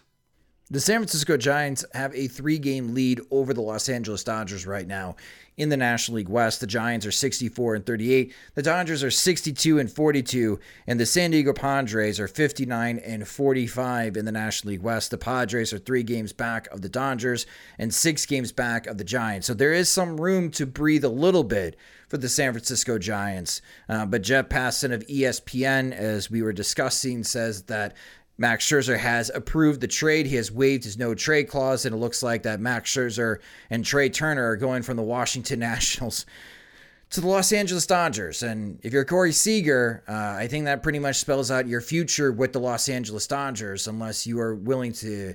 The 0.70 0.80
San 0.80 0.98
Francisco 0.98 1.38
Giants 1.38 1.82
have 1.94 2.14
a 2.14 2.28
three 2.28 2.58
game 2.58 2.92
lead 2.92 3.22
over 3.30 3.54
the 3.54 3.62
Los 3.62 3.88
Angeles 3.88 4.22
Dodgers 4.22 4.66
right 4.66 4.86
now 4.86 5.16
in 5.56 5.70
the 5.70 5.78
National 5.78 6.16
League 6.16 6.28
West. 6.28 6.60
The 6.60 6.66
Giants 6.66 7.06
are 7.06 7.10
64 7.10 7.76
and 7.76 7.86
38, 7.86 8.34
the 8.54 8.62
Dodgers 8.62 9.02
are 9.02 9.10
62 9.10 9.78
and 9.78 9.90
42, 9.90 10.60
and 10.86 11.00
the 11.00 11.06
San 11.06 11.30
Diego 11.30 11.54
Padres 11.54 12.20
are 12.20 12.28
59 12.28 12.98
and 12.98 13.26
45 13.26 14.18
in 14.18 14.26
the 14.26 14.32
National 14.32 14.72
League 14.72 14.82
West. 14.82 15.10
The 15.10 15.16
Padres 15.16 15.72
are 15.72 15.78
three 15.78 16.02
games 16.02 16.34
back 16.34 16.66
of 16.66 16.82
the 16.82 16.90
Dodgers 16.90 17.46
and 17.78 17.94
six 17.94 18.26
games 18.26 18.52
back 18.52 18.86
of 18.86 18.98
the 18.98 19.04
Giants. 19.04 19.46
So 19.46 19.54
there 19.54 19.72
is 19.72 19.88
some 19.88 20.20
room 20.20 20.50
to 20.50 20.66
breathe 20.66 21.04
a 21.04 21.08
little 21.08 21.44
bit 21.44 21.76
for 22.08 22.18
the 22.18 22.28
San 22.28 22.52
Francisco 22.52 22.98
Giants. 22.98 23.62
Uh, 23.88 24.04
but 24.04 24.20
Jeff 24.20 24.50
Passan 24.50 24.92
of 24.92 25.06
ESPN, 25.06 25.92
as 25.92 26.30
we 26.30 26.42
were 26.42 26.52
discussing, 26.52 27.24
says 27.24 27.62
that 27.64 27.94
Max 28.38 28.64
Scherzer 28.64 28.96
has 28.96 29.30
approved 29.34 29.80
the 29.80 29.88
trade. 29.88 30.26
He 30.26 30.36
has 30.36 30.52
waived 30.52 30.84
his 30.84 30.96
no 30.96 31.12
trade 31.12 31.48
clause, 31.48 31.84
and 31.84 31.94
it 31.94 31.98
looks 31.98 32.22
like 32.22 32.44
that 32.44 32.60
Max 32.60 32.90
Scherzer 32.90 33.38
and 33.68 33.84
Trea 33.84 34.08
Turner 34.08 34.48
are 34.48 34.56
going 34.56 34.82
from 34.82 34.96
the 34.96 35.02
Washington 35.02 35.58
Nationals 35.68 36.24
to 37.10 37.20
the 37.20 37.26
Los 37.26 37.52
Angeles 37.52 37.86
Dodgers. 37.86 38.44
And 38.44 38.78
if 38.82 38.92
you're 38.92 39.04
Corey 39.04 39.32
Seager, 39.32 40.04
uh, 40.06 40.36
I 40.38 40.46
think 40.46 40.66
that 40.66 40.84
pretty 40.84 41.00
much 41.00 41.16
spells 41.16 41.50
out 41.50 41.66
your 41.66 41.80
future 41.80 42.30
with 42.30 42.52
the 42.52 42.60
Los 42.60 42.88
Angeles 42.88 43.26
Dodgers, 43.26 43.88
unless 43.88 44.26
you 44.26 44.38
are 44.38 44.54
willing 44.54 44.92
to 44.94 45.34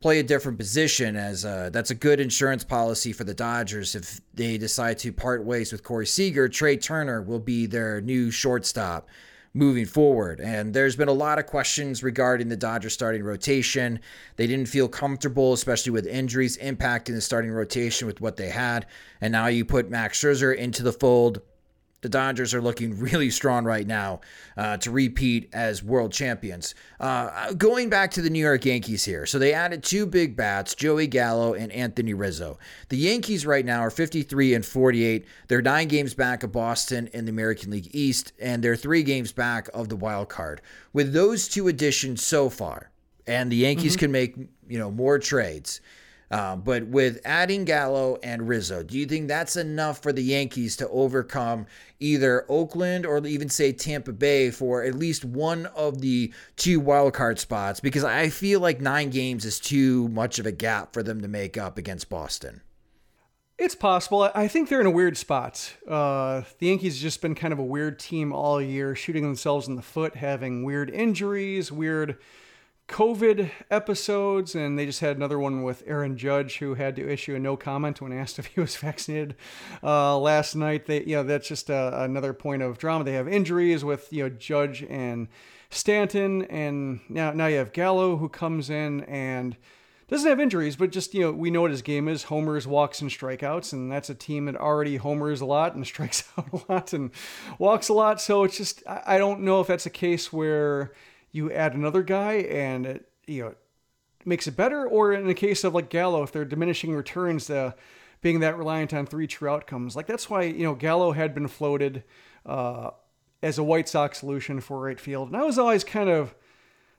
play 0.00 0.18
a 0.18 0.22
different 0.22 0.58
position. 0.58 1.16
As 1.16 1.46
uh, 1.46 1.70
that's 1.72 1.90
a 1.90 1.94
good 1.94 2.20
insurance 2.20 2.64
policy 2.64 3.12
for 3.12 3.24
the 3.24 3.32
Dodgers. 3.34 3.94
If 3.94 4.20
they 4.34 4.58
decide 4.58 4.98
to 4.98 5.12
part 5.12 5.42
ways 5.42 5.72
with 5.72 5.82
Corey 5.82 6.06
Seager, 6.06 6.50
Trea 6.50 6.76
Turner 6.76 7.22
will 7.22 7.40
be 7.40 7.64
their 7.64 8.02
new 8.02 8.30
shortstop 8.30 9.08
moving 9.56 9.86
forward. 9.86 10.38
And 10.38 10.74
there's 10.74 10.96
been 10.96 11.08
a 11.08 11.12
lot 11.12 11.38
of 11.38 11.46
questions 11.46 12.02
regarding 12.02 12.48
the 12.48 12.56
Dodgers 12.56 12.92
starting 12.92 13.22
rotation. 13.22 14.00
They 14.36 14.46
didn't 14.46 14.68
feel 14.68 14.86
comfortable, 14.86 15.54
especially 15.54 15.92
with 15.92 16.06
injuries 16.06 16.58
impacting 16.58 17.14
the 17.14 17.22
starting 17.22 17.50
rotation 17.50 18.06
with 18.06 18.20
what 18.20 18.36
they 18.36 18.50
had. 18.50 18.86
And 19.22 19.32
now 19.32 19.46
you 19.46 19.64
put 19.64 19.88
Max 19.88 20.20
Scherzer 20.20 20.54
into 20.54 20.82
the 20.82 20.92
fold 20.92 21.40
the 22.06 22.10
Dodgers 22.10 22.54
are 22.54 22.62
looking 22.62 22.96
really 23.00 23.30
strong 23.30 23.64
right 23.64 23.84
now 23.84 24.20
uh, 24.56 24.76
to 24.76 24.92
repeat 24.92 25.50
as 25.52 25.82
world 25.82 26.12
champions. 26.12 26.76
Uh, 27.00 27.52
going 27.54 27.90
back 27.90 28.12
to 28.12 28.22
the 28.22 28.30
New 28.30 28.38
York 28.38 28.64
Yankees 28.64 29.04
here. 29.04 29.26
So 29.26 29.40
they 29.40 29.52
added 29.52 29.82
two 29.82 30.06
big 30.06 30.36
bats, 30.36 30.76
Joey 30.76 31.08
Gallo 31.08 31.54
and 31.54 31.72
Anthony 31.72 32.14
Rizzo. 32.14 32.60
The 32.90 32.96
Yankees 32.96 33.44
right 33.44 33.64
now 33.64 33.80
are 33.80 33.90
53 33.90 34.54
and 34.54 34.64
48. 34.64 35.26
They're 35.48 35.60
nine 35.60 35.88
games 35.88 36.14
back 36.14 36.44
of 36.44 36.52
Boston 36.52 37.08
in 37.08 37.24
the 37.24 37.30
American 37.30 37.72
League 37.72 37.90
East, 37.92 38.32
and 38.40 38.62
they're 38.62 38.76
three 38.76 39.02
games 39.02 39.32
back 39.32 39.68
of 39.74 39.88
the 39.88 39.96
wild 39.96 40.28
card. 40.28 40.62
With 40.92 41.12
those 41.12 41.48
two 41.48 41.66
additions 41.66 42.24
so 42.24 42.48
far, 42.48 42.92
and 43.26 43.50
the 43.50 43.56
Yankees 43.56 43.94
mm-hmm. 43.94 44.00
can 44.00 44.12
make 44.12 44.36
you 44.68 44.78
know 44.78 44.92
more 44.92 45.18
trades. 45.18 45.80
Uh, 46.30 46.56
but 46.56 46.86
with 46.88 47.20
adding 47.24 47.64
Gallo 47.64 48.18
and 48.22 48.48
Rizzo, 48.48 48.82
do 48.82 48.98
you 48.98 49.06
think 49.06 49.28
that's 49.28 49.56
enough 49.56 50.02
for 50.02 50.12
the 50.12 50.22
Yankees 50.22 50.76
to 50.78 50.88
overcome 50.88 51.66
either 52.00 52.44
Oakland 52.48 53.06
or 53.06 53.24
even 53.24 53.48
say 53.48 53.72
Tampa 53.72 54.12
Bay 54.12 54.50
for 54.50 54.82
at 54.82 54.94
least 54.94 55.24
one 55.24 55.66
of 55.66 56.00
the 56.00 56.32
two 56.56 56.80
wildcard 56.80 57.38
spots? 57.38 57.78
Because 57.78 58.02
I 58.02 58.28
feel 58.28 58.58
like 58.60 58.80
nine 58.80 59.10
games 59.10 59.44
is 59.44 59.60
too 59.60 60.08
much 60.08 60.38
of 60.38 60.46
a 60.46 60.52
gap 60.52 60.92
for 60.92 61.02
them 61.02 61.20
to 61.20 61.28
make 61.28 61.56
up 61.56 61.78
against 61.78 62.08
Boston. 62.08 62.62
It's 63.58 63.74
possible. 63.74 64.30
I 64.34 64.48
think 64.48 64.68
they're 64.68 64.82
in 64.82 64.86
a 64.86 64.90
weird 64.90 65.16
spot. 65.16 65.72
Uh, 65.88 66.42
the 66.58 66.66
Yankees 66.66 66.96
have 66.96 67.02
just 67.02 67.22
been 67.22 67.34
kind 67.34 67.54
of 67.54 67.58
a 67.58 67.64
weird 67.64 67.98
team 67.98 68.32
all 68.32 68.60
year, 68.60 68.94
shooting 68.94 69.22
themselves 69.22 69.66
in 69.66 69.76
the 69.76 69.82
foot, 69.82 70.16
having 70.16 70.62
weird 70.62 70.90
injuries, 70.90 71.72
weird 71.72 72.18
COVID 72.88 73.50
episodes, 73.68 74.54
and 74.54 74.78
they 74.78 74.86
just 74.86 75.00
had 75.00 75.16
another 75.16 75.38
one 75.38 75.62
with 75.64 75.82
Aaron 75.86 76.16
Judge, 76.16 76.58
who 76.58 76.74
had 76.74 76.94
to 76.96 77.08
issue 77.08 77.34
a 77.34 77.38
no 77.38 77.56
comment 77.56 78.00
when 78.00 78.12
asked 78.12 78.38
if 78.38 78.46
he 78.46 78.60
was 78.60 78.76
vaccinated 78.76 79.34
uh, 79.82 80.16
last 80.18 80.54
night. 80.54 80.86
They, 80.86 81.02
you 81.04 81.16
know, 81.16 81.22
that's 81.24 81.48
just 81.48 81.70
uh, 81.70 81.90
another 81.94 82.32
point 82.32 82.62
of 82.62 82.78
drama. 82.78 83.04
They 83.04 83.14
have 83.14 83.28
injuries 83.28 83.84
with 83.84 84.12
you 84.12 84.24
know 84.24 84.28
Judge 84.28 84.84
and 84.88 85.28
Stanton, 85.70 86.42
and 86.44 87.00
now 87.08 87.32
now 87.32 87.46
you 87.46 87.56
have 87.56 87.72
Gallo 87.72 88.16
who 88.16 88.28
comes 88.28 88.70
in 88.70 89.02
and 89.04 89.56
doesn't 90.08 90.28
have 90.28 90.38
injuries, 90.38 90.76
but 90.76 90.92
just 90.92 91.12
you 91.12 91.22
know 91.22 91.32
we 91.32 91.50
know 91.50 91.62
what 91.62 91.72
his 91.72 91.82
game 91.82 92.06
is: 92.06 92.24
homers, 92.24 92.68
walks, 92.68 93.00
and 93.00 93.10
strikeouts, 93.10 93.72
and 93.72 93.90
that's 93.90 94.10
a 94.10 94.14
team 94.14 94.44
that 94.44 94.54
already 94.54 94.96
homers 94.96 95.40
a 95.40 95.46
lot 95.46 95.74
and 95.74 95.84
strikes 95.86 96.22
out 96.38 96.52
a 96.52 96.72
lot 96.72 96.92
and 96.92 97.10
walks 97.58 97.88
a 97.88 97.92
lot. 97.92 98.20
So 98.20 98.44
it's 98.44 98.56
just 98.56 98.84
I 98.86 99.18
don't 99.18 99.40
know 99.40 99.60
if 99.60 99.66
that's 99.66 99.86
a 99.86 99.90
case 99.90 100.32
where 100.32 100.92
you 101.36 101.52
add 101.52 101.74
another 101.74 102.02
guy 102.02 102.34
and 102.34 102.86
it 102.86 103.08
you 103.26 103.44
know 103.44 103.54
makes 104.24 104.46
it 104.46 104.56
better, 104.56 104.86
or 104.86 105.12
in 105.12 105.26
the 105.26 105.34
case 105.34 105.62
of 105.62 105.74
like 105.74 105.88
Gallo, 105.88 106.22
if 106.22 106.32
they're 106.32 106.44
diminishing 106.44 106.94
returns, 106.94 107.48
uh, 107.48 107.72
being 108.22 108.40
that 108.40 108.58
reliant 108.58 108.92
on 108.92 109.06
three 109.06 109.26
true 109.26 109.48
outcomes, 109.48 109.94
like 109.94 110.06
that's 110.06 110.28
why 110.28 110.42
you 110.42 110.64
know 110.64 110.74
Gallo 110.74 111.12
had 111.12 111.34
been 111.34 111.48
floated 111.48 112.02
uh, 112.44 112.90
as 113.42 113.58
a 113.58 113.62
White 113.62 113.88
Sox 113.88 114.18
solution 114.18 114.60
for 114.60 114.80
right 114.80 114.98
field, 114.98 115.28
and 115.28 115.36
I 115.36 115.44
was 115.44 115.58
always 115.58 115.84
kind 115.84 116.08
of. 116.08 116.34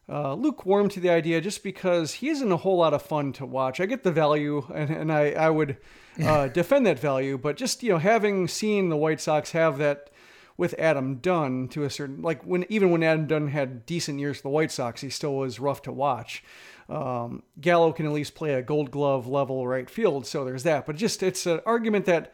Uh, 0.09 0.35
lukewarm 0.35 0.87
to 0.87 1.01
the 1.01 1.09
idea 1.09 1.41
just 1.41 1.61
because 1.61 2.13
he 2.13 2.29
isn't 2.29 2.49
a 2.49 2.55
whole 2.55 2.77
lot 2.77 2.93
of 2.93 3.01
fun 3.01 3.33
to 3.33 3.45
watch. 3.45 3.81
I 3.81 3.85
get 3.85 4.03
the 4.03 4.11
value, 4.13 4.65
and, 4.73 4.89
and 4.89 5.11
I, 5.11 5.31
I 5.31 5.49
would 5.49 5.75
uh, 6.23 6.47
defend 6.53 6.85
that 6.85 6.97
value, 6.97 7.37
but 7.37 7.57
just 7.57 7.83
you 7.83 7.89
know 7.89 7.97
having 7.97 8.47
seen 8.47 8.87
the 8.87 8.95
White 8.95 9.19
Sox 9.19 9.51
have 9.51 9.77
that 9.79 10.09
with 10.57 10.73
Adam 10.79 11.17
Dunn 11.17 11.67
to 11.69 11.83
a 11.83 11.89
certain 11.89 12.21
like 12.21 12.43
when 12.43 12.65
even 12.69 12.89
when 12.89 13.03
Adam 13.03 13.27
Dunn 13.27 13.47
had 13.49 13.85
decent 13.85 14.19
years 14.19 14.37
for 14.37 14.43
the 14.43 14.49
White 14.49 14.71
Sox, 14.71 15.01
he 15.01 15.09
still 15.09 15.35
was 15.35 15.59
rough 15.59 15.81
to 15.83 15.91
watch. 15.91 16.43
Um, 16.89 17.43
Gallo 17.61 17.91
can 17.91 18.05
at 18.05 18.11
least 18.11 18.33
play 18.33 18.53
a 18.53 18.61
Gold 18.61 18.91
Glove 18.91 19.27
level 19.27 19.67
right 19.67 19.89
field, 19.89 20.25
so 20.25 20.43
there's 20.43 20.63
that. 20.63 20.85
But 20.85 20.95
just 20.95 21.21
it's 21.21 21.45
an 21.45 21.59
argument 21.65 22.05
that 22.05 22.33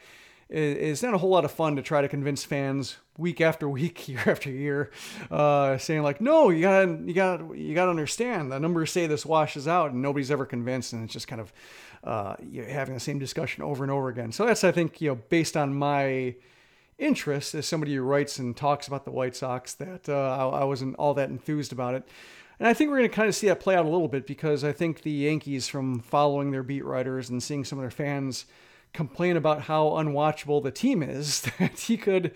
is 0.50 1.02
not 1.02 1.14
a 1.14 1.18
whole 1.18 1.32
lot 1.32 1.46
of 1.46 1.52
fun 1.52 1.76
to 1.76 1.82
try 1.82 2.02
to 2.02 2.08
convince 2.08 2.44
fans 2.44 2.98
week 3.18 3.42
after 3.42 3.68
week, 3.68 4.08
year 4.08 4.22
after 4.26 4.50
year, 4.50 4.92
uh, 5.32 5.78
saying 5.78 6.04
like, 6.04 6.22
no, 6.22 6.50
you 6.50 6.62
gotta, 6.62 7.00
you 7.06 7.14
gotta, 7.14 7.58
you 7.58 7.74
gotta 7.74 7.90
understand. 7.90 8.52
The 8.52 8.60
numbers 8.60 8.92
say 8.92 9.08
this 9.08 9.26
washes 9.26 9.68
out, 9.68 9.92
and 9.92 10.02
nobody's 10.02 10.32
ever 10.32 10.46
convinced, 10.46 10.94
and 10.94 11.04
it's 11.04 11.14
just 11.14 11.28
kind 11.28 11.42
of 11.42 11.54
uh, 12.04 12.36
having 12.68 12.94
the 12.94 13.00
same 13.00 13.18
discussion 13.18 13.64
over 13.64 13.84
and 13.84 13.92
over 13.92 14.10
again. 14.10 14.32
So 14.32 14.46
that's, 14.46 14.64
I 14.64 14.72
think, 14.72 15.02
you 15.02 15.10
know, 15.10 15.16
based 15.16 15.58
on 15.58 15.74
my 15.74 16.36
interest 16.98 17.56
as 17.56 17.68
somebody 17.68 17.96
who 17.96 18.02
writes 18.02 18.40
and 18.40 18.56
talks 18.56 18.88
about 18.88 19.06
the 19.06 19.12
White 19.12 19.36
Sox 19.36 19.74
that 19.76 20.08
uh, 20.08 20.50
I, 20.54 20.62
I, 20.62 20.64
wasn't 20.64 20.96
all 20.96 21.14
that 21.16 21.30
enthused 21.30 21.72
about 21.72 21.96
it. 21.96 22.08
And 22.60 22.68
I 22.68 22.74
think 22.74 22.90
we're 22.90 22.98
going 22.98 23.10
to 23.10 23.16
kind 23.16 23.28
of 23.28 23.36
see 23.36 23.48
that 23.48 23.60
play 23.60 23.76
out 23.76 23.86
a 23.86 23.90
little 23.90 24.08
bit 24.08 24.28
because 24.28 24.64
I 24.64 24.72
think 24.72 25.02
the 25.02 25.12
Yankees, 25.12 25.68
from 25.68 26.00
following 26.00 26.52
their 26.52 26.64
beat 26.64 26.86
writers 26.86 27.30
and 27.30 27.42
seeing 27.42 27.66
some 27.66 27.80
of 27.80 27.84
their 27.84 27.92
fans 27.92 28.46
complain 28.94 29.38
about 29.38 29.64
how 29.64 29.90
unwatchable 29.90 30.62
the 30.62 30.72
team 30.72 31.02
is, 31.02 31.42
that 31.60 31.80
he 31.80 31.98
could 31.98 32.34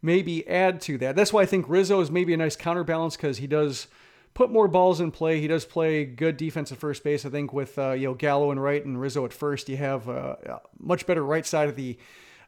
maybe 0.00 0.46
add 0.48 0.80
to 0.82 0.98
that. 0.98 1.16
That's 1.16 1.32
why 1.32 1.42
I 1.42 1.46
think 1.46 1.68
Rizzo 1.68 2.00
is 2.00 2.10
maybe 2.10 2.32
a 2.32 2.36
nice 2.36 2.56
counterbalance 2.56 3.16
because 3.16 3.38
he 3.38 3.46
does 3.46 3.88
put 4.34 4.50
more 4.50 4.68
balls 4.68 5.00
in 5.00 5.10
play. 5.10 5.40
He 5.40 5.48
does 5.48 5.64
play 5.64 6.04
good 6.04 6.36
defense 6.36 6.70
at 6.72 6.78
first 6.78 7.02
base. 7.02 7.26
I 7.26 7.30
think 7.30 7.52
with 7.52 7.78
uh, 7.78 7.92
you 7.92 8.06
know 8.06 8.14
Gallo 8.14 8.50
and 8.50 8.62
right 8.62 8.84
and 8.84 9.00
Rizzo 9.00 9.24
at 9.24 9.32
first, 9.32 9.68
you 9.68 9.76
have 9.76 10.08
uh, 10.08 10.36
a 10.46 10.60
much 10.78 11.06
better 11.06 11.24
right 11.24 11.44
side 11.44 11.68
of 11.68 11.76
the 11.76 11.98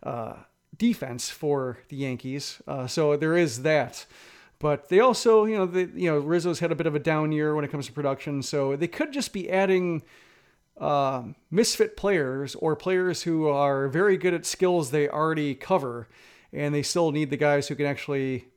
uh, 0.02 0.34
defense 0.76 1.30
for 1.30 1.78
the 1.88 1.96
Yankees. 1.96 2.60
Uh, 2.66 2.86
so 2.86 3.16
there 3.16 3.36
is 3.36 3.62
that. 3.62 4.06
But 4.58 4.90
they 4.90 5.00
also, 5.00 5.46
you 5.46 5.56
know, 5.56 5.78
you 5.94 6.10
know, 6.10 6.18
Rizzo's 6.18 6.60
had 6.60 6.70
a 6.70 6.74
bit 6.74 6.86
of 6.86 6.94
a 6.94 6.98
down 6.98 7.32
year 7.32 7.54
when 7.54 7.64
it 7.64 7.70
comes 7.70 7.86
to 7.86 7.92
production, 7.92 8.42
so 8.42 8.76
they 8.76 8.88
could 8.88 9.10
just 9.10 9.32
be 9.32 9.50
adding 9.50 10.02
uh, 10.78 11.22
misfit 11.50 11.96
players 11.96 12.54
or 12.56 12.76
players 12.76 13.22
who 13.22 13.48
are 13.48 13.88
very 13.88 14.18
good 14.18 14.34
at 14.34 14.44
skills 14.44 14.90
they 14.90 15.08
already 15.08 15.54
cover, 15.54 16.08
and 16.52 16.74
they 16.74 16.82
still 16.82 17.10
need 17.10 17.30
the 17.30 17.38
guys 17.38 17.68
who 17.68 17.74
can 17.74 17.86
actually, 17.86 18.48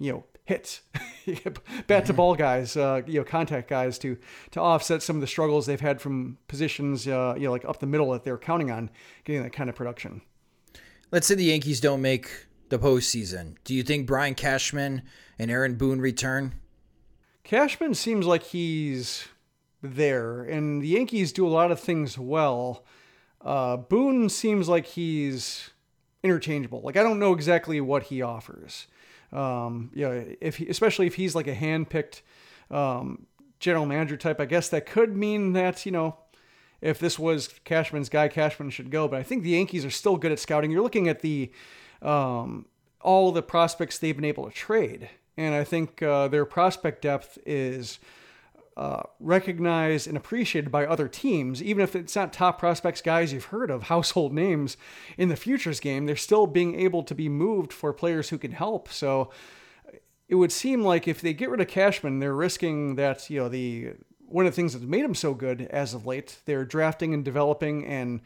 you 0.00 0.12
know, 0.12 0.24
hit, 0.44 0.80
bat 1.86 2.06
to 2.06 2.14
ball 2.14 2.34
guys, 2.34 2.74
uh, 2.74 3.02
you 3.06 3.20
know, 3.20 3.24
contact 3.24 3.68
guys 3.68 3.98
to 3.98 4.16
to 4.52 4.60
offset 4.60 5.02
some 5.02 5.16
of 5.16 5.20
the 5.20 5.26
struggles 5.26 5.66
they've 5.66 5.80
had 5.80 6.00
from 6.00 6.38
positions, 6.48 7.06
uh, 7.06 7.34
you 7.36 7.44
know, 7.44 7.50
like 7.50 7.66
up 7.66 7.78
the 7.78 7.86
middle 7.86 8.10
that 8.12 8.24
they're 8.24 8.38
counting 8.38 8.70
on 8.70 8.90
getting 9.24 9.42
that 9.42 9.52
kind 9.52 9.68
of 9.68 9.76
production. 9.76 10.22
Let's 11.12 11.26
say 11.26 11.34
the 11.34 11.44
Yankees 11.44 11.78
don't 11.78 12.00
make 12.00 12.46
the 12.70 12.78
postseason. 12.78 13.56
Do 13.64 13.74
you 13.74 13.82
think 13.82 14.06
Brian 14.06 14.34
Cashman 14.34 15.02
and 15.38 15.50
Aaron 15.50 15.74
Boone 15.74 16.00
return? 16.00 16.54
Cashman 17.44 17.92
seems 17.92 18.24
like 18.24 18.42
he's 18.42 19.28
there, 19.82 20.42
and 20.42 20.80
the 20.80 20.88
Yankees 20.88 21.30
do 21.30 21.46
a 21.46 21.50
lot 21.50 21.70
of 21.70 21.78
things 21.78 22.16
well. 22.16 22.86
Uh, 23.42 23.76
Boone 23.76 24.30
seems 24.30 24.70
like 24.70 24.86
he's 24.86 25.68
interchangeable. 26.22 26.80
Like 26.80 26.96
I 26.96 27.02
don't 27.02 27.18
know 27.18 27.34
exactly 27.34 27.78
what 27.78 28.04
he 28.04 28.22
offers. 28.22 28.86
Um, 29.32 29.90
if 29.94 30.56
he, 30.56 30.68
especially 30.68 31.06
if 31.06 31.16
he's 31.16 31.34
like 31.34 31.46
a 31.46 31.54
hand-picked 31.54 32.22
um, 32.70 33.26
general 33.60 33.84
manager 33.84 34.16
type, 34.16 34.40
I 34.40 34.46
guess 34.46 34.70
that 34.70 34.86
could 34.86 35.14
mean 35.14 35.52
that 35.52 35.84
you 35.84 35.92
know 35.92 36.16
if 36.82 36.98
this 36.98 37.18
was 37.18 37.48
Cashman's 37.64 38.08
guy, 38.08 38.28
Cashman 38.28 38.70
should 38.70 38.90
go. 38.90 39.08
But 39.08 39.20
I 39.20 39.22
think 39.22 39.42
the 39.42 39.50
Yankees 39.50 39.84
are 39.84 39.90
still 39.90 40.16
good 40.16 40.32
at 40.32 40.38
scouting. 40.38 40.70
You're 40.70 40.82
looking 40.82 41.08
at 41.08 41.20
the 41.20 41.50
um, 42.02 42.66
all 43.00 43.32
the 43.32 43.42
prospects 43.42 43.98
they've 43.98 44.14
been 44.14 44.24
able 44.24 44.44
to 44.46 44.52
trade, 44.52 45.08
and 45.36 45.54
I 45.54 45.64
think 45.64 46.02
uh, 46.02 46.28
their 46.28 46.44
prospect 46.44 47.02
depth 47.02 47.38
is 47.46 47.98
uh, 48.76 49.02
recognized 49.20 50.06
and 50.06 50.16
appreciated 50.16 50.70
by 50.70 50.86
other 50.86 51.08
teams, 51.08 51.62
even 51.62 51.82
if 51.82 51.94
it's 51.94 52.16
not 52.16 52.32
top 52.32 52.58
prospects, 52.58 53.02
guys 53.02 53.32
you've 53.32 53.46
heard 53.46 53.70
of, 53.70 53.82
household 53.84 54.32
names 54.32 54.76
in 55.16 55.28
the 55.28 55.36
futures 55.36 55.80
game, 55.80 56.06
they're 56.06 56.16
still 56.16 56.46
being 56.46 56.78
able 56.78 57.02
to 57.02 57.14
be 57.14 57.28
moved 57.28 57.72
for 57.72 57.92
players 57.92 58.30
who 58.30 58.38
can 58.38 58.52
help. 58.52 58.88
So 58.88 59.30
it 60.28 60.36
would 60.36 60.52
seem 60.52 60.82
like 60.82 61.06
if 61.06 61.20
they 61.20 61.34
get 61.34 61.50
rid 61.50 61.60
of 61.60 61.68
Cashman, 61.68 62.18
they're 62.18 62.34
risking 62.34 62.94
that, 62.96 63.28
you 63.28 63.40
know, 63.40 63.48
the 63.48 63.92
one 64.32 64.46
of 64.46 64.52
the 64.52 64.56
things 64.56 64.72
that's 64.72 64.84
made 64.84 65.04
them 65.04 65.14
so 65.14 65.34
good 65.34 65.62
as 65.62 65.94
of 65.94 66.06
late, 66.06 66.38
they're 66.46 66.64
drafting 66.64 67.14
and 67.14 67.24
developing 67.24 67.86
and 67.86 68.20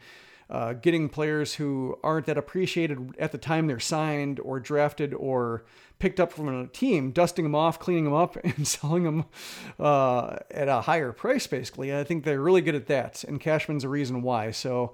uh, 0.49 0.73
getting 0.73 1.09
players 1.09 1.55
who 1.55 1.97
aren't 2.03 2.25
that 2.25 2.37
appreciated 2.37 3.15
at 3.19 3.31
the 3.31 3.37
time 3.37 3.67
they're 3.67 3.79
signed 3.79 4.39
or 4.39 4.59
drafted 4.59 5.13
or 5.13 5.65
picked 5.99 6.19
up 6.19 6.31
from 6.31 6.47
a 6.47 6.67
team, 6.67 7.11
dusting 7.11 7.43
them 7.43 7.55
off, 7.55 7.79
cleaning 7.79 8.05
them 8.05 8.13
up, 8.13 8.35
and 8.43 8.67
selling 8.67 9.03
them 9.03 9.25
uh, 9.79 10.37
at 10.51 10.67
a 10.67 10.81
higher 10.81 11.11
price, 11.11 11.47
basically. 11.47 11.95
I 11.95 12.03
think 12.03 12.23
they're 12.23 12.41
really 12.41 12.61
good 12.61 12.75
at 12.75 12.87
that, 12.87 13.23
and 13.23 13.41
Cashman's 13.41 13.83
a 13.83 13.89
reason 13.89 14.21
why. 14.21 14.51
So 14.51 14.93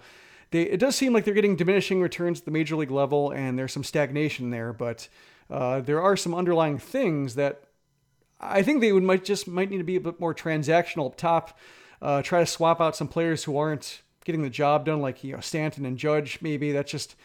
they, 0.52 0.64
it 0.64 0.80
does 0.80 0.96
seem 0.96 1.14
like 1.14 1.26
they're 1.26 1.34
getting 1.34 1.56
diminishing 1.56 2.02
returns 2.02 2.40
at 2.40 2.46
the 2.46 2.52
major 2.52 2.76
league 2.76 2.92
level, 2.92 3.32
and 3.32 3.58
there's 3.58 3.74
some 3.74 3.84
stagnation 3.84 4.50
there, 4.50 4.74
but 4.74 5.08
uh, 5.50 5.82
there 5.82 6.02
are 6.02 6.18
some 6.18 6.34
underlying 6.34 6.80
things 6.80 7.36
that 7.36 7.64
I 8.46 8.64
think 8.64 8.82
they 8.82 8.92
would 8.92 9.04
might 9.04 9.24
just 9.24 9.48
might 9.48 9.70
need 9.70 9.78
to 9.78 9.84
be 9.84 9.96
a 9.96 10.02
bit 10.02 10.20
more 10.20 10.34
transactional 10.34 11.08
up 11.08 11.16
top. 11.16 11.58
Uh, 12.02 12.22
try 12.22 12.40
to 12.40 12.46
swap 12.46 12.82
out 12.82 12.96
some 12.96 13.08
players 13.08 13.44
who 13.44 13.58
aren't 13.58 14.02
getting 14.26 14.42
the 14.42 14.50
job 14.50 14.86
done, 14.86 15.02
like 15.02 15.24
you 15.24 15.34
know 15.34 15.40
Stanton 15.40 15.86
and 15.86 15.98
Judge. 15.98 16.40
Maybe 16.42 16.72
that's 16.72 16.92
just 16.92 17.16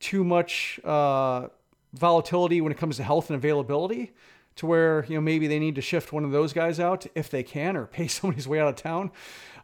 too 0.00 0.24
much 0.24 0.80
uh, 0.84 1.48
volatility 1.92 2.60
when 2.60 2.72
it 2.72 2.78
comes 2.78 2.96
to 2.96 3.02
health 3.02 3.30
and 3.30 3.36
availability. 3.36 4.12
To 4.56 4.66
where 4.66 5.04
you 5.06 5.16
know 5.16 5.20
maybe 5.20 5.46
they 5.46 5.58
need 5.58 5.74
to 5.74 5.82
shift 5.82 6.14
one 6.14 6.24
of 6.24 6.30
those 6.30 6.54
guys 6.54 6.80
out 6.80 7.06
if 7.14 7.28
they 7.28 7.42
can, 7.42 7.76
or 7.76 7.86
pay 7.86 8.08
somebody's 8.08 8.48
way 8.48 8.60
out 8.60 8.68
of 8.68 8.76
town. 8.76 9.10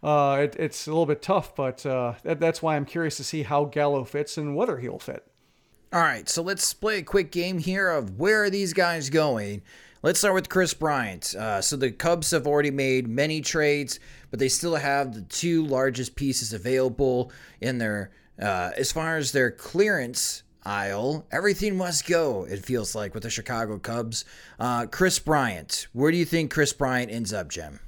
Uh, 0.03 0.41
it, 0.43 0.57
it's 0.59 0.87
a 0.87 0.91
little 0.91 1.07
bit 1.07 1.23
tough, 1.23 1.55
but 1.55 1.87
uh, 1.87 2.15
that, 2.25 2.41
that's 2.41 2.61
why 2.61 2.77
I'm 2.77 2.85
curious 2.85 3.17
to 3.19 3.25
see 3.25 3.45
how 3.45 3.65
Gallo 3.65 4.05
fits 4.05 4.37
and 4.37 4.57
whether 4.57 4.79
he'll 4.79 4.99
fit. 4.99 5.25
All 5.93 6.01
right, 6.01 6.29
so 6.29 6.43
let's 6.43 6.73
play 6.75 6.99
a 6.99 7.03
quick 7.03 7.31
game 7.31 7.59
here 7.59 7.91
of 7.91 8.19
where 8.19 8.45
are 8.45 8.51
these 8.51 8.73
guys 8.73 9.11
going. 9.11 9.63
Let's 10.05 10.19
start 10.19 10.35
with 10.35 10.49
Kris 10.49 10.75
Bryant. 10.75 11.33
Uh, 11.37 11.61
so 11.61 11.77
the 11.77 11.93
Cubs 11.93 12.33
have 12.33 12.45
already 12.45 12.73
made 12.73 13.07
many 13.07 13.41
trades, 13.41 14.01
but 14.33 14.41
they 14.41 14.49
still 14.49 14.75
have 14.75 15.15
the 15.15 15.23
two 15.23 15.65
largest 15.65 16.17
pieces 16.17 16.53
available 16.53 17.31
in 17.61 17.79
their 17.79 18.11
uh, 18.37 18.73
as 18.77 18.91
far 18.91 19.17
as 19.17 19.31
their 19.31 19.53
clearance 19.53 20.43
aisle. 20.65 21.25
Everything 21.31 21.77
must 21.77 22.05
go. 22.09 22.45
It 22.51 22.65
feels 22.65 22.97
like 22.97 23.15
with 23.15 23.23
the 23.23 23.31
Chicago 23.31 23.79
Cubs. 23.79 24.25
Uh, 24.59 24.87
Kris 24.87 25.21
Bryant. 25.21 25.87
Where 25.93 26.11
do 26.11 26.17
you 26.17 26.25
think 26.25 26.51
Kris 26.51 26.73
Bryant 26.73 27.13
ends 27.13 27.33
up, 27.33 27.49
Jim? 27.49 27.79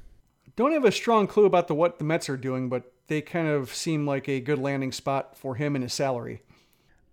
Don't 0.55 0.71
have 0.71 0.85
a 0.85 0.93
strong 0.93 1.27
clue 1.27 1.47
about 1.47 1.67
the 1.67 1.75
what 1.75 1.99
the 1.99 2.05
Mets 2.05 2.29
are 2.29 2.37
doing, 2.37 2.69
but 2.69 2.93
they 3.09 3.23
kind 3.23 3.49
of 3.49 3.75
seem 3.75 4.07
like 4.07 4.29
a 4.29 4.39
good 4.39 4.61
landing 4.61 4.93
spot 4.93 5.37
for 5.37 5.57
him 5.57 5.75
and 5.75 5.83
his 5.83 5.93
salary. 5.93 6.43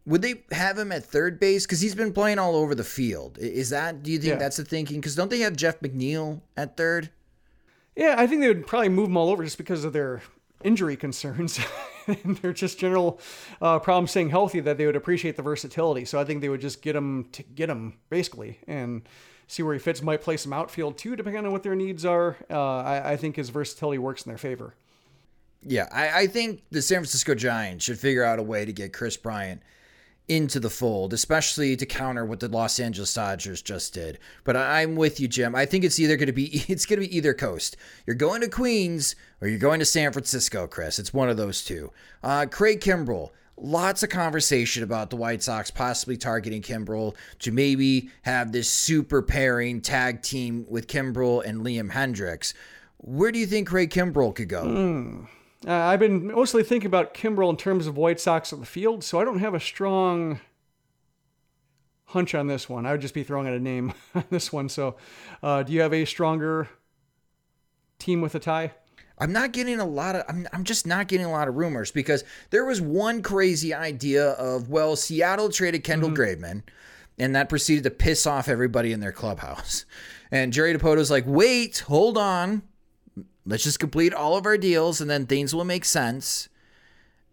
Would 0.05 0.21
they 0.23 0.43
have 0.51 0.77
him 0.77 0.91
at 0.91 1.05
third 1.05 1.39
base? 1.39 1.65
Because 1.65 1.81
he's 1.81 1.93
been 1.93 2.13
playing 2.13 2.39
all 2.39 2.55
over 2.55 2.73
the 2.73 2.83
field. 2.83 3.37
Is 3.37 3.69
that, 3.69 4.01
do 4.01 4.11
you 4.11 4.17
think 4.17 4.33
yeah. 4.33 4.37
that's 4.37 4.57
the 4.57 4.65
thinking? 4.65 4.99
Because 4.99 5.15
don't 5.15 5.29
they 5.29 5.39
have 5.39 5.55
Jeff 5.55 5.79
McNeil 5.79 6.41
at 6.57 6.75
third? 6.75 7.11
Yeah, 7.95 8.15
I 8.17 8.25
think 8.25 8.41
they 8.41 8.47
would 8.47 8.65
probably 8.65 8.89
move 8.89 9.09
him 9.09 9.17
all 9.17 9.29
over 9.29 9.43
just 9.43 9.57
because 9.57 9.83
of 9.83 9.93
their 9.93 10.21
injury 10.63 10.95
concerns 10.95 11.59
and 12.07 12.37
their 12.37 12.53
just 12.53 12.79
general 12.79 13.19
uh, 13.61 13.79
problem 13.79 14.07
staying 14.07 14.29
healthy 14.29 14.59
that 14.61 14.77
they 14.77 14.85
would 14.85 14.95
appreciate 14.95 15.35
the 15.35 15.43
versatility. 15.43 16.05
So 16.05 16.19
I 16.19 16.23
think 16.23 16.41
they 16.41 16.49
would 16.49 16.61
just 16.61 16.81
get 16.81 16.95
him 16.95 17.27
to 17.33 17.43
get 17.43 17.69
him 17.69 17.99
basically 18.09 18.59
and 18.67 19.07
see 19.47 19.63
where 19.63 19.73
he 19.73 19.79
fits. 19.79 20.01
Might 20.01 20.21
play 20.21 20.37
some 20.37 20.53
outfield 20.53 20.97
too, 20.97 21.15
depending 21.15 21.45
on 21.45 21.51
what 21.51 21.63
their 21.63 21.75
needs 21.75 22.05
are. 22.05 22.37
Uh, 22.49 22.77
I, 22.77 23.11
I, 23.11 23.17
think 23.17 23.35
his 23.35 23.49
versatility 23.49 23.97
works 23.97 24.25
in 24.25 24.29
their 24.29 24.37
favor. 24.37 24.73
Yeah, 25.63 25.87
I, 25.91 26.21
I 26.21 26.27
think 26.27 26.63
the 26.71 26.81
San 26.81 26.99
Francisco 26.99 27.35
Giants 27.35 27.85
should 27.85 27.99
figure 27.99 28.23
out 28.23 28.39
a 28.39 28.43
way 28.43 28.65
to 28.65 28.73
get 28.73 28.93
Kris 28.93 29.17
Bryant 29.17 29.61
into 30.31 30.61
the 30.61 30.69
fold, 30.69 31.11
especially 31.11 31.75
to 31.75 31.85
counter 31.85 32.25
what 32.25 32.39
the 32.39 32.47
Los 32.47 32.79
Angeles 32.79 33.13
Dodgers 33.13 33.61
just 33.61 33.93
did. 33.93 34.17
But 34.45 34.55
I'm 34.55 34.95
with 34.95 35.19
you, 35.19 35.27
Jim. 35.27 35.53
I 35.53 35.65
think 35.65 35.83
it's 35.83 35.99
either 35.99 36.15
going 36.15 36.27
to 36.27 36.33
be 36.33 36.45
it's 36.69 36.85
going 36.85 37.01
to 37.01 37.07
be 37.07 37.15
either 37.15 37.33
coast. 37.33 37.75
You're 38.07 38.15
going 38.15 38.39
to 38.41 38.47
Queens 38.47 39.15
or 39.41 39.49
you're 39.49 39.59
going 39.59 39.79
to 39.79 39.85
San 39.85 40.13
Francisco, 40.13 40.67
Kris. 40.67 40.99
It's 40.99 41.13
one 41.13 41.29
of 41.29 41.35
those 41.35 41.65
two. 41.65 41.91
Uh, 42.23 42.45
Craig 42.49 42.79
Kimbrel. 42.79 43.31
Lots 43.57 44.01
of 44.01 44.09
conversation 44.09 44.81
about 44.81 45.11
the 45.11 45.17
White 45.17 45.43
Sox 45.43 45.69
possibly 45.69 46.17
targeting 46.17 46.63
Kimbrel 46.63 47.15
to 47.39 47.51
maybe 47.51 48.09
have 48.23 48.51
this 48.51 48.67
super 48.67 49.21
pairing 49.21 49.81
tag 49.81 50.23
team 50.23 50.65
with 50.67 50.87
Kimbrel 50.87 51.45
and 51.45 51.61
Liam 51.61 51.91
Hendriks. 51.91 52.53
Where 52.97 53.31
do 53.31 53.37
you 53.37 53.45
think 53.45 53.67
Craig 53.67 53.91
Kimbrel 53.91 54.33
could 54.33 54.49
go? 54.49 54.63
Mm. 54.63 55.27
Uh, 55.67 55.73
I've 55.73 55.99
been 55.99 56.27
mostly 56.27 56.63
thinking 56.63 56.87
about 56.87 57.13
Kimbrel 57.13 57.49
in 57.49 57.57
terms 57.57 57.85
of 57.85 57.95
White 57.95 58.19
Sox 58.19 58.51
on 58.51 58.59
the 58.59 58.65
field, 58.65 59.03
so 59.03 59.19
I 59.19 59.23
don't 59.23 59.39
have 59.39 59.53
a 59.53 59.59
strong 59.59 60.39
hunch 62.05 62.33
on 62.33 62.47
this 62.47 62.67
one. 62.67 62.85
I 62.85 62.91
would 62.91 63.01
just 63.01 63.13
be 63.13 63.23
throwing 63.23 63.47
out 63.47 63.53
a 63.53 63.59
name 63.59 63.93
on 64.15 64.25
this 64.29 64.51
one. 64.51 64.69
So, 64.69 64.95
uh, 65.43 65.63
do 65.63 65.73
you 65.73 65.81
have 65.81 65.93
a 65.93 66.05
stronger 66.05 66.67
team 67.99 68.21
with 68.21 68.33
a 68.35 68.39
tie? 68.39 68.73
I'm 69.19 69.31
not 69.31 69.51
getting 69.51 69.79
a 69.79 69.85
lot 69.85 70.15
of 70.15 70.23
I'm, 70.27 70.47
I'm 70.51 70.63
just 70.63 70.87
not 70.87 71.07
getting 71.07 71.27
a 71.27 71.31
lot 71.31 71.47
of 71.47 71.55
rumors 71.55 71.91
because 71.91 72.23
there 72.49 72.65
was 72.65 72.81
one 72.81 73.21
crazy 73.21 73.71
idea 73.71 74.31
of 74.31 74.69
well 74.69 74.95
Seattle 74.95 75.49
traded 75.49 75.83
Kendall 75.83 76.09
mm-hmm. 76.09 76.43
Graveman 76.43 76.63
and 77.19 77.35
that 77.35 77.47
proceeded 77.47 77.83
to 77.83 77.91
piss 77.91 78.25
off 78.25 78.49
everybody 78.49 78.91
in 78.91 78.99
their 78.99 79.11
clubhouse. 79.11 79.85
And 80.31 80.51
Jerry 80.51 80.73
Dipoto's 80.73 81.11
like, 81.11 81.25
"Wait, 81.27 81.79
hold 81.79 82.17
on. 82.17 82.63
Let's 83.45 83.63
just 83.63 83.79
complete 83.79 84.13
all 84.13 84.37
of 84.37 84.45
our 84.45 84.57
deals 84.57 85.01
and 85.01 85.09
then 85.09 85.25
things 85.25 85.53
will 85.53 85.65
make 85.65 85.85
sense. 85.85 86.47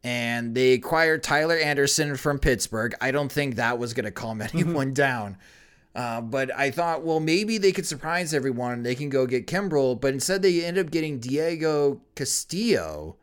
And 0.02 0.54
they 0.54 0.72
acquired 0.72 1.22
Tyler 1.22 1.56
Anderson 1.56 2.16
from 2.16 2.38
Pittsburgh. 2.38 2.94
I 3.00 3.10
don't 3.10 3.30
think 3.32 3.56
that 3.56 3.78
was 3.78 3.94
going 3.94 4.04
to 4.04 4.10
calm 4.10 4.40
anyone 4.52 4.94
down. 4.94 5.36
Uh, 5.94 6.20
but 6.20 6.54
I 6.56 6.70
thought, 6.70 7.02
well, 7.02 7.18
maybe 7.18 7.58
they 7.58 7.72
could 7.72 7.86
surprise 7.86 8.32
everyone. 8.32 8.84
They 8.84 8.94
can 8.94 9.08
go 9.08 9.26
get 9.26 9.46
Kimbrel. 9.46 10.00
But 10.00 10.14
instead, 10.14 10.42
they 10.42 10.64
end 10.64 10.78
up 10.78 10.90
getting 10.90 11.18
Diego 11.18 12.00
Castillo 12.14 13.16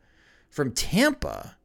from 0.50 0.72
Tampa. 0.72 1.56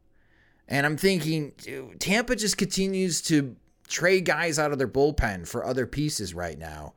And 0.68 0.86
I'm 0.86 0.96
thinking, 0.96 1.52
Tampa 2.00 2.36
just 2.36 2.58
continues 2.58 3.22
to 3.24 3.58
trade 3.90 4.24
guys 4.24 4.58
out 4.58 4.72
of 4.72 4.78
their 4.78 4.88
bullpen 4.88 5.48
for 5.48 5.66
other 5.66 5.86
pieces 5.86 6.34
right 6.34 6.58
now. 6.58 6.94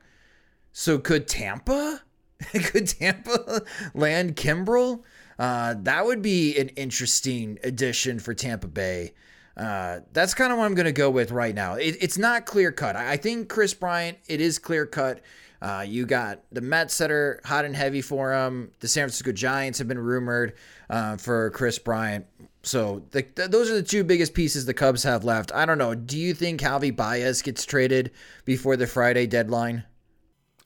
So 0.71 0.97
could 0.97 1.27
Tampa 1.27 2.01
Could 2.53 2.87
Tampa 2.87 3.63
land 3.93 4.35
Kimbrel? 4.35 5.03
Uh, 5.37 5.75
that 5.79 6.05
would 6.05 6.21
be 6.21 6.57
an 6.57 6.69
interesting 6.69 7.59
addition 7.63 8.19
for 8.19 8.33
Tampa 8.33 8.67
Bay. 8.67 9.13
Uh, 9.57 9.99
that's 10.11 10.33
kind 10.33 10.51
of 10.51 10.57
what 10.57 10.65
I'm 10.65 10.75
going 10.75 10.85
to 10.85 10.91
go 10.91 11.09
with 11.09 11.31
right 11.31 11.55
now. 11.55 11.75
It, 11.75 11.97
it's 12.01 12.17
not 12.17 12.45
clear 12.45 12.71
cut. 12.71 12.95
I, 12.95 13.13
I, 13.13 13.17
think 13.17 13.47
Kris 13.47 13.73
Bryant, 13.73 14.17
it 14.27 14.41
is 14.41 14.59
clear 14.59 14.85
cut. 14.85 15.21
Uh, 15.61 15.85
you 15.87 16.05
got 16.05 16.41
the 16.51 16.59
Mets 16.59 16.97
that 16.97 17.09
are 17.09 17.39
hot 17.45 17.63
and 17.63 17.75
heavy 17.75 18.01
for 18.01 18.33
him. 18.33 18.71
The 18.81 18.87
San 18.89 19.03
Francisco 19.03 19.31
Giants 19.31 19.79
have 19.79 19.87
been 19.87 19.99
rumored 19.99 20.55
uh, 20.89 21.15
for 21.15 21.49
Kris 21.51 21.79
Bryant. 21.79 22.25
So 22.63 23.03
the, 23.11 23.25
those 23.35 23.69
are 23.69 23.75
the 23.75 23.83
two 23.83 24.03
biggest 24.03 24.33
pieces 24.33 24.65
the 24.65 24.73
Cubs 24.73 25.03
have 25.03 25.23
left. 25.23 25.53
I 25.53 25.65
don't 25.65 25.77
know. 25.77 25.95
Do 25.95 26.17
you 26.17 26.33
think 26.33 26.61
Javy 26.61 26.93
Baez 26.93 27.41
gets 27.41 27.65
traded 27.65 28.11
before 28.43 28.75
the 28.75 28.87
Friday 28.87 29.25
deadline? 29.25 29.85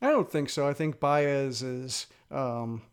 I 0.01 0.07
don't 0.07 0.31
think 0.31 0.49
so. 0.49 0.67
I 0.67 0.73
think 0.73 0.99
Baez 0.99 1.61
is. 1.61 2.07
Um, 2.31 2.83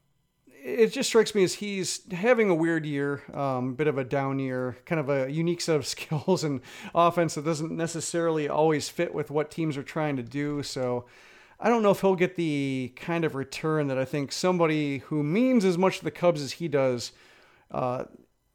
it 0.48 0.88
just 0.88 1.08
strikes 1.08 1.32
me 1.32 1.44
as 1.44 1.54
he's 1.54 2.00
having 2.12 2.50
a 2.50 2.54
weird 2.54 2.84
year, 2.84 3.22
um, 3.32 3.74
bit 3.74 3.86
of 3.86 3.98
a 3.98 4.04
down 4.04 4.40
year, 4.40 4.76
kind 4.84 4.98
of 4.98 5.08
a 5.08 5.30
unique 5.30 5.60
set 5.60 5.76
of 5.76 5.86
skills 5.86 6.42
and 6.42 6.60
offense 6.94 7.36
that 7.36 7.44
doesn't 7.44 7.70
necessarily 7.70 8.48
always 8.48 8.88
fit 8.88 9.14
with 9.14 9.30
what 9.30 9.50
teams 9.50 9.76
are 9.76 9.84
trying 9.84 10.16
to 10.16 10.24
do. 10.24 10.64
So 10.64 11.06
I 11.60 11.68
don't 11.68 11.82
know 11.82 11.92
if 11.92 12.00
he'll 12.00 12.16
get 12.16 12.34
the 12.36 12.92
kind 12.96 13.24
of 13.24 13.36
return 13.36 13.86
that 13.86 13.98
I 13.98 14.04
think 14.04 14.32
somebody 14.32 14.98
who 14.98 15.22
means 15.22 15.64
as 15.64 15.78
much 15.78 15.98
to 15.98 16.04
the 16.04 16.10
Cubs 16.10 16.42
as 16.42 16.52
he 16.52 16.66
does. 16.66 17.12
Uh, 17.70 18.04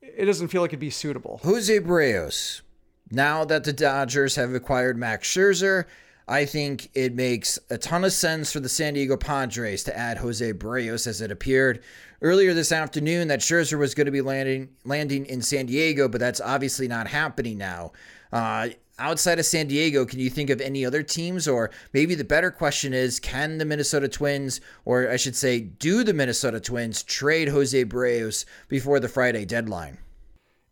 it 0.02 0.26
doesn't 0.26 0.50
feel 0.50 0.62
like 0.62 0.72
it'd 0.72 0.80
be 0.80 0.90
suitable. 0.90 1.40
Jose 1.44 1.80
Berrios. 1.80 2.62
Now 3.10 3.46
that 3.46 3.64
the 3.64 3.74
Dodgers 3.74 4.36
have 4.36 4.54
acquired 4.54 4.98
Max 4.98 5.28
Scherzer, 5.28 5.86
I 6.28 6.46
think 6.46 6.90
it 6.94 7.14
makes 7.14 7.60
a 7.70 7.78
ton 7.78 8.04
of 8.04 8.14
sense 8.14 8.52
for 8.52 8.60
the 8.60 8.70
San 8.70 8.94
Diego 8.94 9.18
Padres 9.18 9.84
to 9.86 9.98
add 9.98 10.20
Jose 10.20 10.54
Berrios 10.54 11.08
as 11.08 11.22
it 11.22 11.32
appeared 11.32 11.84
earlier 12.22 12.54
this 12.54 12.72
afternoon 12.72 13.28
that 13.28 13.40
Scherzer 13.40 13.78
was 13.78 13.96
going 13.96 14.06
to 14.06 14.12
be 14.12 14.22
landing 14.22 14.70
landing 14.86 15.26
in 15.26 15.42
San 15.42 15.66
Diego, 15.66 16.08
but 16.08 16.20
that's 16.20 16.42
obviously 16.42 16.88
not 16.88 17.08
happening 17.08 17.58
now. 17.58 17.92
Uh, 18.32 18.70
outside 19.00 19.40
of 19.40 19.46
San 19.46 19.68
Diego, 19.68 20.06
can 20.06 20.20
you 20.20 20.30
think 20.30 20.50
of 20.50 20.62
any 20.62 20.86
other 20.86 21.04
teams? 21.04 21.48
Or 21.48 21.72
maybe 21.94 22.16
the 22.16 22.24
better 22.24 22.52
question 22.52 22.94
is 22.94 23.20
can 23.20 23.58
the 23.58 23.66
Minnesota 23.66 24.08
Twins, 24.08 24.62
or 24.86 25.10
I 25.10 25.18
should 25.18 25.36
say, 25.36 25.60
do 25.60 26.04
the 26.04 26.14
Minnesota 26.14 26.60
Twins 26.60 27.04
trade 27.04 27.50
Jose 27.50 27.86
Berrios 27.86 28.46
before 28.68 29.00
the 29.00 29.10
Friday 29.10 29.46
deadline? 29.46 29.98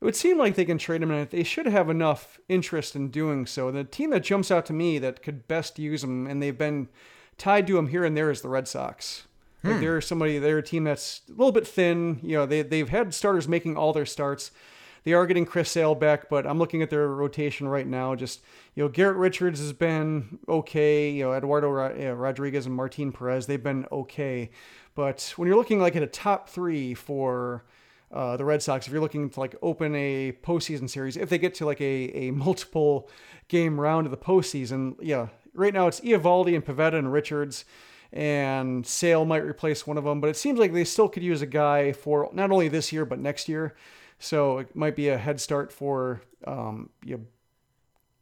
It 0.02 0.06
would 0.06 0.16
seem 0.16 0.38
like 0.38 0.56
they 0.56 0.66
can 0.66 0.78
trade 0.78 1.04
him, 1.04 1.12
and 1.12 1.30
they 1.30 1.44
should 1.44 1.66
have 1.66 1.90
enough 1.90 2.40
interest 2.48 2.96
in 2.96 3.10
doing 3.10 3.46
so. 3.46 3.70
The 3.70 3.84
team 3.84 4.12
that 4.12 4.24
jumps 4.24 4.50
out 4.50 4.66
to 4.68 4.74
me 4.74 4.98
that 5.00 5.22
could 5.22 5.48
best 5.48 5.78
use 5.78 6.04
him, 6.04 6.26
and 6.26 6.42
they've 6.42 6.58
been 6.58 6.88
tied 7.38 7.68
to 7.68 7.78
him 7.78 7.88
here 7.88 8.06
and 8.06 8.16
there, 8.16 8.32
is 8.32 8.42
the 8.42 8.50
Red 8.50 8.68
Sox. 8.68 9.28
Like 9.62 9.76
hmm. 9.76 9.82
they're 9.82 10.02
somebody, 10.02 10.40
they're 10.40 10.60
a 10.60 10.64
team 10.64 10.86
that's 10.86 11.22
a 11.28 11.32
little 11.32 11.52
bit 11.52 11.68
thin. 11.68 12.20
You 12.24 12.38
know, 12.38 12.46
they 12.46 12.62
they've 12.62 12.88
had 12.88 13.14
starters 13.14 13.48
making 13.48 13.76
all 13.76 13.92
their 13.92 14.06
starts. 14.06 14.52
They 15.04 15.14
are 15.14 15.26
getting 15.26 15.46
Chris 15.46 15.72
Sale 15.72 15.96
back, 15.96 16.30
but 16.30 16.46
I'm 16.46 16.60
looking 16.60 16.82
at 16.82 16.90
their 16.90 17.08
rotation 17.08 17.68
right 17.68 17.88
now. 17.88 18.16
Just 18.16 18.42
you 18.76 18.84
know, 18.84 18.90
Garrett 18.90 19.18
Richards 19.18 19.60
has 19.60 19.74
been 19.74 20.40
okay. 20.48 21.12
You 21.12 21.26
know, 21.26 21.34
Eduardo 21.34 21.70
Rodriguez 22.14 22.66
and 22.66 22.76
Martin 22.76 23.12
Perez, 23.12 23.48
they've 23.48 23.62
been 23.62 23.86
okay. 23.92 24.50
But 24.96 25.34
when 25.36 25.48
you're 25.48 25.58
looking 25.58 25.80
like 25.80 25.96
at 25.96 26.04
a 26.04 26.08
top 26.08 26.50
three 26.50 26.94
for 26.94 27.66
uh, 28.12 28.38
the 28.38 28.46
Red 28.46 28.62
Sox, 28.62 28.88
if 28.88 28.94
you're 28.94 29.02
looking 29.02 29.30
to 29.30 29.40
like 29.40 29.56
open 29.62 29.96
a 29.96 30.34
postseason 30.44 30.90
series, 30.90 31.18
if 31.18 31.30
they 31.30 31.38
get 31.38 31.54
to 31.56 31.66
like 31.66 31.82
a, 31.82 32.12
a 32.16 32.32
multiple 32.46 33.10
game 33.48 33.80
round 33.80 34.08
of 34.08 34.12
the 34.12 34.18
postseason, 34.18 34.96
yeah, 35.02 35.28
right 35.54 35.74
now 35.74 35.88
it's 35.88 36.00
Eovaldi 36.02 36.56
and 36.56 36.66
Pivetta 36.66 36.96
and 36.96 37.12
Richards 37.12 37.66
and 38.12 38.86
Sale 38.86 39.26
might 39.26 39.44
replace 39.44 39.86
one 39.86 39.98
of 39.98 40.04
them, 40.04 40.20
but 40.20 40.30
it 40.30 40.38
seems 40.38 40.58
like 40.58 40.74
they 40.74 40.84
still 40.84 41.08
could 41.08 41.24
use 41.24 41.42
a 41.42 41.46
guy 41.48 41.92
for 41.92 42.30
not 42.34 42.52
only 42.52 42.68
this 42.68 42.92
year 42.92 43.06
but 43.06 43.20
next 43.20 43.48
year. 43.48 43.76
So 44.18 44.58
it 44.58 44.76
might 44.76 44.96
be 44.96 45.10
a 45.10 45.18
head 45.18 45.40
start 45.40 45.72
for 45.72 46.22
um, 46.46 46.90
you 47.06 47.26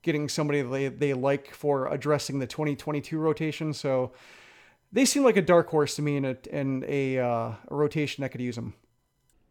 getting 0.03 0.29
somebody 0.29 0.61
they, 0.61 0.87
they 0.89 1.13
like 1.13 1.53
for 1.53 1.87
addressing 1.87 2.39
the 2.39 2.47
2022 2.47 3.17
rotation. 3.17 3.73
So 3.73 4.11
they 4.91 5.05
seem 5.05 5.23
like 5.23 5.37
a 5.37 5.41
dark 5.41 5.69
horse 5.69 5.95
to 5.95 6.01
me 6.01 6.17
in 6.17 6.25
a, 6.25 6.37
a, 6.53 7.19
uh, 7.19 7.51
a 7.67 7.75
rotation 7.75 8.21
that 8.21 8.29
could 8.29 8.41
use 8.41 8.55
them. 8.55 8.73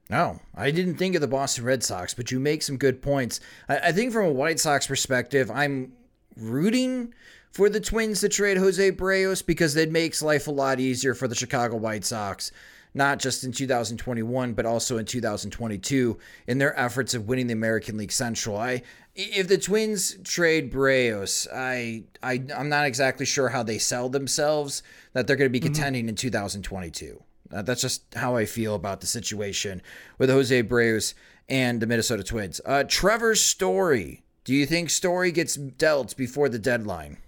No, 0.08 0.40
I 0.54 0.70
didn't 0.70 0.96
think 0.96 1.14
of 1.16 1.20
the 1.20 1.26
Boston 1.26 1.64
Red 1.64 1.82
Sox, 1.82 2.14
but 2.14 2.30
you 2.30 2.38
make 2.38 2.62
some 2.62 2.76
good 2.76 3.02
points. 3.02 3.40
I, 3.68 3.78
I 3.78 3.92
think 3.92 4.12
from 4.12 4.26
a 4.26 4.32
White 4.32 4.60
Sox 4.60 4.86
perspective, 4.86 5.50
I'm 5.50 5.92
rooting 6.36 7.12
for 7.50 7.68
the 7.68 7.80
Twins 7.80 8.20
to 8.20 8.28
trade 8.28 8.58
Jose 8.58 8.92
Berrios 8.92 9.44
because 9.44 9.74
it 9.76 9.90
makes 9.90 10.22
life 10.22 10.46
a 10.46 10.52
lot 10.52 10.78
easier 10.78 11.14
for 11.14 11.26
the 11.26 11.34
Chicago 11.34 11.76
White 11.76 12.04
Sox, 12.04 12.52
not 12.94 13.18
just 13.18 13.42
in 13.42 13.50
2021 13.50 14.52
but 14.52 14.66
also 14.66 14.98
in 14.98 15.06
2022 15.06 16.18
in 16.46 16.58
their 16.58 16.78
efforts 16.78 17.14
of 17.14 17.26
winning 17.26 17.46
the 17.46 17.54
American 17.54 17.96
League 17.96 18.12
Central. 18.12 18.56
I 18.56 18.82
if 19.14 19.48
the 19.48 19.58
Twins 19.58 20.18
trade 20.22 20.70
Berrios, 20.70 21.48
I, 21.52 22.04
I 22.22 22.44
I'm 22.54 22.68
not 22.68 22.86
exactly 22.86 23.26
sure 23.26 23.48
how 23.48 23.62
they 23.62 23.78
sell 23.78 24.08
themselves 24.08 24.82
that 25.14 25.26
they're 25.26 25.36
going 25.36 25.50
to 25.50 25.52
be 25.52 25.58
mm-hmm. 25.58 25.72
contending 25.72 26.02
mm-hmm. 26.04 26.10
in 26.10 26.16
2022. 26.16 27.22
Uh, 27.52 27.62
that's 27.62 27.82
just 27.82 28.14
how 28.14 28.36
I 28.36 28.44
feel 28.44 28.74
about 28.74 29.00
the 29.00 29.06
situation 29.06 29.82
with 30.18 30.30
Jose 30.30 30.62
Berrios 30.62 31.14
and 31.48 31.80
the 31.80 31.86
Minnesota 31.86 32.22
Twins. 32.22 32.60
Uh, 32.64 32.84
Trevor 32.86 33.34
Story. 33.34 34.22
Do 34.44 34.54
you 34.54 34.66
think 34.66 34.90
Story 34.90 35.32
gets 35.32 35.54
dealt 35.54 36.16
before 36.16 36.48
the 36.48 36.58
deadline? 36.58 37.18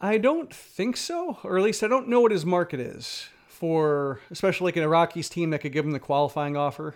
I 0.00 0.18
don't 0.18 0.52
think 0.52 0.96
so, 0.96 1.38
or 1.44 1.58
at 1.58 1.64
least 1.64 1.82
I 1.82 1.88
don't 1.88 2.08
know 2.08 2.20
what 2.20 2.32
his 2.32 2.46
market 2.46 2.80
is 2.80 3.28
for, 3.48 4.20
especially 4.30 4.66
like 4.66 4.76
an 4.76 4.88
Rockies 4.88 5.28
team 5.28 5.50
that 5.50 5.60
could 5.60 5.72
give 5.72 5.84
him 5.84 5.92
the 5.92 5.98
qualifying 5.98 6.56
offer. 6.56 6.94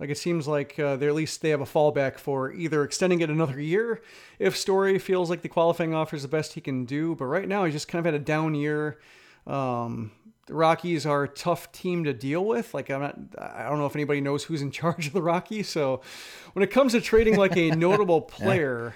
Like 0.00 0.10
it 0.10 0.18
seems 0.18 0.48
like 0.48 0.78
uh, 0.78 0.96
they 0.96 1.06
at 1.06 1.14
least 1.14 1.42
they 1.42 1.50
have 1.50 1.60
a 1.60 1.66
fallback 1.66 2.18
for 2.18 2.52
either 2.52 2.82
extending 2.82 3.20
it 3.20 3.30
another 3.30 3.60
year 3.60 4.02
if 4.38 4.56
Story 4.56 4.98
feels 4.98 5.28
like 5.28 5.42
the 5.42 5.48
qualifying 5.48 5.94
offer 5.94 6.16
is 6.16 6.22
the 6.22 6.28
best 6.28 6.54
he 6.54 6.60
can 6.60 6.86
do. 6.86 7.14
But 7.14 7.26
right 7.26 7.46
now 7.46 7.64
he's 7.64 7.74
just 7.74 7.86
kind 7.86 8.04
of 8.04 8.12
had 8.12 8.20
a 8.20 8.24
down 8.24 8.54
year. 8.54 8.98
Um, 9.46 10.10
the 10.50 10.56
Rockies 10.56 11.06
are 11.06 11.22
a 11.22 11.28
tough 11.28 11.70
team 11.70 12.02
to 12.04 12.12
deal 12.12 12.44
with. 12.44 12.74
Like 12.74 12.90
I'm 12.90 13.00
not, 13.00 13.16
I 13.38 13.68
don't 13.68 13.78
know 13.78 13.86
if 13.86 13.94
anybody 13.94 14.20
knows 14.20 14.44
who's 14.44 14.60
in 14.60 14.70
charge 14.72 15.06
of 15.06 15.12
the 15.12 15.22
Rockies. 15.22 15.68
So 15.68 16.02
when 16.52 16.62
it 16.62 16.70
comes 16.70 16.92
to 16.92 17.00
trading 17.00 17.36
like 17.36 17.56
a 17.56 17.70
notable 17.76 18.20
player. 18.20 18.94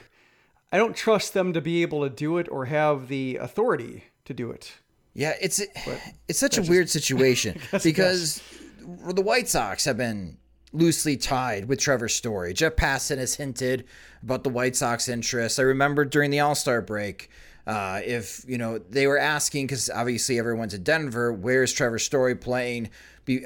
I 0.73 0.77
don't 0.77 0.97
trust 0.97 1.35
them 1.35 1.53
to 1.53 1.61
be 1.61 1.83
able 1.83 2.03
to 2.03 2.11
do 2.11 2.39
it 2.39 2.49
or 2.51 2.65
have 2.65 3.07
the 3.07 3.37
authority 3.37 4.07
to 4.25 4.35
do 4.35 4.51
it. 4.51 4.73
Yeah, 5.13 5.35
it's 5.41 5.63
but 5.85 6.03
it's 6.27 6.41
such 6.41 6.55
a 6.55 6.63
just, 6.63 6.69
weird 6.69 6.91
situation 6.99 7.61
because 7.85 8.43
the 8.81 9.23
White 9.23 9.47
Sox 9.47 9.85
have 9.85 9.97
been 9.97 10.37
loosely 10.73 11.17
tied 11.17 11.67
with 11.67 11.79
Trevor 11.79 12.09
Story. 12.09 12.53
Jeff 12.55 12.75
Passan 12.75 13.19
has 13.19 13.37
hinted 13.37 13.85
about 14.25 14.43
the 14.43 14.51
White 14.51 14.75
Sox 14.75 15.09
interest. 15.09 15.61
I 15.61 15.63
remember 15.63 16.05
during 16.05 16.33
the 16.33 16.41
All 16.41 16.57
Star 16.57 16.83
break, 16.83 17.31
uh, 17.67 18.01
if 18.05 18.45
you 18.47 18.59
know 18.59 18.79
they 18.79 19.07
were 19.07 19.19
asking 19.19 19.67
because 19.67 19.89
obviously 19.91 20.39
everyone's 20.39 20.75
in 20.75 20.83
Denver, 20.83 21.33
where's 21.33 21.73
Trevor 21.73 21.99
Story 21.99 22.35
playing 22.35 22.91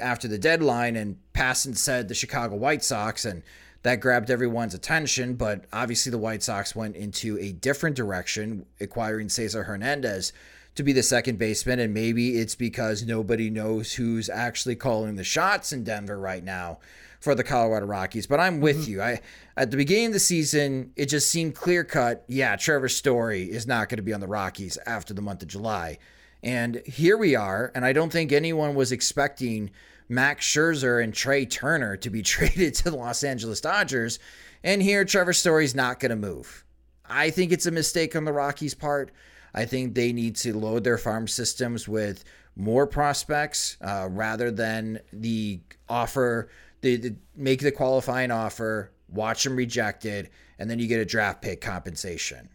after 0.01 0.27
the 0.27 0.37
deadline? 0.37 0.95
And 0.95 1.17
Passan 1.33 1.77
said 1.77 2.07
the 2.07 2.15
Chicago 2.15 2.55
White 2.55 2.83
Sox, 2.83 3.23
and 3.25 3.43
that 3.83 4.01
grabbed 4.01 4.29
everyone's 4.29 4.73
attention, 4.73 5.35
but 5.35 5.65
obviously 5.71 6.09
the 6.09 6.17
White 6.17 6.43
Sox 6.43 6.75
went 6.75 6.95
into 6.95 7.37
a 7.39 7.53
different 7.53 7.95
direction, 7.95 8.65
acquiring 8.81 9.29
Cesar 9.29 9.63
Hernandez 9.63 10.33
to 10.75 10.83
be 10.83 10.93
the 10.93 11.03
second 11.03 11.37
baseman. 11.37 11.79
And 11.79 11.93
maybe 11.93 12.37
it's 12.37 12.55
because 12.55 13.05
nobody 13.05 13.49
knows 13.49 13.93
who's 13.93 14.29
actually 14.29 14.75
calling 14.75 15.15
the 15.15 15.23
shots 15.23 15.71
in 15.71 15.83
Denver 15.83 16.19
right 16.19 16.43
now 16.43 16.79
for 17.19 17.35
the 17.35 17.43
Colorado 17.43 17.85
Rockies. 17.85 18.27
But 18.27 18.39
I'm 18.39 18.61
with 18.61 18.83
mm-hmm. 18.83 18.91
you. 18.91 19.01
I 19.01 19.21
at 19.57 19.71
the 19.71 19.77
beginning 19.77 20.07
of 20.07 20.13
the 20.13 20.19
season, 20.19 20.93
it 20.95 21.07
just 21.07 21.29
seemed 21.29 21.55
clear 21.55 21.83
cut. 21.83 22.23
Yeah, 22.27 22.55
Trevor 22.55 22.89
Story 22.89 23.43
is 23.43 23.67
not 23.67 23.89
going 23.89 23.97
to 23.97 24.03
be 24.03 24.13
on 24.13 24.21
the 24.21 24.27
Rockies 24.27 24.77
after 24.85 25.13
the 25.13 25.21
month 25.21 25.41
of 25.41 25.49
July. 25.49 25.99
And 26.41 26.81
here 26.85 27.17
we 27.17 27.35
are, 27.35 27.71
and 27.75 27.83
I 27.83 27.91
don't 27.91 28.11
think 28.11 28.31
anyone 28.31 28.73
was 28.73 28.93
expecting 28.93 29.71
Max 30.07 30.45
Scherzer 30.45 31.03
and 31.03 31.13
Trea 31.13 31.45
Turner 31.45 31.97
to 31.97 32.09
be 32.09 32.21
traded 32.23 32.75
to 32.75 32.85
the 32.85 32.95
Los 32.95 33.23
Angeles 33.23 33.61
Dodgers. 33.61 34.19
And 34.63 34.81
here, 34.81 35.05
Trevor 35.05 35.33
Story's 35.33 35.75
not 35.75 35.99
going 35.99 36.09
to 36.11 36.15
move. 36.15 36.65
I 37.09 37.29
think 37.29 37.51
it's 37.51 37.65
a 37.65 37.71
mistake 37.71 38.15
on 38.15 38.25
the 38.25 38.33
Rockies' 38.33 38.75
part. 38.75 39.11
I 39.53 39.65
think 39.65 39.95
they 39.95 40.13
need 40.13 40.35
to 40.37 40.57
load 40.57 40.83
their 40.83 40.97
farm 40.97 41.27
systems 41.27 41.87
with 41.87 42.23
more 42.55 42.85
prospects 42.85 43.77
uh, 43.81 44.07
rather 44.09 44.51
than 44.51 44.99
the 45.13 45.61
offer, 45.87 46.49
the, 46.81 46.97
the, 46.97 47.15
make 47.35 47.61
the 47.61 47.71
qualifying 47.71 48.31
offer, 48.31 48.91
watch 49.07 49.43
them 49.43 49.55
rejected, 49.55 50.29
and 50.59 50.69
then 50.69 50.79
you 50.79 50.87
get 50.87 50.99
a 50.99 51.05
draft 51.05 51.41
pick 51.41 51.61
compensation. 51.61 52.49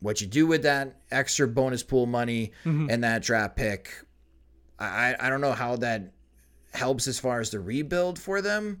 What 0.00 0.20
you 0.20 0.26
do 0.26 0.46
with 0.46 0.62
that 0.62 0.96
extra 1.10 1.46
bonus 1.46 1.82
pool 1.82 2.06
money 2.06 2.52
mm-hmm. 2.64 2.88
and 2.88 3.04
that 3.04 3.22
draft 3.22 3.56
pick, 3.56 3.92
I, 4.78 5.14
I 5.18 5.28
don't 5.28 5.42
know 5.42 5.52
how 5.52 5.76
that 5.76 6.12
helps 6.72 7.06
as 7.06 7.18
far 7.18 7.40
as 7.40 7.50
the 7.50 7.60
rebuild 7.60 8.18
for 8.18 8.40
them. 8.40 8.78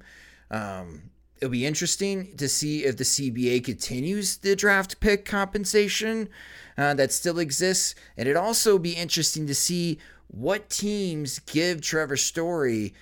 Um, 0.50 1.10
it'll 1.40 1.50
be 1.50 1.66
interesting 1.66 2.36
to 2.36 2.48
see 2.48 2.84
if 2.84 2.96
the 2.96 3.04
CBA 3.04 3.64
continues 3.64 4.36
the 4.38 4.54
draft 4.54 5.00
pick 5.00 5.24
compensation 5.24 6.28
uh, 6.76 6.94
that 6.94 7.12
still 7.12 7.38
exists. 7.38 7.94
And 8.16 8.28
it'd 8.28 8.36
also 8.36 8.78
be 8.78 8.92
interesting 8.92 9.46
to 9.46 9.54
see 9.54 9.98
what 10.28 10.70
teams 10.70 11.38
give 11.40 11.80
Trevor 11.80 12.16
Story 12.16 12.94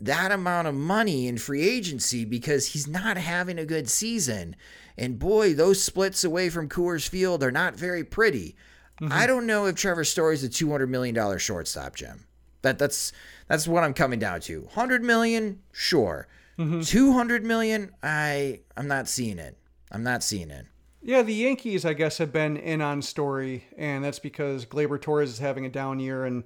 that 0.00 0.32
amount 0.32 0.66
of 0.66 0.74
money 0.74 1.28
in 1.28 1.38
free 1.38 1.62
agency 1.68 2.24
because 2.24 2.68
he's 2.68 2.88
not 2.88 3.16
having 3.16 3.58
a 3.58 3.64
good 3.64 3.88
season. 3.88 4.56
And 4.98 5.18
boy, 5.18 5.54
those 5.54 5.82
splits 5.82 6.24
away 6.24 6.50
from 6.50 6.68
Coors 6.68 7.08
Field 7.08 7.42
are 7.42 7.52
not 7.52 7.76
very 7.76 8.02
pretty. 8.02 8.56
Mm-hmm. 9.00 9.12
I 9.12 9.26
don't 9.26 9.46
know 9.46 9.66
if 9.66 9.76
Trevor 9.76 10.04
Story's 10.04 10.44
a 10.44 10.48
$200 10.48 10.88
million 10.88 11.38
shortstop, 11.38 11.94
Jim. 11.94 12.26
That 12.62 12.78
that's 12.78 13.12
that's 13.48 13.66
what 13.66 13.82
I'm 13.82 13.94
coming 13.94 14.20
down 14.20 14.40
to. 14.42 14.60
100 14.60 15.02
million, 15.02 15.60
sure. 15.72 16.28
Mm-hmm. 16.62 16.80
200 16.80 17.44
million, 17.44 17.92
I 18.02 18.60
I'm 18.76 18.88
not 18.88 19.08
seeing 19.08 19.38
it. 19.38 19.56
I'm 19.90 20.02
not 20.02 20.22
seeing 20.22 20.50
it. 20.50 20.66
Yeah, 21.02 21.22
the 21.22 21.34
Yankees, 21.34 21.84
I 21.84 21.94
guess, 21.94 22.18
have 22.18 22.32
been 22.32 22.56
in 22.56 22.80
on 22.80 23.02
Story, 23.02 23.64
and 23.76 24.04
that's 24.04 24.20
because 24.20 24.64
Gleyber 24.64 25.00
Torres 25.00 25.30
is 25.30 25.38
having 25.40 25.66
a 25.66 25.68
down 25.68 25.98
year, 25.98 26.24
and 26.24 26.44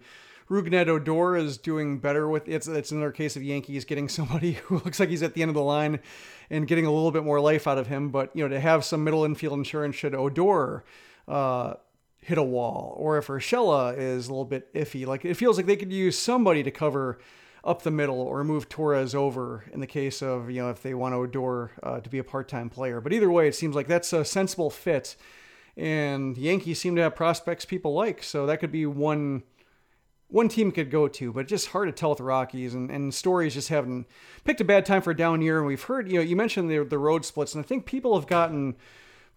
Rougned 0.48 0.88
Odor 0.88 1.36
is 1.36 1.58
doing 1.58 1.98
better 1.98 2.28
with 2.28 2.48
it's 2.48 2.66
it's 2.66 2.90
another 2.90 3.12
case 3.12 3.36
of 3.36 3.42
Yankees 3.42 3.84
getting 3.84 4.08
somebody 4.18 4.52
who 4.52 4.76
looks 4.76 4.98
like 4.98 5.08
he's 5.08 5.22
at 5.22 5.34
the 5.34 5.42
end 5.42 5.50
of 5.50 5.54
the 5.54 5.62
line 5.62 6.00
and 6.50 6.66
getting 6.66 6.86
a 6.86 6.92
little 6.92 7.10
bit 7.10 7.24
more 7.24 7.40
life 7.40 7.66
out 7.66 7.78
of 7.78 7.88
him. 7.88 8.10
But 8.10 8.34
you 8.34 8.44
know, 8.44 8.48
to 8.48 8.60
have 8.60 8.84
some 8.84 9.04
middle 9.04 9.24
infield 9.24 9.58
insurance 9.58 9.96
should 9.96 10.14
Odor 10.14 10.84
uh, 11.28 11.74
hit 12.20 12.38
a 12.38 12.42
wall, 12.42 12.94
or 12.98 13.18
if 13.18 13.26
Urshela 13.26 13.96
is 13.96 14.28
a 14.28 14.30
little 14.30 14.44
bit 14.44 14.72
iffy. 14.74 15.06
Like 15.06 15.24
it 15.24 15.34
feels 15.34 15.56
like 15.56 15.66
they 15.66 15.76
could 15.76 15.92
use 15.92 16.18
somebody 16.18 16.62
to 16.62 16.70
cover 16.70 17.18
up 17.66 17.82
the 17.82 17.90
middle 17.90 18.20
or 18.20 18.44
move 18.44 18.68
Torres 18.68 19.14
over 19.14 19.64
in 19.72 19.80
the 19.80 19.86
case 19.86 20.22
of, 20.22 20.50
you 20.50 20.62
know, 20.62 20.70
if 20.70 20.82
they 20.82 20.94
want 20.94 21.14
Odor 21.14 21.72
uh, 21.82 22.00
to 22.00 22.08
be 22.08 22.18
a 22.18 22.24
part 22.24 22.48
time 22.48 22.70
player. 22.70 23.00
But 23.00 23.12
either 23.12 23.30
way, 23.30 23.48
it 23.48 23.54
seems 23.54 23.74
like 23.74 23.88
that's 23.88 24.12
a 24.12 24.24
sensible 24.24 24.70
fit. 24.70 25.16
And 25.76 26.38
Yankees 26.38 26.80
seem 26.80 26.96
to 26.96 27.02
have 27.02 27.16
prospects 27.16 27.64
people 27.64 27.92
like. 27.92 28.22
So 28.22 28.46
that 28.46 28.60
could 28.60 28.72
be 28.72 28.86
one 28.86 29.42
one 30.28 30.48
team 30.48 30.72
could 30.72 30.90
go 30.90 31.06
to, 31.06 31.32
but 31.32 31.46
just 31.46 31.68
hard 31.68 31.88
to 31.88 31.92
tell 31.92 32.10
with 32.10 32.18
the 32.18 32.24
Rockies 32.24 32.74
and, 32.74 32.90
and 32.90 33.14
stories 33.14 33.54
just 33.54 33.68
haven't 33.68 34.06
picked 34.44 34.60
a 34.60 34.64
bad 34.64 34.84
time 34.84 35.00
for 35.00 35.12
a 35.12 35.16
down 35.16 35.40
year. 35.40 35.58
And 35.58 35.66
we've 35.66 35.82
heard, 35.84 36.10
you 36.10 36.16
know, 36.16 36.20
you 36.20 36.34
mentioned 36.34 36.68
the, 36.68 36.84
the 36.84 36.98
road 36.98 37.24
splits, 37.24 37.54
and 37.54 37.64
I 37.64 37.66
think 37.66 37.86
people 37.86 38.18
have 38.18 38.26
gotten 38.26 38.74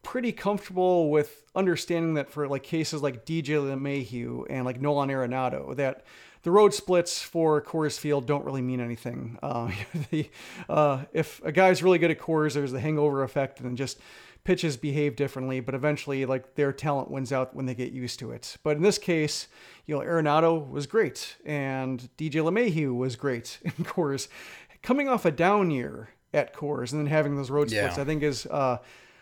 pretty 0.02 0.32
comfortable 0.32 1.12
with 1.12 1.44
understanding 1.56 2.16
that 2.16 2.30
for 2.30 2.48
like 2.48 2.64
cases 2.64 3.04
like 3.04 3.26
DJ 3.26 3.60
LeMahieu 3.60 4.46
and 4.50 4.66
like 4.66 4.82
Nolan 4.82 5.10
Arenado, 5.10 5.76
that 5.76 6.06
the 6.44 6.52
road 6.52 6.74
splits 6.74 7.22
for 7.22 7.62
Coors 7.62 8.00
Field 8.00 8.26
don't 8.26 8.46
really 8.46 8.62
mean 8.62 8.80
anything. 8.80 9.38
Uh, 9.44 9.72
the, 10.12 10.30
uh, 10.70 11.04
if 11.14 11.42
a 11.44 11.52
guy's 11.52 11.82
really 11.84 11.98
good 11.98 12.12
at 12.12 12.20
Coors, 12.20 12.54
there's 12.54 12.72
the 12.72 12.80
hangover 12.80 13.24
effect, 13.24 13.60
and 13.60 13.78
just 13.78 14.00
pitches 14.44 14.78
behave 14.78 15.16
differently. 15.16 15.60
But 15.60 15.76
eventually, 15.76 16.26
like 16.26 16.56
their 16.56 16.72
talent 16.72 17.10
wins 17.12 17.32
out 17.34 17.56
when 17.56 17.66
they 17.66 17.76
get 17.76 17.92
used 17.92 18.20
to 18.20 18.32
it. 18.32 18.58
But 18.64 18.78
in 18.78 18.84
this 18.84 18.98
case, 18.98 19.48
you 19.86 19.96
know, 19.96 20.02
Arenado 20.02 20.70
was 20.70 20.88
great, 20.88 21.36
and 21.46 22.10
DJ 22.18 22.44
LeMahieu 22.44 22.96
was 22.96 23.16
great 23.16 23.60
in 23.64 23.72
Coors. 23.86 24.28
Coming 24.82 25.08
off 25.10 25.26
a 25.26 25.32
down 25.32 25.72
year 25.72 26.10
at 26.34 26.54
Coors 26.54 26.92
and 26.92 27.02
then 27.02 27.08
having 27.08 27.36
those 27.36 27.50
road 27.50 27.70
splits, 27.70 27.98
Yeah. 27.98 28.02
I 28.02 28.06
think 28.06 28.24
is. 28.24 28.46
Uh, 28.46 28.78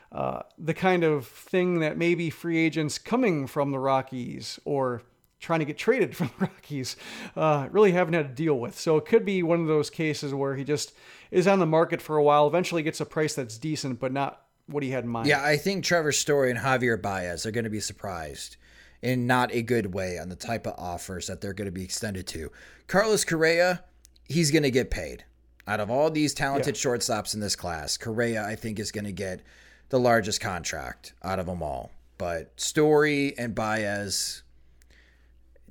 uh, 0.09 0.41
the 0.57 0.73
kind 0.73 1.03
of 1.03 1.27
thing 1.27 1.79
that 1.81 1.97
maybe 1.97 2.29
free 2.29 2.57
agents 2.57 2.97
coming 2.97 3.45
from 3.45 3.71
the 3.71 3.79
Rockies 3.79 4.57
or 4.63 5.01
trying 5.39 5.59
to 5.59 5.65
get 5.65 5.77
traded 5.77 6.15
from 6.15 6.31
the 6.39 6.45
Rockies 6.45 6.95
uh, 7.35 7.67
really 7.71 7.91
haven't 7.91 8.13
had 8.13 8.29
to 8.29 8.33
deal 8.33 8.57
with. 8.59 8.79
So 8.79 8.97
it 8.97 9.05
could 9.05 9.25
be 9.25 9.43
one 9.43 9.61
of 9.61 9.67
those 9.67 9.89
cases 9.89 10.33
where 10.33 10.55
he 10.55 10.63
just 10.63 10.93
is 11.31 11.47
on 11.47 11.59
the 11.59 11.65
market 11.65 12.01
for 12.01 12.17
a 12.17 12.23
while, 12.23 12.47
eventually 12.47 12.83
gets 12.83 13.01
a 13.01 13.05
price 13.05 13.35
that's 13.35 13.57
decent, 13.57 13.99
but 13.99 14.11
not 14.11 14.43
what 14.67 14.83
he 14.83 14.91
had 14.91 15.03
in 15.03 15.09
mind. 15.09 15.27
Yeah, 15.27 15.43
I 15.43 15.57
think 15.57 15.83
Trevor 15.83 16.11
Story 16.11 16.51
and 16.51 16.59
Javier 16.59 17.01
Baez 17.01 17.45
are 17.45 17.51
going 17.51 17.63
to 17.63 17.69
be 17.69 17.79
surprised 17.79 18.57
in 19.01 19.27
not 19.27 19.53
a 19.53 19.61
good 19.61 19.93
way 19.93 20.17
on 20.17 20.29
the 20.29 20.35
type 20.35 20.65
of 20.65 20.73
offers 20.77 21.27
that 21.27 21.41
they're 21.41 21.53
going 21.53 21.67
to 21.67 21.71
be 21.71 21.83
extended 21.83 22.27
to. 22.27 22.51
Carlos 22.87 23.23
Correa, 23.23 23.83
he's 24.25 24.51
going 24.51 24.63
to 24.63 24.71
get 24.71 24.91
paid. 24.91 25.23
Out 25.67 25.79
of 25.81 25.91
all 25.91 26.09
these 26.09 26.33
talented 26.33 26.75
shortstops 26.75 27.33
in 27.33 27.41
this 27.41 27.55
class, 27.55 27.97
Correa, 27.97 28.45
I 28.45 28.55
think, 28.55 28.79
is 28.79 28.91
going 28.91 29.03
to 29.03 29.11
get 29.11 29.41
the 29.89 29.99
largest 29.99 30.39
contract 30.39 31.13
out 31.23 31.39
of 31.39 31.45
them 31.45 31.61
all. 31.61 31.91
But 32.17 32.59
Story 32.59 33.37
and 33.37 33.53
Baez, 33.53 34.43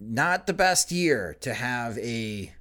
not 0.01 0.47
the 0.47 0.53
best 0.53 0.93
year 0.93 1.37
to 1.41 1.55
have 1.55 1.99
a 1.99 2.53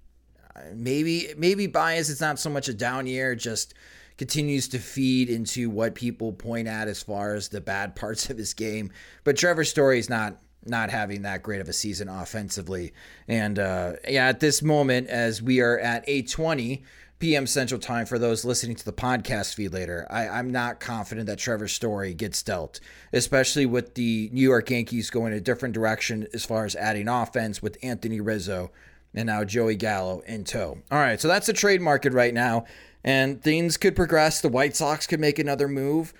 maybe 0.73 1.27
maybe 1.37 1.67
bias 1.67 2.09
it's 2.09 2.21
not 2.21 2.39
so 2.39 2.49
much 2.49 2.69
a 2.69 2.73
down 2.73 3.07
year 3.07 3.35
just 3.35 3.73
continues 4.17 4.69
to 4.69 4.79
feed 4.79 5.29
into 5.29 5.69
what 5.69 5.95
people 5.95 6.31
point 6.31 6.67
at 6.67 6.87
as 6.87 7.03
far 7.03 7.35
as 7.35 7.49
the 7.49 7.59
bad 7.59 7.95
parts 7.97 8.29
of 8.29 8.37
his 8.37 8.53
game. 8.53 8.91
But 9.23 9.37
Trevor 9.37 9.65
Story 9.65 9.99
is 9.99 10.09
not 10.09 10.39
not 10.67 10.89
having 10.89 11.21
that 11.21 11.43
great 11.43 11.61
of 11.61 11.69
a 11.69 11.73
season 11.73 12.09
offensively. 12.09 12.93
And 13.27 13.59
uh 13.59 13.93
yeah 14.07 14.27
at 14.27 14.39
this 14.39 14.61
moment 14.61 15.09
as 15.09 15.41
we 15.41 15.59
are 15.61 15.77
at 15.77 16.03
820 16.07 16.83
p.m. 17.19 17.47
Central 17.47 17.79
Time 17.79 18.05
for 18.05 18.19
those 18.19 18.45
listening 18.45 18.75
to 18.75 18.85
the 18.85 18.93
podcast 18.93 19.55
feed 19.55 19.73
later. 19.73 20.05
I, 20.09 20.27
I'm 20.27 20.49
not 20.49 20.79
confident 20.79 21.27
that 21.27 21.39
Trevor 21.39 21.67
Story 21.67 22.13
gets 22.13 22.43
dealt, 22.43 22.79
especially 23.13 23.65
with 23.65 23.95
the 23.95 24.29
New 24.33 24.41
York 24.41 24.69
Yankees 24.69 25.09
going 25.09 25.33
a 25.33 25.39
different 25.39 25.73
direction 25.73 26.27
as 26.33 26.45
far 26.45 26.65
as 26.65 26.75
adding 26.75 27.07
offense 27.07 27.61
with 27.61 27.77
Anthony 27.81 28.19
Rizzo 28.19 28.71
and 29.13 29.27
now 29.27 29.43
Joey 29.43 29.75
Gallo 29.75 30.21
in 30.27 30.43
tow. 30.43 30.79
All 30.91 30.99
right, 30.99 31.19
so 31.19 31.27
that's 31.27 31.47
the 31.47 31.53
trade 31.53 31.81
market 31.81 32.13
right 32.13 32.33
now, 32.33 32.65
and 33.03 33.41
things 33.41 33.77
could 33.77 33.95
progress. 33.95 34.41
The 34.41 34.49
White 34.49 34.75
Sox 34.75 35.07
could 35.07 35.19
make 35.19 35.39
another 35.39 35.67
move. 35.67 36.13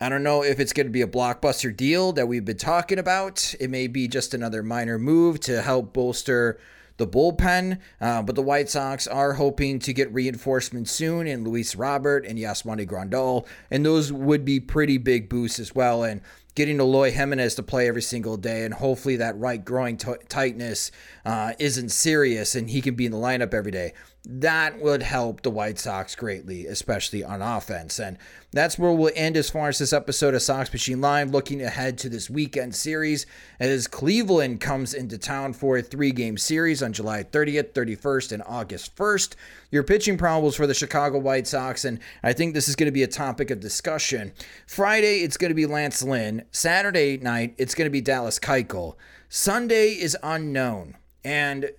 I 0.00 0.08
don't 0.08 0.22
know 0.22 0.44
if 0.44 0.60
it's 0.60 0.72
going 0.72 0.86
to 0.86 0.92
be 0.92 1.02
a 1.02 1.08
blockbuster 1.08 1.76
deal 1.76 2.12
that 2.12 2.28
we've 2.28 2.44
been 2.44 2.56
talking 2.56 3.00
about. 3.00 3.54
It 3.58 3.68
may 3.68 3.88
be 3.88 4.06
just 4.06 4.32
another 4.32 4.62
minor 4.62 4.96
move 4.96 5.40
to 5.40 5.60
help 5.60 5.92
bolster 5.92 6.60
the 6.98 7.06
bullpen, 7.06 7.78
uh, 8.00 8.22
but 8.22 8.34
the 8.34 8.42
White 8.42 8.68
Sox 8.68 9.06
are 9.06 9.32
hoping 9.32 9.78
to 9.80 9.92
get 9.92 10.12
reinforcements 10.12 10.90
soon 10.90 11.26
in 11.26 11.44
Luis 11.44 11.74
Robert 11.74 12.26
and 12.26 12.38
Yasmani 12.38 12.86
Grandal, 12.86 13.46
and 13.70 13.86
those 13.86 14.12
would 14.12 14.44
be 14.44 14.60
pretty 14.60 14.98
big 14.98 15.28
boosts 15.28 15.58
as 15.58 15.74
well. 15.74 16.04
And 16.04 16.20
getting 16.54 16.80
Eloy 16.80 17.12
Jimenez 17.12 17.54
to 17.54 17.62
play 17.62 17.86
every 17.86 18.02
single 18.02 18.36
day, 18.36 18.64
and 18.64 18.74
hopefully 18.74 19.14
that 19.16 19.38
right 19.38 19.64
groin 19.64 19.96
t- 19.96 20.12
tightness 20.28 20.90
uh, 21.24 21.52
isn't 21.60 21.90
serious 21.90 22.56
and 22.56 22.68
he 22.68 22.80
can 22.80 22.96
be 22.96 23.06
in 23.06 23.12
the 23.12 23.18
lineup 23.18 23.54
every 23.54 23.70
day. 23.70 23.94
That 24.24 24.80
would 24.80 25.02
help 25.02 25.42
the 25.42 25.50
White 25.50 25.78
Sox 25.78 26.14
greatly, 26.14 26.66
especially 26.66 27.24
on 27.24 27.40
offense. 27.40 27.98
And 27.98 28.18
that's 28.52 28.78
where 28.78 28.92
we'll 28.92 29.12
end 29.14 29.36
as 29.36 29.48
far 29.48 29.68
as 29.68 29.78
this 29.78 29.92
episode 29.92 30.34
of 30.34 30.42
Sox 30.42 30.72
Machine 30.72 31.00
Live, 31.00 31.30
looking 31.30 31.62
ahead 31.62 31.96
to 31.98 32.08
this 32.08 32.28
weekend 32.28 32.74
series 32.74 33.26
as 33.58 33.86
Cleveland 33.86 34.60
comes 34.60 34.92
into 34.92 35.18
town 35.18 35.52
for 35.52 35.78
a 35.78 35.82
three 35.82 36.10
game 36.10 36.36
series 36.36 36.82
on 36.82 36.92
July 36.92 37.22
30th, 37.22 37.72
31st, 37.72 38.32
and 38.32 38.42
August 38.46 38.94
1st. 38.96 39.34
Your 39.70 39.84
pitching 39.84 40.18
problems 40.18 40.56
for 40.56 40.66
the 40.66 40.74
Chicago 40.74 41.18
White 41.18 41.46
Sox, 41.46 41.84
and 41.84 42.00
I 42.22 42.32
think 42.32 42.52
this 42.52 42.68
is 42.68 42.76
going 42.76 42.88
to 42.88 42.92
be 42.92 43.04
a 43.04 43.08
topic 43.08 43.50
of 43.50 43.60
discussion. 43.60 44.32
Friday, 44.66 45.20
it's 45.20 45.36
going 45.36 45.50
to 45.50 45.54
be 45.54 45.66
Lance 45.66 46.02
Lynn. 46.02 46.44
Saturday 46.50 47.18
night, 47.18 47.54
it's 47.56 47.74
going 47.74 47.86
to 47.86 47.90
be 47.90 48.00
Dallas 48.00 48.38
Keuchel. 48.38 48.96
Sunday 49.28 49.90
is 49.90 50.16
unknown. 50.22 50.96
And 51.24 51.70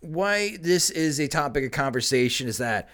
why 0.00 0.56
this 0.60 0.90
is 0.90 1.18
a 1.18 1.28
topic 1.28 1.64
of 1.64 1.72
conversation 1.72 2.48
is 2.48 2.58
that 2.58 2.88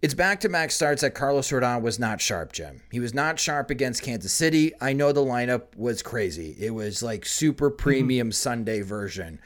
it's 0.00 0.14
back 0.14 0.40
to 0.40 0.48
back 0.48 0.70
starts 0.70 1.02
that 1.02 1.14
Carlos 1.14 1.50
Rodon 1.50 1.82
was 1.82 1.98
not 1.98 2.20
sharp, 2.20 2.52
Jim. 2.52 2.82
He 2.92 3.00
was 3.00 3.14
not 3.14 3.40
sharp 3.40 3.70
against 3.70 4.02
Kansas 4.02 4.32
City. 4.32 4.72
I 4.80 4.92
know 4.92 5.10
the 5.10 5.24
lineup 5.24 5.76
was 5.76 6.02
crazy. 6.02 6.54
It 6.58 6.70
was 6.70 7.02
like 7.02 7.26
super 7.26 7.68
mm-hmm. 7.68 7.82
premium 7.82 8.32
Sunday 8.32 8.82
version 8.82 9.40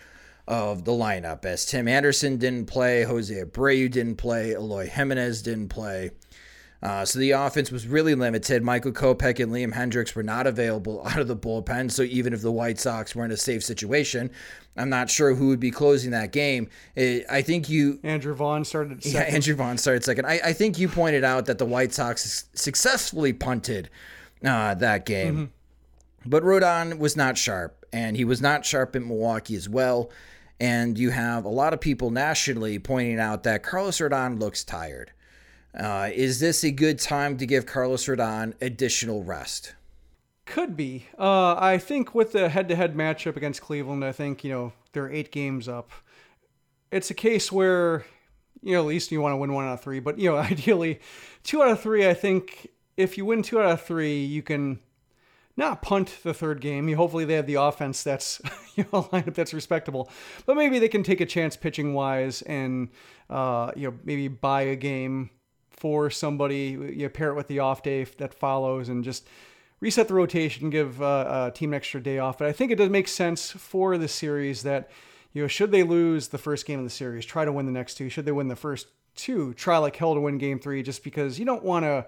of 0.47 0.85
the 0.85 0.93
lineup 0.93 1.45
as 1.45 1.65
Tim 1.65 1.89
Anderson 1.89 2.37
didn't 2.37 2.67
play, 2.67 3.05
Jose 3.05 3.35
Abreu 3.35 3.91
didn't 3.91 4.17
play, 4.17 4.53
Eloy 4.53 4.89
Jimenez 4.89 5.41
didn't 5.41 5.69
play. 5.69 6.11
Uh, 6.83 7.05
so 7.05 7.19
the 7.21 7.31
offense 7.31 7.71
was 7.71 7.87
really 7.87 8.15
limited. 8.15 8.63
Michael 8.63 8.91
Kopech 8.91 9.41
and 9.41 9.53
Liam 9.53 9.73
Hendriks 9.73 10.17
were 10.17 10.25
not 10.25 10.49
available 10.49 11.03
out 11.07 11.19
of 11.19 11.29
the 11.29 11.37
bullpen. 11.37 11.91
So 11.91 12.03
even 12.03 12.33
if 12.33 12.43
the 12.43 12.51
White 12.51 12.81
Sox 12.81 13.15
were 13.15 13.25
in 13.25 13.31
a 13.31 13.37
safe 13.37 13.63
situation, 13.63 14.31
I'm 14.77 14.89
not 14.89 15.09
sure 15.09 15.35
who 15.35 15.49
would 15.49 15.61
be 15.61 15.71
closing 15.71 16.11
that 16.11 16.33
game. 16.33 16.69
It, 16.97 17.25
I 17.31 17.43
think 17.43 17.69
you 17.69 18.01
Andrew 18.03 18.35
Vaughn 18.35 18.65
started 18.65 18.99
at 18.99 19.05
yeah, 19.07 19.13
second. 19.13 19.35
Andrew 19.35 19.55
Vaughn 19.55 19.79
started 19.79 20.03
second. 20.03 20.27
I, 20.27 20.41
I 20.45 20.53
think 20.53 20.79
you 20.79 20.89
pointed 20.89 21.23
out 21.23 21.47
that 21.47 21.59
the 21.59 21.67
White 21.67 21.93
Sox 21.93 22.47
successfully 22.55 23.33
punted 23.33 23.89
uh, 24.45 24.75
that 24.75 25.07
game. 25.07 25.53
But 26.25 26.45
Rodon 26.45 26.99
was 26.99 27.17
not 27.17 27.37
sharp, 27.37 27.85
and 27.93 28.17
he 28.17 28.25
was 28.25 28.41
not 28.41 28.65
sharp 28.65 28.95
in 28.95 29.07
Milwaukee 29.07 29.57
as 29.57 29.69
well. 29.69 30.11
And 30.61 30.97
you 30.97 31.11
have 31.11 31.45
a 31.45 31.49
lot 31.49 31.73
of 31.75 31.81
people 31.81 32.11
nationally 32.11 32.79
pointing 32.79 33.19
out 33.19 33.43
that 33.43 33.65
Carlos 33.65 33.99
Rodon 33.99 34.39
looks 34.39 34.63
tired. 34.63 35.13
Uh, 35.79 36.11
is 36.13 36.41
this 36.41 36.65
a 36.65 36.71
good 36.71 36.99
time 36.99 37.37
to 37.39 37.47
give 37.47 37.67
Carlos 37.67 38.07
Rodon 38.07 38.55
additional 38.61 39.25
rest? 39.25 39.75
Could 40.45 40.77
be. 40.77 41.07
Uh, 41.19 41.55
I 41.55 41.79
think 41.79 42.15
with 42.15 42.33
the 42.33 42.49
head-to-head 42.49 42.95
matchup 42.95 43.37
against 43.37 43.63
Cleveland, 43.63 44.05
I 44.05 44.13
think 44.13 44.45
you 44.45 44.51
know 44.51 44.73
they're 44.93 45.11
eight 45.11 45.33
games 45.33 45.69
up. 45.69 45.91
It's 46.91 47.11
a 47.11 47.15
case 47.15 47.51
where 47.51 48.05
you 48.61 48.75
know 48.75 48.81
at 48.81 48.87
least 48.87 49.13
you 49.13 49.21
want 49.21 49.33
to 49.33 49.37
win 49.37 49.53
one 49.53 49.65
out 49.65 49.75
of 49.75 49.81
three, 49.81 50.01
but 50.01 50.19
you 50.19 50.31
know 50.31 50.37
ideally 50.51 51.01
two 51.43 51.63
out 51.63 51.71
of 51.71 51.81
three. 51.81 52.07
I 52.07 52.15
think 52.15 52.69
if 52.97 53.17
you 53.17 53.25
win 53.25 53.43
two 53.43 53.61
out 53.61 53.71
of 53.71 53.81
three, 53.83 54.23
you 54.25 54.43
can 54.43 54.81
not 55.57 55.81
punt 55.81 56.19
the 56.23 56.35
third 56.35 56.61
game. 56.61 56.89
You 56.89 56.97
hopefully 56.97 57.25
they 57.25 57.35
have 57.35 57.47
the 57.47 57.55
offense 57.55 58.03
that's 58.03 58.43
you 58.75 58.85
know 58.93 59.03
lineup 59.13 59.35
that's 59.35 59.55
respectable, 59.55 60.11
but 60.45 60.57
maybe 60.57 60.79
they 60.79 60.89
can 60.89 61.03
take 61.03 61.21
a 61.21 61.27
chance 61.27 61.57
pitching 61.57 61.95
wise 61.95 62.43
and 62.43 62.91
uh, 63.31 63.73
you 63.75 63.91
know 63.91 63.99
maybe 64.05 64.29
buy 64.29 64.63
a 64.63 64.77
game 64.77 65.31
for 65.73 66.11
somebody. 66.11 66.93
You 66.95 67.09
pair 67.09 67.31
it 67.31 67.35
with 67.35 67.49
the 67.49 67.59
off 67.59 67.83
day 67.83 68.05
that 68.05 68.35
follows 68.35 68.89
and 68.89 69.03
just 69.03 69.27
reset 69.81 70.09
the 70.09 70.15
rotation, 70.15 70.71
give 70.71 71.03
uh, 71.03 71.49
a 71.49 71.51
team 71.51 71.71
an 71.71 71.77
extra 71.77 72.01
day 72.01 72.19
off. 72.19 72.39
But 72.39 72.47
I 72.47 72.53
think 72.53 72.71
it 72.71 72.77
does 72.77 72.89
make 72.89 73.09
sense 73.09 73.51
for 73.51 73.99
the 73.99 74.09
series 74.09 74.63
that, 74.63 74.91
you 75.33 75.43
know, 75.43 75.49
should 75.49 75.73
they 75.73 75.83
lose 75.83 76.29
the 76.29 76.39
first 76.39 76.67
game 76.67 76.79
of 76.79 76.85
the 76.85 76.91
series, 76.91 77.27
try 77.27 77.45
to 77.45 77.53
win 77.53 77.67
the 77.67 77.73
next 77.73 77.95
two. 77.95 78.09
Should 78.09 78.25
they 78.25 78.33
win 78.33 78.49
the 78.49 78.57
first 78.57 78.87
two, 79.17 79.55
try 79.55 79.79
like 79.79 79.97
hell 79.97 80.15
to 80.15 80.21
win 80.21 80.39
game 80.39 80.59
three, 80.59 80.83
just 80.83 81.03
because 81.03 81.39
you 81.39 81.45
don't 81.45 81.65
want 81.65 81.85
to 81.85 82.07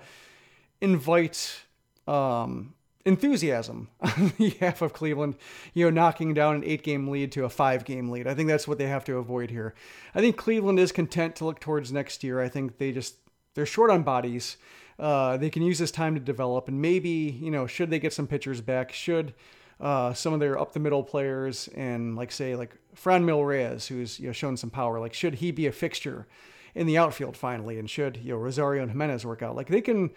invite 0.80 1.62
um, 2.06 2.74
enthusiasm 3.04 3.88
on 4.00 4.28
behalf 4.38 4.82
of 4.82 4.92
Cleveland, 4.92 5.36
you 5.72 5.84
know, 5.84 5.90
knocking 5.90 6.34
down 6.34 6.56
an 6.56 6.64
eight 6.64 6.82
game 6.82 7.08
lead 7.08 7.32
to 7.32 7.44
a 7.44 7.48
five 7.48 7.84
game 7.84 8.08
lead. 8.10 8.26
I 8.26 8.34
think 8.34 8.48
that's 8.48 8.68
what 8.68 8.78
they 8.78 8.86
have 8.86 9.04
to 9.04 9.16
avoid 9.16 9.50
here. 9.50 9.74
I 10.14 10.20
think 10.20 10.36
Cleveland 10.36 10.78
is 10.78 10.92
content 10.92 11.36
to 11.36 11.44
look 11.44 11.60
towards 11.60 11.92
next 11.92 12.22
year. 12.24 12.40
I 12.40 12.48
think 12.48 12.78
they 12.78 12.92
just, 12.92 13.16
they're 13.54 13.66
short 13.66 13.90
on 13.90 14.02
bodies. 14.02 14.56
Uh, 14.98 15.36
they 15.36 15.50
can 15.50 15.62
use 15.62 15.78
this 15.78 15.90
time 15.90 16.14
to 16.14 16.20
develop, 16.20 16.68
and 16.68 16.80
maybe 16.80 17.08
you 17.08 17.50
know, 17.50 17.66
should 17.66 17.90
they 17.90 17.98
get 17.98 18.12
some 18.12 18.26
pitchers 18.26 18.60
back, 18.60 18.92
should 18.92 19.34
uh, 19.80 20.12
some 20.14 20.32
of 20.32 20.40
their 20.40 20.58
up 20.58 20.72
the 20.72 20.80
middle 20.80 21.02
players 21.02 21.68
and 21.74 22.16
like 22.16 22.30
say 22.30 22.54
like 22.54 22.76
Franmil 22.96 23.46
Reyes, 23.46 23.88
who's 23.88 24.20
you 24.20 24.26
know 24.26 24.32
shown 24.32 24.56
some 24.56 24.70
power. 24.70 25.00
Like 25.00 25.14
should 25.14 25.36
he 25.36 25.50
be 25.50 25.66
a 25.66 25.72
fixture 25.72 26.26
in 26.74 26.86
the 26.86 26.98
outfield 26.98 27.36
finally, 27.36 27.78
and 27.78 27.88
should 27.88 28.18
you 28.18 28.32
know 28.32 28.38
Rosario 28.38 28.82
and 28.82 28.90
Gimenez 28.90 29.26
work 29.26 29.42
out? 29.42 29.56
Like 29.56 29.68
they 29.68 29.80
can 29.80 30.10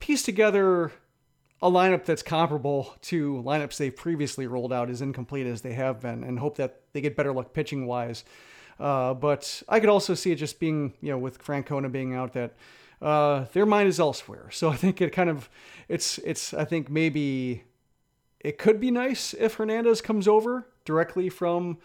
piece 0.00 0.22
together 0.22 0.92
a 1.60 1.70
lineup 1.70 2.04
that's 2.04 2.22
comparable 2.22 2.94
to 3.02 3.40
lineups 3.46 3.76
they've 3.76 3.94
previously 3.94 4.46
rolled 4.46 4.72
out, 4.72 4.90
as 4.90 5.00
incomplete 5.00 5.46
as 5.46 5.60
they 5.60 5.74
have 5.74 6.00
been, 6.00 6.24
and 6.24 6.38
hope 6.38 6.56
that 6.56 6.80
they 6.92 7.00
get 7.00 7.14
better 7.14 7.32
luck 7.32 7.52
pitching 7.52 7.86
wise. 7.86 8.24
Uh, 8.80 9.14
but 9.14 9.62
I 9.68 9.78
could 9.78 9.88
also 9.88 10.14
see 10.14 10.32
it 10.32 10.36
just 10.36 10.58
being, 10.58 10.94
you 11.00 11.10
know, 11.10 11.18
with 11.18 11.42
Francona 11.42 11.92
being 11.92 12.14
out, 12.14 12.32
that 12.32 12.54
uh, 13.02 13.46
their 13.52 13.66
mind 13.66 13.88
is 13.88 13.98
elsewhere. 14.00 14.48
So 14.50 14.70
I 14.70 14.76
think 14.76 15.00
it 15.00 15.12
kind 15.12 15.28
of, 15.28 15.50
it's, 15.88 16.18
it's, 16.18 16.54
I 16.54 16.64
think 16.64 16.88
maybe 16.88 17.64
it 18.40 18.58
could 18.58 18.80
be 18.80 18.90
nice 18.90 19.34
if 19.34 19.54
Hernandez 19.54 20.00
comes 20.00 20.28
over 20.28 20.66
directly 20.84 21.28
from 21.28 21.78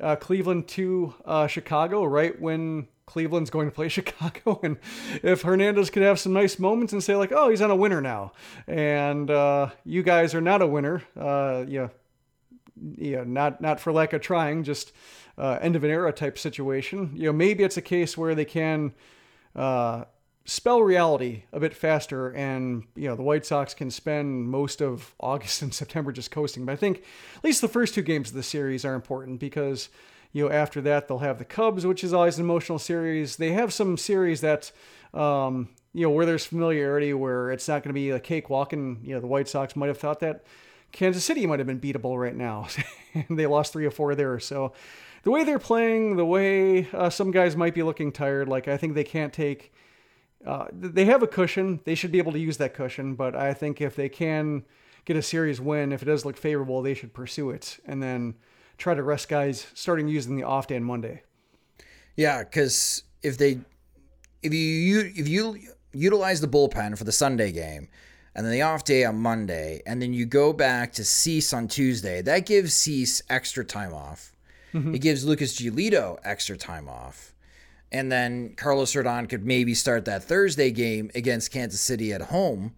uh, 0.00 0.16
Cleveland 0.16 0.68
to 0.68 1.14
uh, 1.24 1.46
Chicago, 1.46 2.04
right 2.04 2.38
when 2.40 2.88
Cleveland's 3.06 3.50
going 3.50 3.68
to 3.68 3.74
play 3.74 3.88
Chicago, 3.90 4.60
and 4.62 4.78
if 5.22 5.42
Hernandez 5.42 5.90
could 5.90 6.02
have 6.02 6.18
some 6.18 6.32
nice 6.32 6.58
moments 6.58 6.92
and 6.92 7.02
say 7.02 7.14
like, 7.14 7.32
"Oh, 7.32 7.50
he's 7.50 7.60
on 7.60 7.70
a 7.70 7.76
winner 7.76 8.00
now," 8.00 8.32
and 8.66 9.30
uh, 9.30 9.70
you 9.84 10.02
guys 10.02 10.34
are 10.34 10.40
not 10.40 10.62
a 10.62 10.66
winner, 10.66 11.02
uh, 11.18 11.64
yeah, 11.68 11.88
yeah, 12.96 13.24
not 13.26 13.60
not 13.60 13.80
for 13.80 13.92
lack 13.92 14.12
of 14.12 14.22
trying, 14.22 14.64
just 14.64 14.92
uh, 15.36 15.58
end 15.60 15.76
of 15.76 15.84
an 15.84 15.90
era 15.90 16.12
type 16.12 16.38
situation. 16.38 17.10
You 17.14 17.26
know, 17.26 17.32
maybe 17.32 17.64
it's 17.64 17.76
a 17.76 17.82
case 17.82 18.16
where 18.16 18.34
they 18.34 18.44
can 18.46 18.94
uh, 19.54 20.04
spell 20.44 20.82
reality 20.82 21.44
a 21.52 21.60
bit 21.60 21.74
faster, 21.74 22.30
and 22.30 22.84
you 22.94 23.08
know 23.08 23.16
the 23.16 23.22
White 23.22 23.46
Sox 23.46 23.74
can 23.74 23.90
spend 23.90 24.48
most 24.48 24.80
of 24.80 25.14
August 25.20 25.62
and 25.62 25.72
September 25.72 26.12
just 26.12 26.30
coasting. 26.30 26.64
But 26.64 26.72
I 26.72 26.76
think 26.76 26.98
at 27.36 27.44
least 27.44 27.60
the 27.60 27.68
first 27.68 27.94
two 27.94 28.02
games 28.02 28.30
of 28.30 28.34
the 28.34 28.42
series 28.42 28.84
are 28.84 28.94
important 28.94 29.40
because 29.40 29.88
you 30.32 30.44
know 30.44 30.52
after 30.52 30.80
that 30.82 31.08
they'll 31.08 31.18
have 31.18 31.38
the 31.38 31.44
Cubs, 31.44 31.86
which 31.86 32.04
is 32.04 32.12
always 32.12 32.38
an 32.38 32.44
emotional 32.44 32.78
series. 32.78 33.36
They 33.36 33.52
have 33.52 33.72
some 33.72 33.96
series 33.96 34.40
that. 34.40 34.72
Um, 35.14 35.68
you 35.94 36.06
know 36.06 36.10
where 36.10 36.24
there's 36.24 36.46
familiarity, 36.46 37.12
where 37.12 37.50
it's 37.50 37.68
not 37.68 37.82
going 37.82 37.90
to 37.90 37.92
be 37.92 38.08
a 38.08 38.18
cakewalk, 38.18 38.72
and 38.72 39.06
you 39.06 39.14
know 39.14 39.20
the 39.20 39.26
White 39.26 39.46
Sox 39.46 39.76
might 39.76 39.88
have 39.88 39.98
thought 39.98 40.20
that 40.20 40.42
Kansas 40.90 41.24
City 41.24 41.46
might 41.46 41.58
have 41.58 41.66
been 41.66 41.80
beatable 41.80 42.18
right 42.18 42.34
now, 42.34 42.66
and 43.14 43.38
they 43.38 43.46
lost 43.46 43.72
three 43.72 43.84
or 43.84 43.90
four 43.90 44.14
there. 44.14 44.38
So 44.38 44.72
the 45.22 45.30
way 45.30 45.44
they're 45.44 45.58
playing, 45.58 46.16
the 46.16 46.24
way 46.24 46.88
uh, 46.92 47.10
some 47.10 47.30
guys 47.30 47.56
might 47.56 47.74
be 47.74 47.82
looking 47.82 48.12
tired, 48.12 48.48
like 48.48 48.68
I 48.68 48.76
think 48.76 48.94
they 48.94 49.04
can't 49.04 49.32
take 49.32 49.72
uh, 50.46 50.66
they 50.72 51.04
have 51.04 51.22
a 51.22 51.26
cushion. 51.26 51.80
They 51.84 51.94
should 51.94 52.12
be 52.12 52.18
able 52.18 52.32
to 52.32 52.38
use 52.38 52.56
that 52.56 52.74
cushion. 52.74 53.14
But 53.14 53.36
I 53.36 53.54
think 53.54 53.80
if 53.80 53.94
they 53.96 54.08
can 54.08 54.64
get 55.04 55.16
a 55.16 55.22
series 55.22 55.60
win, 55.60 55.92
if 55.92 56.02
it 56.02 56.06
does 56.06 56.24
look 56.24 56.36
favorable, 56.36 56.82
they 56.82 56.94
should 56.94 57.12
pursue 57.12 57.50
it 57.50 57.78
and 57.84 58.02
then 58.02 58.34
try 58.78 58.94
to 58.94 59.02
rest 59.02 59.28
guys 59.28 59.66
starting 59.74 60.08
using 60.08 60.36
the 60.36 60.42
off 60.42 60.66
day 60.66 60.76
on 60.76 60.84
Monday. 60.84 61.22
Yeah, 62.16 62.42
because 62.42 63.04
if 63.22 63.38
they 63.38 63.60
if 64.42 64.52
you 64.52 65.12
if 65.14 65.28
you 65.28 65.58
utilize 65.92 66.40
the 66.40 66.48
bullpen 66.48 66.98
for 66.98 67.04
the 67.04 67.12
Sunday 67.12 67.52
game 67.52 67.88
and 68.34 68.44
then 68.44 68.52
the 68.52 68.62
off 68.62 68.84
day 68.84 69.04
on 69.04 69.16
Monday, 69.16 69.82
and 69.86 70.00
then 70.00 70.12
you 70.12 70.24
go 70.26 70.52
back 70.52 70.92
to 70.94 71.04
Cease 71.04 71.52
on 71.52 71.68
Tuesday, 71.68 72.22
that 72.22 72.46
gives 72.46 72.74
Cease 72.74 73.22
extra 73.28 73.64
time 73.64 73.92
off. 73.92 74.32
Mm-hmm. 74.72 74.94
It 74.94 75.00
gives 75.00 75.24
Lucas 75.24 75.54
Giolito 75.60 76.18
extra 76.24 76.56
time 76.56 76.88
off 76.88 77.31
and 77.92 78.10
then 78.10 78.54
Carlos 78.56 78.94
Rodon 78.94 79.28
could 79.28 79.44
maybe 79.44 79.74
start 79.74 80.06
that 80.06 80.24
Thursday 80.24 80.70
game 80.70 81.10
against 81.14 81.52
Kansas 81.52 81.80
City 81.80 82.12
at 82.12 82.22
home 82.22 82.74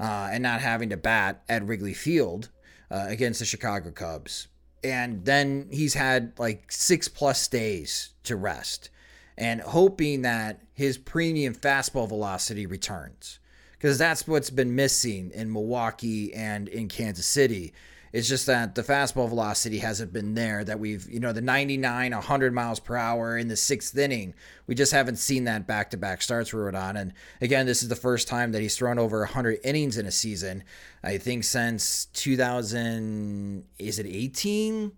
uh, 0.00 0.28
and 0.32 0.42
not 0.42 0.60
having 0.60 0.90
to 0.90 0.96
bat 0.96 1.42
at 1.48 1.64
Wrigley 1.64 1.94
Field 1.94 2.50
uh, 2.90 3.06
against 3.08 3.38
the 3.38 3.46
Chicago 3.46 3.92
Cubs. 3.92 4.48
And 4.82 5.24
then 5.24 5.68
he's 5.70 5.94
had 5.94 6.32
like 6.38 6.70
six 6.70 7.08
plus 7.08 7.46
days 7.48 8.10
to 8.24 8.36
rest 8.36 8.90
and 9.38 9.60
hoping 9.60 10.22
that 10.22 10.60
his 10.74 10.98
premium 10.98 11.54
fastball 11.54 12.08
velocity 12.08 12.66
returns 12.66 13.38
because 13.72 13.98
that's 13.98 14.26
what's 14.26 14.50
been 14.50 14.74
missing 14.74 15.30
in 15.34 15.52
Milwaukee 15.52 16.32
and 16.34 16.68
in 16.68 16.88
Kansas 16.88 17.26
City 17.26 17.72
it's 18.16 18.28
just 18.28 18.46
that 18.46 18.74
the 18.74 18.82
fastball 18.82 19.28
velocity 19.28 19.76
hasn't 19.76 20.10
been 20.10 20.32
there. 20.32 20.64
That 20.64 20.80
we've, 20.80 21.06
you 21.06 21.20
know, 21.20 21.34
the 21.34 21.42
99, 21.42 22.12
100 22.12 22.54
miles 22.54 22.80
per 22.80 22.96
hour 22.96 23.36
in 23.36 23.48
the 23.48 23.56
sixth 23.56 23.94
inning. 23.94 24.32
We 24.66 24.74
just 24.74 24.92
haven't 24.92 25.16
seen 25.16 25.44
that 25.44 25.66
back 25.66 25.90
to 25.90 25.98
back 25.98 26.22
starts 26.22 26.48
for 26.48 26.72
Rodon. 26.72 26.98
And 26.98 27.12
again, 27.42 27.66
this 27.66 27.82
is 27.82 27.90
the 27.90 27.94
first 27.94 28.26
time 28.26 28.52
that 28.52 28.62
he's 28.62 28.74
thrown 28.74 28.98
over 28.98 29.18
100 29.18 29.58
innings 29.64 29.98
in 29.98 30.06
a 30.06 30.10
season. 30.10 30.64
I 31.04 31.18
think 31.18 31.44
since 31.44 32.06
2000, 32.06 33.64
is 33.78 33.98
it 33.98 34.06
18? 34.06 34.92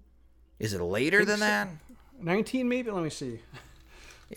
Is 0.60 0.72
it 0.72 0.80
later 0.80 1.24
than 1.24 1.40
that? 1.40 1.66
19, 2.20 2.68
maybe? 2.68 2.92
Let 2.92 3.02
me 3.02 3.10
see. 3.10 3.40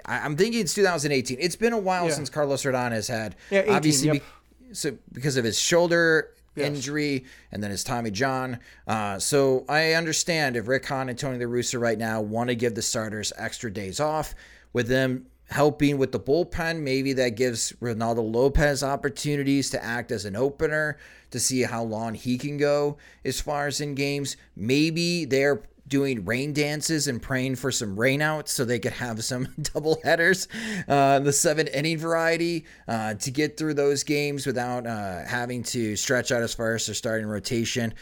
I'm 0.08 0.36
thinking 0.36 0.60
it's 0.60 0.74
2018. 0.74 1.38
It's 1.40 1.56
been 1.56 1.74
a 1.74 1.78
while 1.78 2.08
yeah. 2.08 2.14
since 2.14 2.32
Carlos 2.32 2.64
Rodon 2.64 2.94
has 2.94 3.08
had. 3.08 3.36
Yeah, 3.52 3.60
18, 3.60 3.74
obviously, 3.76 4.08
yep. 4.08 4.24
be, 4.70 4.74
so 4.74 4.98
because 5.14 5.38
of 5.38 5.46
his 5.46 5.60
shoulder 5.60 6.32
yes. 6.56 6.68
injury, 6.68 7.26
and 7.52 7.64
then 7.64 7.72
his 7.72 7.84
Tommy 7.84 8.12
John. 8.12 8.60
Uh, 8.88 9.20
so 9.20 9.66
I 9.70 9.93
understand 9.93 10.56
if 10.56 10.68
Rick 10.68 10.86
Hahn 10.86 11.10
and 11.10 11.18
Tony 11.18 11.43
La 11.43 11.52
Russa 11.52 11.80
right 11.80 11.97
now 11.97 12.22
want 12.22 12.49
to 12.49 12.56
give 12.56 12.76
the 12.76 12.82
starters 12.82 13.34
extra 13.38 13.72
days 13.72 13.99
off, 13.99 14.36
with 14.74 14.88
them 14.88 15.28
helping 15.49 15.97
with 15.97 16.12
the 16.14 16.20
bullpen, 16.20 16.80
maybe 16.80 17.14
that 17.14 17.36
gives 17.36 17.74
Reynaldo 17.82 18.34
Lopez 18.34 18.84
opportunities 18.84 19.70
to 19.72 19.84
act 19.84 20.12
as 20.12 20.24
an 20.24 20.36
opener 20.36 20.97
to 21.32 21.39
see 21.39 21.62
how 21.64 21.84
long 21.84 22.14
he 22.14 22.38
can 22.38 22.58
go 22.58 22.97
as 23.26 23.41
far 23.41 23.68
as 23.68 23.82
in 23.82 23.93
games. 23.93 24.38
Maybe 24.56 25.26
they're 25.26 25.62
doing 25.92 26.24
rain 26.24 26.54
dances 26.54 27.08
and 27.08 27.22
praying 27.22 27.54
for 27.58 27.70
some 27.70 27.98
rainouts 27.98 28.48
so 28.48 28.64
they 28.64 28.80
could 28.80 28.94
have 28.94 29.24
some 29.24 29.48
double 29.62 30.00
headers, 30.04 30.48
uh, 30.88 31.20
the 31.20 31.34
seven 31.34 31.68
inning 31.68 31.98
variety, 31.98 32.66
uh, 32.88 33.14
to 33.16 33.30
get 33.30 33.58
through 33.58 33.76
those 33.76 34.04
games 34.04 34.48
without 34.48 34.88
uh, 34.88 35.24
having 35.26 35.62
to 35.62 35.96
stretch 35.96 36.32
out 36.32 36.42
as 36.42 36.56
far 36.56 36.74
as 36.74 36.88
their 36.88 36.96
starting 36.96 37.28
rotation. 37.28 37.94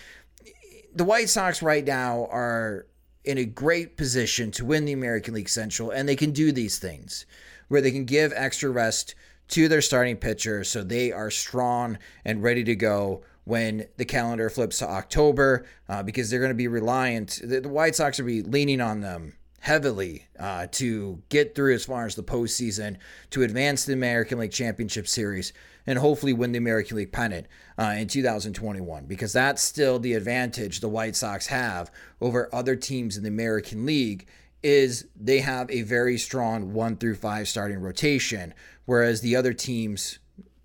The 0.96 1.04
White 1.04 1.30
Sox 1.30 1.62
right 1.62 1.84
now 1.84 2.28
are 2.32 2.86
in 3.26 3.40
a 3.40 3.46
great 3.46 3.98
position 3.98 4.52
to 4.52 4.66
win 4.66 4.86
the 4.86 4.94
American 4.94 5.34
League 5.34 5.50
Central, 5.50 5.90
and 5.90 6.08
they 6.08 6.16
can 6.16 6.32
do 6.32 6.52
these 6.52 6.78
things 6.80 7.26
where 7.68 7.82
they 7.82 7.92
can 7.92 8.06
give 8.06 8.32
extra 8.36 8.70
rest 8.70 9.16
to 9.50 9.68
their 9.68 9.82
starting 9.82 10.16
pitcher 10.16 10.64
so 10.64 10.84
they 10.84 11.12
are 11.12 11.32
strong 11.32 11.98
and 12.24 12.44
ready 12.44 12.64
to 12.64 12.76
go 12.76 13.24
when 13.50 13.88
the 13.98 14.06
calendar 14.06 14.48
flips 14.48 14.78
to 14.78 14.88
October 14.88 15.66
uh, 15.90 16.04
because 16.04 16.30
they're 16.30 16.40
going 16.40 16.52
to 16.52 16.56
be 16.56 16.68
reliant. 16.68 17.42
The, 17.44 17.62
the, 17.62 17.68
White 17.68 17.96
Sox 17.96 18.20
will 18.20 18.28
be 18.28 18.44
leaning 18.44 18.80
on 18.80 19.02
them 19.02 19.34
heavily 19.62 20.28
uh, 20.40 20.68
to 20.74 21.24
get 21.30 21.56
through 21.56 21.74
as 21.74 21.84
far 21.84 22.06
as 22.06 22.14
the 22.14 22.22
postseason, 22.22 22.98
to 23.32 23.42
advance 23.42 23.86
the 23.86 23.94
American 23.94 24.38
League 24.38 24.52
Championship 24.52 25.08
Series, 25.08 25.52
and 25.88 25.98
hopefully 25.98 26.32
win 26.32 26.52
the 26.52 26.60
American 26.60 26.96
League 26.98 27.12
pennant 27.12 27.48
uh, 27.80 27.96
in 27.98 28.08
2021 28.08 29.06
because 29.06 29.34
that's 29.34 29.64
still 29.64 29.98
the 29.98 30.14
advantage 30.14 30.80
the 30.80 30.88
White 30.88 31.16
Sox 31.16 31.48
have 31.48 31.92
over 32.22 32.54
other 32.54 32.76
teams 32.76 33.18
in 33.18 33.24
the 33.24 33.30
American 33.30 33.84
League 33.84 34.28
is 34.62 35.08
they 35.20 35.40
have 35.40 35.72
a 35.72 35.82
very 35.82 36.20
strong 36.20 36.72
one 36.72 36.98
through 36.98 37.16
five 37.16 37.48
starting 37.48 37.80
rotation, 37.80 38.54
whereas 38.86 39.22
the 39.22 39.36
other 39.36 39.54
teams 39.54 40.20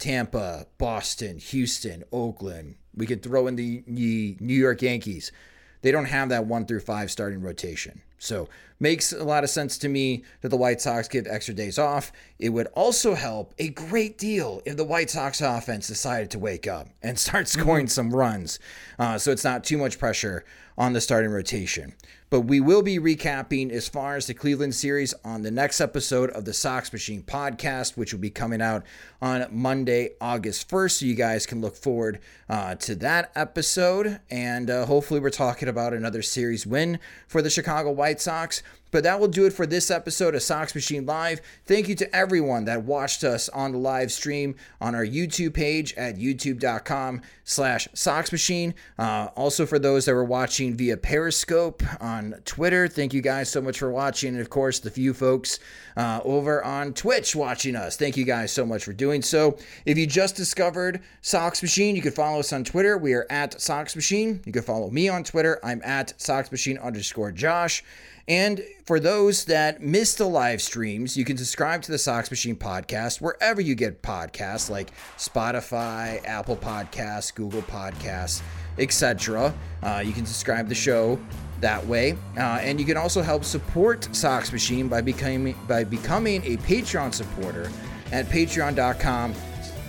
Tampa, 0.04 0.66
Boston, 0.76 1.38
Houston, 1.38 2.04
Oakland. 2.12 2.74
We 2.94 3.06
could 3.06 3.22
throw 3.22 3.46
in 3.46 3.56
the 3.56 3.82
New 3.86 4.36
York 4.38 4.82
Yankees. 4.82 5.32
They 5.80 5.92
don't 5.92 6.04
have 6.04 6.28
that 6.28 6.44
one 6.44 6.66
through 6.66 6.80
five 6.80 7.10
starting 7.10 7.40
rotation. 7.40 8.02
So 8.18 8.50
makes 8.78 9.14
a 9.14 9.24
lot 9.24 9.44
of 9.44 9.50
sense 9.50 9.78
to 9.78 9.88
me 9.88 10.24
that 10.42 10.50
the 10.50 10.58
White 10.58 10.82
Sox 10.82 11.08
give 11.08 11.26
extra 11.26 11.54
days 11.54 11.78
off. 11.78 12.12
It 12.38 12.50
would 12.50 12.66
also 12.74 13.14
help 13.14 13.54
a 13.58 13.70
great 13.70 14.18
deal 14.18 14.60
if 14.66 14.76
the 14.76 14.84
White 14.84 15.08
Sox 15.08 15.40
offense 15.40 15.86
decided 15.86 16.30
to 16.32 16.38
wake 16.38 16.66
up 16.66 16.88
and 17.02 17.18
start 17.18 17.48
scoring 17.48 17.86
mm-hmm. 17.86 17.90
some 17.90 18.14
runs. 18.14 18.58
Uh, 18.98 19.16
so 19.16 19.30
it's 19.30 19.44
not 19.44 19.64
too 19.64 19.78
much 19.78 19.98
pressure 19.98 20.44
on 20.76 20.92
the 20.92 21.00
starting 21.00 21.30
rotation. 21.30 21.94
But 22.30 22.42
we 22.42 22.60
will 22.60 22.82
be 22.82 22.98
recapping 22.98 23.70
as 23.70 23.86
far 23.86 24.16
as 24.16 24.26
the 24.26 24.34
Cleveland 24.34 24.74
series 24.74 25.14
on 25.24 25.42
the 25.42 25.50
next 25.50 25.80
episode 25.80 26.30
of 26.30 26.44
the 26.44 26.52
Sox 26.52 26.92
Machine 26.92 27.22
podcast, 27.22 27.96
which 27.96 28.12
will 28.12 28.20
be 28.20 28.30
coming 28.30 28.60
out 28.60 28.84
on 29.22 29.46
Monday, 29.52 30.10
August 30.20 30.68
1st. 30.68 30.90
So 30.90 31.06
you 31.06 31.14
guys 31.14 31.46
can 31.46 31.60
look 31.60 31.76
forward 31.76 32.18
uh, 32.48 32.74
to 32.76 32.96
that 32.96 33.30
episode. 33.36 34.20
And 34.30 34.68
uh, 34.68 34.86
hopefully, 34.86 35.20
we're 35.20 35.30
talking 35.30 35.68
about 35.68 35.94
another 35.94 36.22
series 36.22 36.66
win 36.66 36.98
for 37.28 37.40
the 37.40 37.50
Chicago 37.50 37.92
White 37.92 38.20
Sox. 38.20 38.62
But 38.94 39.02
that 39.02 39.18
will 39.18 39.26
do 39.26 39.44
it 39.44 39.52
for 39.52 39.66
this 39.66 39.90
episode 39.90 40.36
of 40.36 40.42
Sox 40.44 40.72
Machine 40.72 41.04
Live. 41.04 41.40
Thank 41.66 41.88
you 41.88 41.96
to 41.96 42.14
everyone 42.14 42.66
that 42.66 42.84
watched 42.84 43.24
us 43.24 43.48
on 43.48 43.72
the 43.72 43.78
live 43.78 44.12
stream 44.12 44.54
on 44.80 44.94
our 44.94 45.04
YouTube 45.04 45.52
page 45.52 45.92
at 45.94 46.16
youtube.com 46.16 47.20
slash 47.42 47.88
Machine. 48.30 48.72
Uh, 48.96 49.30
also 49.34 49.66
for 49.66 49.80
those 49.80 50.04
that 50.04 50.14
were 50.14 50.22
watching 50.22 50.76
via 50.76 50.96
Periscope 50.96 51.82
on 52.00 52.36
Twitter, 52.44 52.86
thank 52.86 53.12
you 53.12 53.20
guys 53.20 53.50
so 53.50 53.60
much 53.60 53.80
for 53.80 53.90
watching. 53.90 54.34
And 54.34 54.40
of 54.40 54.48
course, 54.48 54.78
the 54.78 54.92
few 54.92 55.12
folks 55.12 55.58
uh, 55.96 56.20
over 56.22 56.64
on 56.64 56.94
Twitch 56.94 57.34
watching 57.34 57.74
us. 57.74 57.96
Thank 57.96 58.16
you 58.16 58.24
guys 58.24 58.52
so 58.52 58.64
much 58.64 58.84
for 58.84 58.92
doing 58.92 59.22
so. 59.22 59.58
If 59.86 59.98
you 59.98 60.06
just 60.06 60.36
discovered 60.36 61.00
Sox 61.20 61.62
Machine, 61.62 61.96
you 61.96 62.02
can 62.02 62.12
follow 62.12 62.38
us 62.38 62.52
on 62.52 62.62
Twitter. 62.62 62.96
We 62.96 63.14
are 63.14 63.26
at 63.28 63.60
Sox 63.60 63.96
Machine. 63.96 64.40
You 64.44 64.52
can 64.52 64.62
follow 64.62 64.88
me 64.88 65.08
on 65.08 65.24
Twitter. 65.24 65.58
I'm 65.64 65.82
at 65.84 66.14
Sox 66.20 66.52
Machine 66.52 66.78
underscore 66.78 67.32
Josh. 67.32 67.82
And 68.26 68.62
for 68.86 68.98
those 68.98 69.44
that 69.46 69.82
missed 69.82 70.18
the 70.18 70.26
live 70.26 70.62
streams, 70.62 71.16
you 71.16 71.24
can 71.24 71.36
subscribe 71.36 71.82
to 71.82 71.92
the 71.92 71.98
Sox 71.98 72.30
Machine 72.30 72.56
podcast 72.56 73.20
wherever 73.20 73.60
you 73.60 73.74
get 73.74 74.02
podcasts 74.02 74.70
like 74.70 74.92
Spotify, 75.18 76.24
Apple 76.26 76.56
Podcasts, 76.56 77.34
Google 77.34 77.62
Podcasts, 77.62 78.40
etc. 78.78 79.52
Uh, 79.82 80.02
you 80.04 80.12
can 80.12 80.24
subscribe 80.24 80.68
the 80.68 80.74
show 80.74 81.18
that 81.60 81.84
way, 81.86 82.16
uh, 82.36 82.58
and 82.62 82.80
you 82.80 82.86
can 82.86 82.96
also 82.96 83.22
help 83.22 83.44
support 83.44 84.08
Sox 84.14 84.52
Machine 84.52 84.88
by 84.88 85.00
becoming 85.00 85.54
by 85.68 85.84
becoming 85.84 86.42
a 86.44 86.56
Patreon 86.58 87.12
supporter 87.12 87.70
at 88.10 88.26
patreon.com 88.26 89.34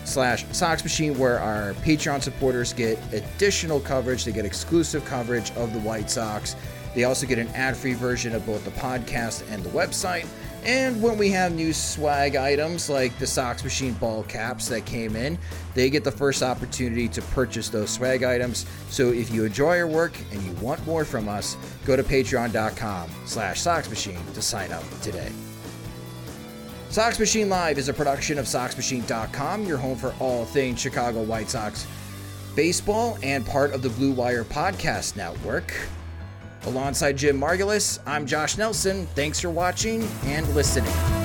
slash 0.03 0.45
Sox 0.51 0.83
Machine, 0.83 1.17
where 1.17 1.39
our 1.39 1.73
Patreon 1.75 2.21
supporters 2.21 2.73
get 2.73 2.99
additional 3.13 3.79
coverage. 3.79 4.25
They 4.25 4.31
get 4.31 4.45
exclusive 4.45 5.05
coverage 5.05 5.51
of 5.51 5.73
the 5.73 5.79
White 5.79 6.09
Sox 6.09 6.55
they 6.95 7.03
also 7.03 7.27
get 7.27 7.37
an 7.37 7.47
ad 7.49 7.77
free 7.77 7.93
version 7.93 8.33
of 8.33 8.45
both 8.45 8.65
the 8.65 8.71
podcast 8.71 9.43
and 9.51 9.63
the 9.63 9.69
website. 9.69 10.27
And 10.63 10.99
when 10.99 11.19
we 11.19 11.29
have 11.29 11.53
new 11.53 11.73
swag 11.73 12.35
items 12.35 12.89
like 12.89 13.15
the 13.19 13.27
Sox 13.27 13.63
Machine 13.63 13.93
ball 13.93 14.23
caps 14.23 14.67
that 14.69 14.85
came 14.85 15.15
in, 15.15 15.37
they 15.75 15.91
get 15.91 16.03
the 16.03 16.11
first 16.11 16.41
opportunity 16.41 17.07
to 17.09 17.21
purchase 17.21 17.69
those 17.69 17.91
swag 17.91 18.23
items. 18.23 18.65
So 18.89 19.11
if 19.11 19.31
you 19.31 19.45
enjoy 19.45 19.77
our 19.77 19.87
work 19.87 20.17
and 20.31 20.41
you 20.41 20.51
want 20.53 20.83
more 20.87 21.05
from 21.05 21.29
us, 21.29 21.55
go 21.85 21.95
to 21.95 22.01
patreon.com 22.01 23.11
slash 23.25 23.61
Sox 23.61 23.87
Machine 23.89 24.25
to 24.33 24.41
sign 24.41 24.71
up 24.71 24.83
today. 25.01 25.31
Sox 26.89 27.19
Machine 27.19 27.49
Live 27.49 27.77
is 27.77 27.89
a 27.89 27.93
production 27.93 28.39
of 28.39 28.45
SoxMachine.com, 28.45 29.65
your 29.65 29.77
home 29.77 29.97
for 29.97 30.15
all 30.19 30.45
things 30.45 30.79
Chicago 30.79 31.21
White 31.23 31.49
Sox 31.49 31.85
baseball 32.55 33.17
and 33.21 33.45
part 33.45 33.73
of 33.73 33.81
the 33.81 33.89
Blue 33.89 34.11
Wire 34.11 34.45
Podcast 34.45 35.17
Network. 35.17 35.73
Alongside 36.65 37.17
Jim 37.17 37.39
Margalus, 37.39 37.99
I'm 38.07 38.25
Josh 38.25 38.57
Nelson. 38.57 39.05
Thanks 39.13 39.39
for 39.39 39.49
watching 39.51 40.03
and 40.23 40.47
listening. 40.55 41.24